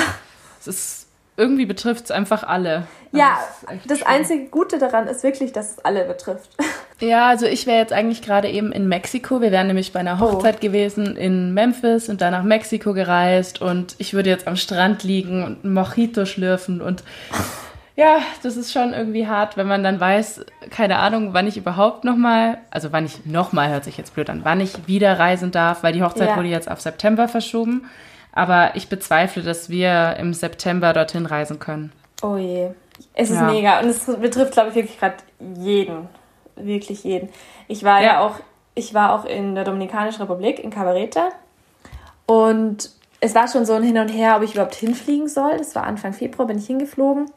es 0.60 0.68
ist 0.68 1.09
irgendwie 1.40 1.66
betrifft 1.66 2.06
es 2.06 2.12
einfach 2.12 2.44
alle. 2.44 2.84
Ja, 3.12 3.40
das, 3.68 4.00
das 4.00 4.04
einzige 4.04 4.46
Gute 4.46 4.78
daran 4.78 5.08
ist 5.08 5.24
wirklich, 5.24 5.52
dass 5.52 5.72
es 5.72 5.86
alle 5.86 6.06
betrifft. 6.06 6.50
Ja, 7.02 7.28
also 7.28 7.46
ich 7.46 7.66
wäre 7.66 7.78
jetzt 7.78 7.94
eigentlich 7.94 8.22
gerade 8.22 8.50
eben 8.50 8.74
in 8.74 8.90
Mexiko. 8.90 9.40
Wir 9.40 9.52
wären 9.52 9.68
nämlich 9.68 9.94
bei 9.94 10.02
einer 10.02 10.18
oh. 10.22 10.34
Hochzeit 10.34 10.58
oh. 10.58 10.62
gewesen 10.62 11.16
in 11.16 11.54
Memphis 11.54 12.10
und 12.10 12.20
dann 12.20 12.34
nach 12.34 12.44
Mexiko 12.44 12.94
gereist 12.94 13.62
und 13.62 13.96
ich 14.00 14.14
würde 14.14 14.30
jetzt 14.30 14.48
am 14.48 14.58
Strand 14.58 15.04
liegen 15.04 15.46
und 15.46 15.64
ein 15.64 15.74
Mojito 15.74 16.26
schlürfen 16.26 16.82
und 16.82 17.04
ja, 17.96 18.20
das 18.44 18.56
ist 18.56 18.72
schon 18.72 18.94
irgendwie 18.94 19.28
hart, 19.28 19.58
wenn 19.58 19.68
man 19.68 19.84
dann 19.84 20.00
weiß, 20.00 20.46
keine 20.70 21.00
Ahnung, 21.00 21.34
wann 21.34 21.48
ich 21.48 21.58
überhaupt 21.58 22.06
nochmal, 22.06 22.60
also 22.72 22.94
wann 22.94 23.06
ich 23.06 23.26
nochmal, 23.26 23.70
hört 23.70 23.84
sich 23.84 23.98
jetzt 23.98 24.14
blöd 24.14 24.30
an, 24.30 24.42
wann 24.44 24.62
ich 24.62 24.88
wieder 24.88 25.20
reisen 25.20 25.52
darf, 25.52 25.84
weil 25.84 25.92
die 25.92 26.02
Hochzeit 26.02 26.30
ja. 26.30 26.38
wurde 26.38 26.48
jetzt 26.48 26.72
auf 26.72 26.80
September 26.80 27.28
verschoben. 27.28 27.90
Aber 28.32 28.76
ich 28.76 28.90
bezweifle, 28.90 29.44
dass 29.44 29.70
wir 29.70 30.16
im 30.20 30.34
September 30.34 30.94
dorthin 30.94 31.26
reisen 31.26 31.60
können. 31.60 31.92
Oh 32.22 32.36
je. 32.36 32.72
Es 33.14 33.30
ist 33.30 33.38
ja. 33.38 33.52
mega. 33.52 33.80
Und 33.80 33.88
es 33.88 34.06
betrifft, 34.06 34.54
glaube 34.54 34.70
ich, 34.70 34.76
wirklich 34.76 35.00
gerade 35.00 35.16
jeden. 35.56 36.08
Wirklich 36.56 37.04
jeden. 37.04 37.30
Ich 37.68 37.84
war 37.84 38.02
ja. 38.02 38.06
ja 38.06 38.20
auch, 38.20 38.36
ich 38.76 38.94
war 38.94 39.14
auch 39.14 39.26
in 39.26 39.56
der 39.56 39.64
Dominikanischen 39.64 40.22
Republik, 40.22 40.60
in 40.60 40.70
Cabareta. 40.70 41.30
Und 42.26 42.92
es 43.22 43.36
war 43.36 43.48
schon 43.48 43.66
so 43.66 43.74
ein 43.74 43.84
Hin 43.84 43.98
und 43.98 44.10
Her, 44.10 44.36
ob 44.38 44.44
ich 44.44 44.54
überhaupt 44.54 44.76
hinfliegen 44.76 45.28
soll. 45.28 45.58
Das 45.58 45.76
war 45.76 45.84
Anfang 45.84 46.14
Februar, 46.14 46.48
bin 46.48 46.58
ich 46.58 46.68
hingeflogen. 46.68 47.32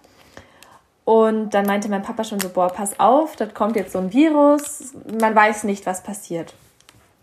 Und 1.05 1.51
dann 1.51 1.67
meinte 1.67 1.89
mein 1.89 2.03
Papa 2.03 2.23
schon 2.25 2.39
so, 2.39 2.49
boah, 2.49 2.69
pass 2.69 3.01
auf, 3.01 3.35
dort 3.37 3.55
kommt 3.55 3.75
jetzt 3.75 3.93
so 3.93 3.99
ein 3.99 4.13
Virus, 4.13 4.95
man 5.21 5.35
weiß 5.35 5.65
nicht, 5.65 5.85
was 5.85 6.03
passiert. 6.03 6.55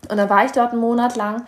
Und 0.08 0.18
dann 0.18 0.28
war 0.28 0.44
ich 0.44 0.52
dort 0.52 0.72
einen 0.72 0.80
Monat 0.80 1.16
lang 1.16 1.44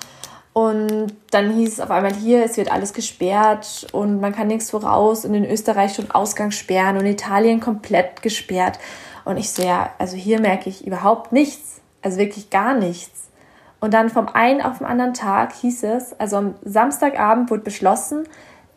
und 0.52 1.14
dann 1.30 1.50
hieß 1.50 1.74
es 1.74 1.80
auf 1.80 1.90
einmal 1.90 2.12
hier, 2.12 2.44
es 2.44 2.58
wird 2.58 2.70
alles 2.70 2.92
gesperrt 2.92 3.86
und 3.92 4.20
man 4.20 4.34
kann 4.34 4.48
nichts 4.48 4.70
voraus 4.70 5.24
und 5.24 5.34
in 5.34 5.48
Österreich 5.48 5.94
schon 5.94 6.10
Ausgangssperren 6.10 6.98
und 6.98 7.06
Italien 7.06 7.60
komplett 7.60 8.20
gesperrt. 8.22 8.78
Und 9.24 9.38
ich 9.38 9.50
so, 9.50 9.62
ja, 9.62 9.90
also 9.98 10.16
hier 10.16 10.40
merke 10.40 10.68
ich 10.68 10.86
überhaupt 10.86 11.32
nichts, 11.32 11.80
also 12.02 12.18
wirklich 12.18 12.50
gar 12.50 12.74
nichts. 12.74 13.30
Und 13.80 13.94
dann 13.94 14.10
vom 14.10 14.28
einen 14.28 14.60
auf 14.60 14.78
den 14.78 14.86
anderen 14.86 15.14
Tag 15.14 15.54
hieß 15.54 15.84
es, 15.84 16.18
also 16.20 16.36
am 16.36 16.54
Samstagabend 16.62 17.50
wurde 17.50 17.62
beschlossen, 17.62 18.28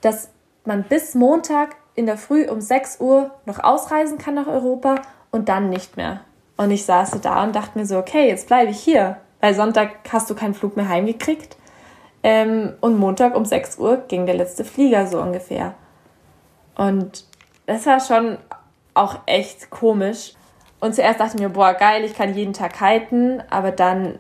dass 0.01 0.29
man 0.63 0.83
bis 0.83 1.13
Montag 1.13 1.75
in 1.93 2.05
der 2.05 2.17
Früh 2.17 2.47
um 2.49 2.61
6 2.61 3.01
Uhr 3.01 3.31
noch 3.45 3.63
ausreisen 3.63 4.17
kann 4.17 4.35
nach 4.35 4.47
Europa 4.47 4.95
und 5.29 5.49
dann 5.49 5.69
nicht 5.69 5.97
mehr. 5.97 6.21
Und 6.57 6.71
ich 6.71 6.85
saß 6.85 7.19
da 7.21 7.43
und 7.43 7.55
dachte 7.55 7.77
mir 7.77 7.85
so, 7.85 7.97
okay, 7.97 8.27
jetzt 8.27 8.47
bleibe 8.47 8.71
ich 8.71 8.79
hier. 8.79 9.17
Weil 9.41 9.53
Sonntag 9.53 9.89
hast 10.11 10.29
du 10.29 10.35
keinen 10.35 10.53
Flug 10.53 10.77
mehr 10.77 10.87
heimgekriegt. 10.87 11.57
Ähm, 12.25 12.73
und 12.81 12.97
Montag 12.97 13.35
um 13.35 13.45
6 13.45 13.77
Uhr 13.77 13.97
ging 14.07 14.25
der 14.25 14.33
letzte 14.33 14.65
Flieger 14.65 15.05
so 15.05 15.21
ungefähr. 15.21 15.75
Und 16.73 17.23
das 17.67 17.85
war 17.85 17.99
schon 17.99 18.39
auch 18.95 19.19
echt 19.27 19.69
komisch. 19.69 20.33
Und 20.79 20.95
zuerst 20.95 21.19
dachte 21.19 21.35
ich 21.35 21.41
mir, 21.43 21.49
boah, 21.49 21.75
geil, 21.75 22.03
ich 22.03 22.15
kann 22.15 22.33
jeden 22.33 22.53
Tag 22.53 22.79
kiten. 22.79 23.43
Aber 23.51 23.69
dann 23.69 24.17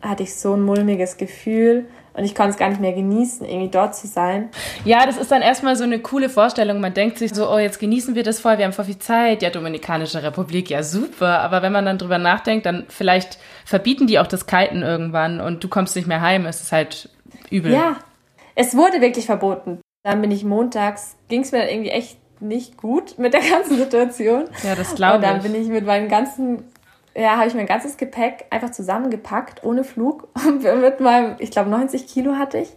hatte 0.00 0.22
ich 0.22 0.36
so 0.36 0.54
ein 0.54 0.62
mulmiges 0.62 1.16
Gefühl 1.16 1.86
und 2.14 2.24
ich 2.24 2.36
konnte 2.36 2.52
es 2.52 2.56
gar 2.56 2.68
nicht 2.68 2.80
mehr 2.80 2.92
genießen, 2.92 3.44
irgendwie 3.44 3.70
dort 3.70 3.96
zu 3.96 4.06
sein. 4.06 4.50
Ja, 4.84 5.04
das 5.04 5.16
ist 5.16 5.32
dann 5.32 5.42
erstmal 5.42 5.74
so 5.74 5.82
eine 5.82 5.98
coole 5.98 6.28
Vorstellung. 6.28 6.80
Man 6.80 6.94
denkt 6.94 7.18
sich 7.18 7.34
so, 7.34 7.50
oh, 7.50 7.58
jetzt 7.58 7.80
genießen 7.80 8.14
wir 8.14 8.22
das 8.22 8.38
voll, 8.38 8.58
wir 8.58 8.64
haben 8.64 8.72
voll 8.72 8.84
viel 8.84 8.98
Zeit. 8.98 9.42
Ja, 9.42 9.50
Dominikanische 9.50 10.22
Republik, 10.22 10.70
ja 10.70 10.84
super. 10.84 11.40
Aber 11.40 11.62
wenn 11.62 11.72
man 11.72 11.84
dann 11.84 11.98
drüber 11.98 12.18
nachdenkt, 12.18 12.64
dann 12.66 12.86
vielleicht 12.88 13.38
verbieten 13.64 14.06
die 14.06 14.20
auch 14.20 14.28
das 14.28 14.46
Kiten 14.46 14.82
irgendwann 14.82 15.40
und 15.40 15.64
du 15.64 15.68
kommst 15.68 15.96
nicht 15.96 16.06
mehr 16.06 16.20
heim. 16.20 16.46
Es 16.46 16.60
ist 16.60 16.70
halt 16.70 17.10
übel. 17.50 17.72
Ja, 17.72 17.96
es 18.54 18.76
wurde 18.76 19.00
wirklich 19.00 19.26
verboten. 19.26 19.80
Dann 20.02 20.20
bin 20.20 20.30
ich 20.30 20.44
montags, 20.44 21.16
ging 21.28 21.42
es 21.42 21.52
mir 21.52 21.58
dann 21.58 21.68
irgendwie 21.68 21.90
echt 21.90 22.18
nicht 22.40 22.76
gut 22.76 23.18
mit 23.18 23.34
der 23.34 23.40
ganzen 23.50 23.76
Situation. 23.76 24.44
Ja, 24.62 24.74
das 24.74 24.94
glaube 24.94 25.24
ich. 25.24 25.30
Und 25.30 25.34
dann 25.34 25.42
bin 25.42 25.54
ich 25.54 25.68
mit 25.68 25.84
meinem 25.84 26.08
ganzen, 26.08 26.64
ja, 27.14 27.36
habe 27.36 27.48
ich 27.48 27.54
mein 27.54 27.66
ganzes 27.66 27.96
Gepäck 27.96 28.46
einfach 28.50 28.70
zusammengepackt, 28.70 29.64
ohne 29.64 29.84
Flug. 29.84 30.28
Und 30.46 30.62
mit 30.62 31.00
meinem, 31.00 31.36
ich 31.38 31.50
glaube 31.50 31.70
90 31.70 32.06
Kilo 32.06 32.36
hatte 32.36 32.58
ich, 32.58 32.70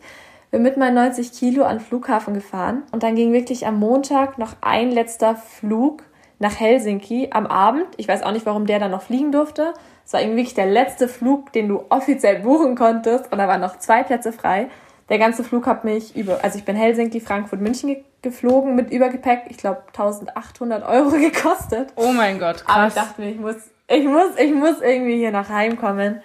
bin 0.52 0.62
mit 0.62 0.78
meinen 0.78 0.96
90 0.96 1.32
Kilo 1.32 1.64
an 1.64 1.78
den 1.78 1.86
Flughafen 1.86 2.34
gefahren. 2.34 2.84
Und 2.92 3.04
dann 3.04 3.16
ging 3.16 3.34
wirklich 3.34 3.66
am 3.66 3.80
Montag 3.80 4.38
noch 4.38 4.56
ein 4.62 4.92
letzter 4.92 5.36
Flug 5.36 6.04
nach 6.40 6.60
Helsinki 6.60 7.30
am 7.32 7.48
Abend. 7.48 7.88
Ich 7.98 8.08
weiß 8.08 8.22
auch 8.22 8.32
nicht, 8.32 8.46
warum 8.46 8.66
der 8.66 8.80
dann 8.80 8.92
noch 8.92 9.02
fliegen 9.02 9.32
durfte. 9.32 9.74
Es 10.13 10.17
war 10.17 10.21
irgendwie 10.21 10.41
wirklich 10.41 10.54
der 10.54 10.67
letzte 10.67 11.08
Flug, 11.08 11.52
den 11.54 11.69
du 11.69 11.86
offiziell 11.89 12.41
buchen 12.41 12.76
konntest 12.76 13.32
und 13.32 13.39
da 13.39 13.47
waren 13.47 13.62
noch 13.62 13.80
zwei 13.80 14.04
Plätze 14.04 14.32
frei. 14.32 14.67
Der 15.10 15.17
ganze 15.17 15.43
Flug 15.43 15.65
hat 15.65 15.86
mich 15.86 16.15
über, 16.15 16.43
also 16.43 16.60
ich 16.60 16.65
bin 16.65 16.76
Helsinki, 16.76 17.19
Frankfurt, 17.19 17.60
München 17.60 17.89
ge 17.89 18.04
geflogen 18.21 18.76
mit 18.76 18.91
Übergepäck. 18.91 19.45
Ich 19.49 19.58
glaube 19.58 19.82
1800 19.88 20.88
Euro 20.88 21.10
gekostet. 21.19 21.93
Oh 21.95 22.12
mein 22.12 22.38
Gott, 22.38 22.63
krass. 22.63 22.76
Aber 22.76 22.88
ich 22.89 22.93
dachte 22.93 23.21
mir, 23.21 23.32
ich 23.32 23.39
muss, 23.39 23.56
ich 23.88 24.06
muss, 24.06 24.38
ich 24.38 24.54
muss 24.54 24.82
irgendwie 24.82 25.17
hier 25.17 25.32
nach 25.32 25.49
Heim 25.49 25.80
kommen. 25.80 26.21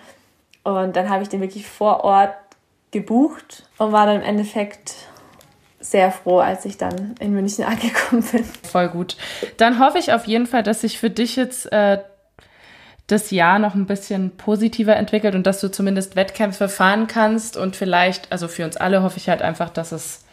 Und 0.64 0.94
dann 0.94 1.08
habe 1.08 1.22
ich 1.22 1.30
den 1.30 1.40
wirklich 1.40 1.66
vor 1.66 2.04
Ort 2.04 2.34
gebucht 2.90 3.70
und 3.78 3.92
war 3.92 4.04
dann 4.04 4.16
im 4.16 4.22
Endeffekt 4.22 4.96
sehr 5.80 6.12
froh, 6.12 6.40
als 6.40 6.66
ich 6.66 6.76
dann 6.76 7.14
in 7.20 7.32
München 7.32 7.64
angekommen 7.64 8.22
bin. 8.32 8.44
Voll 8.44 8.90
gut. 8.90 9.16
Dann 9.56 9.78
hoffe 9.78 9.96
ich 9.96 10.12
auf 10.12 10.26
jeden 10.26 10.46
Fall, 10.46 10.62
dass 10.62 10.82
sich 10.82 10.98
für 10.98 11.08
dich 11.08 11.36
jetzt 11.36 11.72
äh, 11.72 12.00
das 13.08 13.30
Jahr 13.30 13.58
noch 13.58 13.74
ein 13.74 13.86
bisschen 13.86 14.36
positiver 14.36 14.94
entwickelt 14.94 15.34
und 15.34 15.46
dass 15.46 15.60
du 15.60 15.70
zumindest 15.70 16.14
Wettkämpfe 16.14 16.68
fahren 16.68 17.06
kannst 17.08 17.56
und 17.56 17.74
vielleicht, 17.74 18.30
also 18.30 18.48
für 18.48 18.64
uns 18.64 18.76
alle 18.76 19.02
hoffe 19.02 19.16
ich 19.16 19.28
halt 19.28 19.42
einfach, 19.42 19.70
dass 19.70 19.92
es 19.92 20.24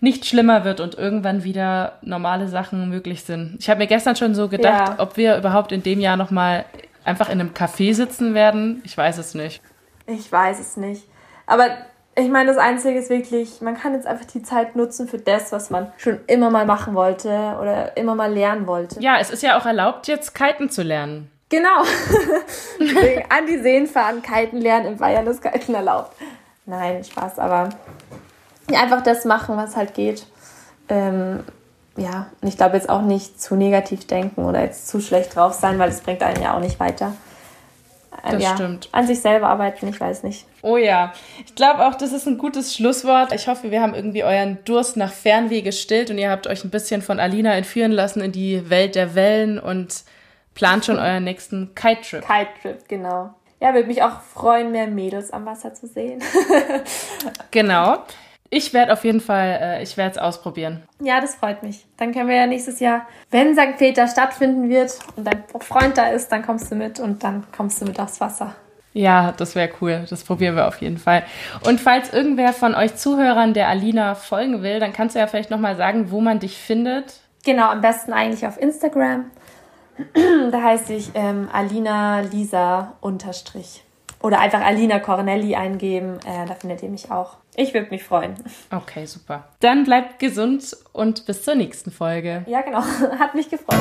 nicht 0.00 0.26
schlimmer 0.26 0.64
wird 0.64 0.80
und 0.80 0.96
irgendwann 0.96 1.44
wieder 1.44 1.98
normale 2.02 2.48
Sachen 2.48 2.88
möglich 2.88 3.24
sind. 3.24 3.56
Ich 3.60 3.70
habe 3.70 3.78
mir 3.78 3.86
gestern 3.86 4.16
schon 4.16 4.34
so 4.34 4.48
gedacht, 4.48 4.88
ja. 4.88 4.94
ob 4.98 5.16
wir 5.16 5.36
überhaupt 5.36 5.72
in 5.72 5.82
dem 5.82 6.00
Jahr 6.00 6.16
noch 6.16 6.30
mal 6.30 6.64
einfach 7.04 7.28
in 7.28 7.40
einem 7.40 7.50
Café 7.50 7.94
sitzen 7.94 8.34
werden. 8.34 8.82
Ich 8.84 8.96
weiß 8.96 9.18
es 9.18 9.34
nicht. 9.34 9.62
Ich 10.06 10.30
weiß 10.30 10.58
es 10.58 10.76
nicht. 10.76 11.04
Aber 11.46 11.68
ich 12.14 12.28
meine, 12.30 12.48
das 12.48 12.58
Einzige 12.58 12.98
ist 12.98 13.10
wirklich, 13.10 13.60
man 13.60 13.76
kann 13.76 13.92
jetzt 13.92 14.06
einfach 14.06 14.24
die 14.24 14.42
Zeit 14.42 14.74
nutzen 14.74 15.06
für 15.06 15.18
das, 15.18 15.52
was 15.52 15.68
man 15.68 15.92
schon 15.98 16.20
immer 16.26 16.50
mal 16.50 16.64
machen 16.64 16.94
wollte 16.94 17.28
oder 17.60 17.96
immer 17.96 18.14
mal 18.14 18.32
lernen 18.32 18.66
wollte. 18.66 19.00
Ja, 19.00 19.18
es 19.20 19.30
ist 19.30 19.42
ja 19.42 19.58
auch 19.58 19.66
erlaubt, 19.66 20.08
jetzt 20.08 20.34
kiten 20.34 20.70
zu 20.70 20.82
lernen. 20.82 21.30
Genau. 21.48 21.80
An 23.28 23.46
die 23.46 23.58
Seen 23.58 23.86
fahren, 23.86 24.22
kiten 24.22 24.60
lernen, 24.60 24.86
in 24.86 24.96
Bayern 24.96 25.26
ist 25.26 25.42
Kiten 25.42 25.74
erlaubt. 25.74 26.16
Nein, 26.64 27.04
Spaß, 27.04 27.38
aber 27.38 27.70
einfach 28.74 29.02
das 29.02 29.24
machen, 29.24 29.56
was 29.56 29.76
halt 29.76 29.94
geht. 29.94 30.26
Ähm, 30.88 31.44
ja, 31.96 32.30
und 32.40 32.48
ich 32.48 32.56
glaube 32.56 32.76
jetzt 32.76 32.88
auch 32.88 33.02
nicht 33.02 33.40
zu 33.40 33.54
negativ 33.54 34.06
denken 34.06 34.44
oder 34.44 34.62
jetzt 34.62 34.88
zu 34.88 35.00
schlecht 35.00 35.34
drauf 35.36 35.52
sein, 35.54 35.78
weil 35.78 35.88
das 35.88 36.00
bringt 36.00 36.22
einen 36.22 36.42
ja 36.42 36.56
auch 36.56 36.60
nicht 36.60 36.80
weiter. 36.80 37.14
Ähm, 38.24 38.32
das 38.32 38.42
ja, 38.42 38.54
stimmt. 38.54 38.88
An 38.92 39.06
sich 39.06 39.20
selber 39.20 39.48
arbeiten, 39.48 39.88
ich 39.88 40.00
weiß 40.00 40.24
nicht. 40.24 40.46
Oh 40.62 40.76
ja, 40.76 41.12
ich 41.44 41.54
glaube 41.54 41.86
auch, 41.86 41.94
das 41.94 42.12
ist 42.12 42.26
ein 42.26 42.38
gutes 42.38 42.74
Schlusswort. 42.74 43.32
Ich 43.32 43.46
hoffe, 43.46 43.70
wir 43.70 43.80
haben 43.80 43.94
irgendwie 43.94 44.24
euren 44.24 44.58
Durst 44.64 44.96
nach 44.96 45.12
Fernweh 45.12 45.62
gestillt 45.62 46.10
und 46.10 46.18
ihr 46.18 46.30
habt 46.30 46.46
euch 46.48 46.64
ein 46.64 46.70
bisschen 46.70 47.02
von 47.02 47.20
Alina 47.20 47.54
entführen 47.54 47.92
lassen 47.92 48.20
in 48.20 48.32
die 48.32 48.68
Welt 48.68 48.96
der 48.96 49.14
Wellen 49.14 49.58
und 49.58 50.02
plant 50.56 50.86
schon 50.86 50.98
euren 50.98 51.22
nächsten 51.22 51.74
Kite-Trip. 51.76 52.26
Kite-Trip, 52.26 52.88
genau. 52.88 53.30
Ja, 53.60 53.72
würde 53.72 53.86
mich 53.86 54.02
auch 54.02 54.20
freuen, 54.20 54.72
mehr 54.72 54.88
Mädels 54.88 55.30
am 55.30 55.46
Wasser 55.46 55.72
zu 55.72 55.86
sehen. 55.86 56.22
genau. 57.52 57.98
Ich 58.50 58.72
werde 58.72 58.92
auf 58.92 59.04
jeden 59.04 59.20
Fall, 59.20 59.58
äh, 59.60 59.82
ich 59.82 59.96
werde 59.96 60.12
es 60.12 60.18
ausprobieren. 60.18 60.82
Ja, 61.00 61.20
das 61.20 61.34
freut 61.34 61.62
mich. 61.62 61.84
Dann 61.96 62.12
können 62.12 62.28
wir 62.28 62.36
ja 62.36 62.46
nächstes 62.46 62.80
Jahr, 62.80 63.06
wenn 63.30 63.54
St. 63.54 63.76
Peter 63.78 64.06
stattfinden 64.08 64.68
wird 64.68 64.98
und 65.16 65.26
dein 65.26 65.44
Freund 65.60 65.96
da 65.98 66.08
ist, 66.08 66.28
dann 66.28 66.44
kommst 66.44 66.70
du 66.70 66.74
mit 66.74 67.00
und 67.00 67.24
dann 67.24 67.44
kommst 67.54 67.80
du 67.80 67.86
mit 67.86 67.98
aufs 67.98 68.20
Wasser. 68.20 68.54
Ja, 68.92 69.32
das 69.32 69.54
wäre 69.54 69.70
cool. 69.80 70.06
Das 70.08 70.24
probieren 70.24 70.56
wir 70.56 70.68
auf 70.68 70.80
jeden 70.80 70.96
Fall. 70.96 71.24
Und 71.66 71.80
falls 71.80 72.14
irgendwer 72.14 72.54
von 72.54 72.74
euch 72.74 72.96
Zuhörern 72.96 73.52
der 73.52 73.68
Alina 73.68 74.14
folgen 74.14 74.62
will, 74.62 74.80
dann 74.80 74.92
kannst 74.92 75.14
du 75.14 75.18
ja 75.18 75.26
vielleicht 75.26 75.50
nochmal 75.50 75.76
sagen, 75.76 76.10
wo 76.10 76.20
man 76.20 76.38
dich 76.38 76.56
findet. 76.56 77.20
Genau, 77.44 77.70
am 77.70 77.82
besten 77.82 78.12
eigentlich 78.12 78.46
auf 78.46 78.58
Instagram. 78.58 79.30
da 80.50 80.62
heiße 80.62 80.94
ich 80.94 81.10
ähm, 81.14 81.48
Alina 81.52 82.20
Lisa 82.20 82.94
unterstrich. 83.00 83.82
Oder 84.22 84.40
einfach 84.40 84.60
Alina 84.60 84.98
Cornelli 84.98 85.54
eingeben, 85.54 86.18
äh, 86.26 86.46
da 86.46 86.54
findet 86.54 86.82
ihr 86.82 86.88
mich 86.88 87.10
auch. 87.10 87.36
Ich 87.54 87.74
würde 87.74 87.90
mich 87.90 88.02
freuen. 88.02 88.34
Okay, 88.70 89.06
super. 89.06 89.44
Dann 89.60 89.84
bleibt 89.84 90.18
gesund 90.18 90.76
und 90.92 91.26
bis 91.26 91.42
zur 91.42 91.54
nächsten 91.54 91.90
Folge. 91.90 92.44
Ja, 92.46 92.62
genau. 92.62 92.80
Hat 93.18 93.34
mich 93.34 93.48
gefreut. 93.48 93.78